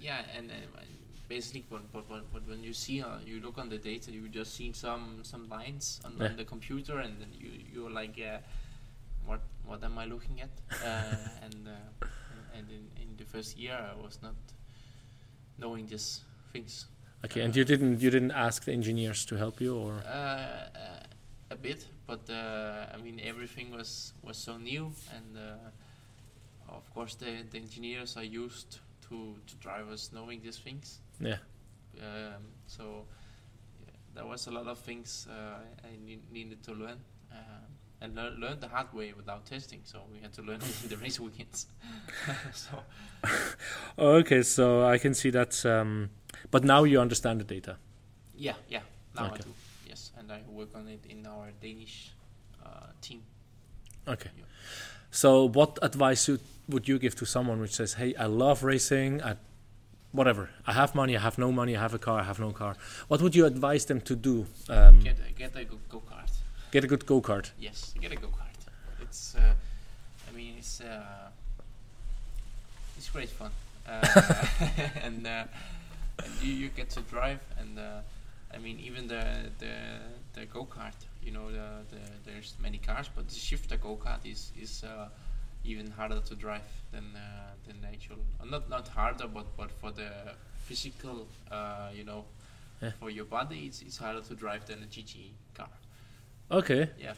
Yeah, 0.01 0.21
and 0.37 0.51
uh, 0.51 0.53
basically, 1.27 1.65
when 2.47 2.63
you 2.63 2.73
see, 2.73 3.01
uh, 3.01 3.17
you 3.25 3.39
look 3.41 3.57
on 3.57 3.69
the 3.69 3.77
data, 3.77 4.11
you 4.11 4.29
just 4.29 4.53
see 4.55 4.71
some 4.73 5.23
some 5.23 5.49
lines 5.49 5.99
on, 6.05 6.13
Yeah. 6.17 6.29
on 6.29 6.35
the 6.37 6.45
computer, 6.45 6.99
and 6.99 7.19
then 7.19 7.29
you 7.39 7.49
you're 7.73 7.91
like, 7.91 8.17
uh, 8.21 8.37
what 9.25 9.41
what 9.65 9.83
am 9.83 9.97
I 9.97 10.05
looking 10.05 10.41
at? 10.41 10.49
uh, 10.85 11.45
and 11.45 11.67
uh, 11.67 12.07
and 12.57 12.69
in, 12.69 12.87
in 13.01 13.17
the 13.17 13.25
first 13.25 13.57
year, 13.57 13.77
I 13.77 13.95
was 14.01 14.19
not 14.21 14.35
knowing 15.57 15.87
these 15.87 16.21
things. 16.53 16.85
okay? 17.25 17.41
And 17.41 17.55
you 17.55 17.65
didn't 17.65 17.99
you 18.01 18.09
didn't 18.11 18.31
ask 18.31 18.63
the 18.63 18.71
engineers 18.73 19.25
to 19.25 19.35
help 19.35 19.59
you, 19.61 19.75
or 19.75 19.93
Uh, 20.05 20.09
uh, 20.09 21.03
a 21.55 21.57
bit, 21.57 21.87
but 22.07 22.29
uh, 22.29 22.93
I 22.93 22.97
mean 23.03 23.19
everything 23.23 23.71
was 23.77 24.13
was 24.21 24.37
so 24.37 24.57
new, 24.57 24.91
and 25.15 25.37
uh, 25.37 26.75
of 26.75 26.93
course 26.93 27.15
the, 27.15 27.43
the 27.51 27.57
engineers 27.57 28.17
are 28.17 28.23
used 28.43 28.79
to 29.09 29.35
to 29.47 29.55
drivers 29.59 30.11
knowing 30.13 30.41
these 30.43 30.57
things. 30.63 30.99
yeah. 31.19 31.37
Um, 32.01 32.43
so 32.67 32.83
yeah, 33.85 33.93
there 34.15 34.25
was 34.25 34.47
a 34.47 34.51
lot 34.51 34.67
of 34.67 34.77
things 34.79 35.27
uh, 35.29 35.59
I 35.87 35.97
need, 36.05 36.21
needed 36.31 36.63
to 36.63 36.73
learn. 36.73 36.99
And 38.01 38.13
lear- 38.15 38.35
learn 38.37 38.59
the 38.59 38.67
hard 38.67 38.93
way 38.93 39.13
without 39.13 39.45
testing, 39.45 39.79
so 39.83 39.99
we 40.11 40.19
had 40.21 40.33
to 40.33 40.41
learn 40.41 40.59
it 40.61 40.75
in 40.83 40.89
the 40.89 40.97
race 40.97 41.19
weekends. 41.19 41.65
so 42.53 42.83
Okay, 43.97 44.43
so 44.43 44.83
I 44.83 44.97
can 44.97 45.13
see 45.13 45.31
that. 45.31 45.65
Um, 45.65 46.09
but 46.51 46.63
now 46.63 46.83
you 46.83 46.99
understand 47.01 47.39
the 47.39 47.45
data. 47.45 47.77
yeah, 48.37 48.55
yeah, 48.69 48.81
now 49.15 49.31
I 49.33 49.37
do. 49.37 49.49
And 50.25 50.31
I 50.31 50.41
work 50.49 50.69
on 50.73 50.87
it 50.87 51.05
in 51.07 51.27
our 51.27 51.51
Danish 51.61 52.09
uh, 52.65 52.87
team. 52.99 53.21
Okay. 54.07 54.29
Yeah. 54.35 54.43
So, 55.11 55.47
what 55.47 55.77
advice 55.83 56.27
you, 56.27 56.39
would 56.67 56.87
you 56.87 56.97
give 56.97 57.15
to 57.17 57.25
someone 57.27 57.61
which 57.61 57.73
says, 57.75 57.93
"Hey, 57.93 58.15
I 58.15 58.25
love 58.25 58.63
racing. 58.63 59.21
I, 59.21 59.35
whatever. 60.13 60.49
I 60.65 60.73
have 60.73 60.95
money. 60.95 61.15
I 61.15 61.19
have 61.21 61.37
no 61.37 61.51
money. 61.51 61.77
I 61.77 61.81
have 61.81 61.93
a 61.93 61.99
car. 61.99 62.19
I 62.21 62.23
have 62.23 62.39
no 62.39 62.51
car." 62.51 62.75
What 63.07 63.21
would 63.21 63.35
you 63.35 63.45
advise 63.45 63.85
them 63.85 64.01
to 64.01 64.15
do? 64.15 64.47
Um, 64.67 64.99
Get 65.01 65.17
a, 65.29 65.31
get 65.31 65.55
a 65.55 65.63
go 65.63 65.77
go 65.89 66.01
kart. 66.11 66.31
get 66.71 66.83
a 66.83 66.87
good 66.87 67.05
go 67.05 67.21
kart. 67.21 67.51
Yes, 67.59 67.93
get 68.01 68.11
a 68.11 68.15
go 68.15 68.27
kart. 68.29 68.57
It's, 69.01 69.35
uh, 69.35 69.53
I 70.27 70.35
mean, 70.35 70.55
it's 70.57 70.81
uh, 70.81 71.29
it's 72.97 73.09
great 73.09 73.29
fun, 73.29 73.51
uh, 73.87 74.01
and, 75.03 75.27
uh, 75.27 75.43
and 76.23 76.33
you, 76.41 76.51
you 76.53 76.69
get 76.69 76.89
to 76.91 77.01
drive, 77.01 77.39
and 77.59 77.77
uh, 77.77 77.99
I 78.53 78.57
mean, 78.57 78.79
even 78.79 79.07
the 79.07 79.51
the 79.59 79.73
the 80.33 80.45
go 80.45 80.65
kart. 80.65 80.93
You 81.23 81.31
know, 81.31 81.51
the, 81.51 81.67
the 81.91 82.01
there's 82.31 82.53
many 82.61 82.77
cars, 82.77 83.09
but 83.15 83.27
the 83.27 83.35
shifter 83.35 83.77
go 83.77 83.95
kart 83.97 84.25
is 84.25 84.51
is 84.61 84.83
uh, 84.83 85.09
even 85.63 85.91
harder 85.91 86.19
to 86.21 86.35
drive 86.35 86.61
than 86.91 87.05
uh, 87.15 87.19
than 87.67 87.81
the 87.81 87.87
actual. 87.87 88.17
Uh, 88.41 88.45
not 88.45 88.69
not 88.69 88.87
harder, 88.87 89.27
but 89.27 89.45
but 89.57 89.71
for 89.71 89.91
the 89.91 90.09
physical, 90.65 91.27
uh, 91.51 91.89
you 91.93 92.03
know, 92.03 92.25
Yeah. 92.81 92.91
for 92.99 93.09
your 93.09 93.25
body, 93.25 93.65
it's 93.67 93.81
it's 93.81 93.97
harder 93.97 94.21
to 94.21 94.35
drive 94.35 94.65
than 94.65 94.83
a 94.83 94.87
GT 94.87 95.31
car. 95.57 95.69
Okay. 96.51 96.89
Yeah. 96.99 97.13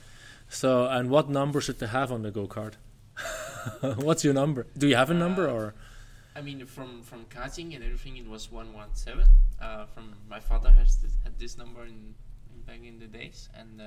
So, 0.50 0.88
and 0.88 1.10
what 1.10 1.30
number 1.30 1.60
should 1.62 1.80
they 1.80 1.88
have 1.88 2.12
on 2.12 2.22
the 2.22 2.32
go 2.32 2.48
kart? 2.48 2.74
What's 3.98 4.24
your 4.24 4.34
number? 4.34 4.66
Do 4.78 4.88
you 4.88 4.96
have 4.96 5.10
a 5.10 5.14
number 5.14 5.48
Uh, 5.48 5.54
or? 5.54 5.74
I 6.38 6.42
mean, 6.42 6.66
from 6.66 7.02
from 7.02 7.26
karting 7.26 7.74
and 7.76 7.84
everything, 7.84 8.18
it 8.18 8.28
was 8.28 8.52
one 8.52 8.72
one 8.74 8.94
seven. 8.94 9.28
Uh, 9.60 9.86
from 9.86 10.14
my 10.30 10.40
father 10.40 10.70
has 10.72 10.98
this, 10.98 11.14
had 11.24 11.38
this 11.40 11.58
number 11.58 11.84
in, 11.86 12.14
in 12.54 12.62
back 12.66 12.82
in 12.86 13.00
the 13.00 13.08
days, 13.08 13.50
and 13.60 13.82
uh, 13.82 13.86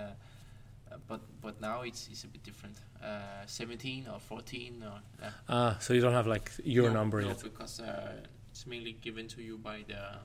uh, 0.91 0.97
but 1.07 1.21
but 1.41 1.61
now 1.61 1.83
it's 1.83 2.09
it's 2.11 2.25
a 2.25 2.29
bit 2.29 2.43
different. 2.43 2.77
Uh, 3.03 3.47
Seventeen 3.47 4.07
or 4.13 4.19
fourteen 4.19 4.83
or 4.83 5.01
uh, 5.25 5.31
Ah, 5.49 5.77
so 5.81 5.95
you 5.95 6.01
don't 6.01 6.13
have 6.15 6.27
like 6.27 6.51
your 6.65 6.89
no, 6.89 6.95
number 6.95 7.21
no, 7.23 7.29
yet. 7.29 7.43
because 7.43 7.81
it's 8.51 8.67
mainly 8.67 8.93
given 9.01 9.29
to 9.29 9.41
you 9.43 9.57
by 9.57 9.85
the 9.87 10.19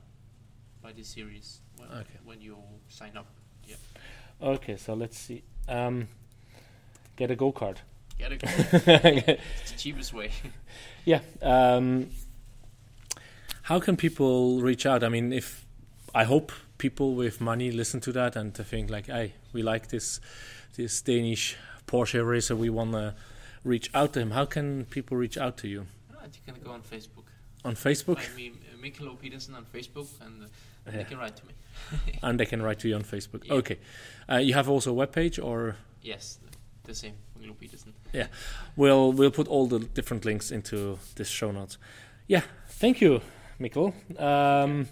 by 0.82 0.92
the 0.94 1.04
series 1.04 1.62
when, 1.78 1.90
Okay. 1.90 2.20
when 2.24 2.42
you 2.42 2.58
sign 2.88 3.16
up. 3.18 3.28
Yeah. 3.68 3.76
Okay, 4.42 4.78
so 4.78 4.94
let's 4.96 5.18
see. 5.18 5.44
Um, 5.68 6.08
get 7.16 7.30
a 7.32 7.36
go 7.36 7.52
kart. 7.52 7.78
Get 8.18 8.32
a 8.32 8.36
it's 9.40 9.72
the 9.72 9.78
cheapest 9.78 10.14
way. 10.14 10.32
Yeah. 11.06 11.20
Um, 11.44 12.10
how 13.64 13.80
can 13.80 13.96
people 13.96 14.60
reach 14.62 14.86
out? 14.88 15.04
I 15.04 15.10
mean, 15.10 15.32
if 15.34 15.66
I 16.16 16.24
hope 16.24 16.52
people 16.80 17.14
with 17.14 17.40
money 17.40 17.72
listen 17.72 18.00
to 18.02 18.12
that 18.14 18.36
and 18.36 18.54
to 18.56 18.64
think 18.64 18.90
like, 18.90 19.06
"Hey, 19.08 19.34
we 19.54 19.62
like 19.62 19.90
this 19.90 20.20
this 20.78 21.02
Danish 21.02 21.58
Porsche 21.86 22.26
racer. 22.28 22.56
We 22.56 22.70
want 22.72 22.94
to 22.94 23.14
reach 23.64 23.90
out 23.94 24.14
to 24.14 24.20
him." 24.20 24.32
How 24.32 24.46
can 24.46 24.86
people 24.86 25.16
reach 25.18 25.38
out 25.38 25.58
to 25.58 25.68
you? 25.68 25.86
Ah, 26.16 26.24
you 26.26 26.54
can 26.54 26.62
go 26.64 26.72
on 26.72 26.82
Facebook. 26.82 27.26
On 27.64 27.76
Facebook, 27.76 28.20
Find 28.22 28.36
me, 28.36 28.52
uh, 28.74 28.78
Mikkel 28.84 29.08
O. 29.08 29.16
Pedersen 29.16 29.56
on 29.56 29.66
Facebook, 29.66 30.08
and 30.22 30.44
uh, 30.44 30.48
Yeah. 30.88 30.92
they 30.98 31.04
can 31.04 31.18
write 31.20 31.36
to 31.36 31.46
me. 31.46 31.54
and 32.24 32.40
they 32.40 32.46
can 32.46 32.62
write 32.62 32.80
to 32.80 32.88
you 32.88 32.96
on 32.96 33.04
Facebook. 33.04 33.44
Yeah. 33.48 33.54
Okay. 33.60 33.78
Uh, 34.30 34.38
you 34.38 34.54
have 34.56 34.70
also 34.70 34.92
a 35.00 35.08
webpage, 35.08 35.44
or 35.44 35.76
Yes, 36.02 36.40
the 36.84 36.94
same. 36.96 37.14
Mikkel 37.40 37.52
O. 37.52 37.54
Pedersen. 37.54 37.94
we'll 38.76 39.12
we'll 39.12 39.32
put 39.32 39.48
all 39.48 39.68
the 39.68 39.80
different 39.80 40.26
links 40.26 40.52
into 40.52 40.98
this 41.16 41.30
show 41.30 41.52
notes. 41.52 41.78
Yeah. 42.28 42.42
Thank 42.68 43.02
you, 43.02 43.22
Mikkel. 43.60 43.94
Um, 44.20 44.88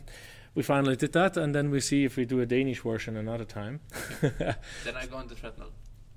we 0.56 0.64
finally 0.64 0.96
did 0.96 1.14
that, 1.14 1.36
and 1.38 1.54
then 1.54 1.72
we 1.72 1.80
see 1.80 2.06
if 2.06 2.16
we 2.16 2.26
do 2.26 2.40
a 2.42 2.46
Danish 2.46 2.82
version 2.82 3.18
another 3.18 3.46
time. 3.46 3.80
Then 4.22 4.96
I 4.96 5.06
go 5.08 5.18
on 5.18 5.28
the 5.28 5.36
treadmill. 5.36 5.72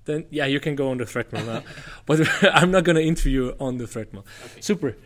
then 0.04 0.26
yeah, 0.30 0.46
you 0.46 0.60
can 0.60 0.76
go 0.76 0.90
on 0.90 0.98
the 0.98 1.04
treadmill 1.06 1.44
now, 1.46 1.62
but 2.06 2.20
I'm 2.54 2.70
not 2.70 2.84
going 2.84 2.96
to 2.96 3.02
interview 3.02 3.54
on 3.58 3.78
the 3.78 3.86
treadmill. 3.86 4.26
Okay. 4.44 4.60
Super. 4.60 4.96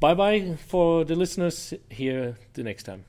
Bye 0.00 0.14
bye 0.14 0.56
for 0.66 1.04
the 1.04 1.14
listeners. 1.14 1.74
Here 1.88 2.36
the 2.54 2.62
next 2.62 2.82
time. 2.82 3.04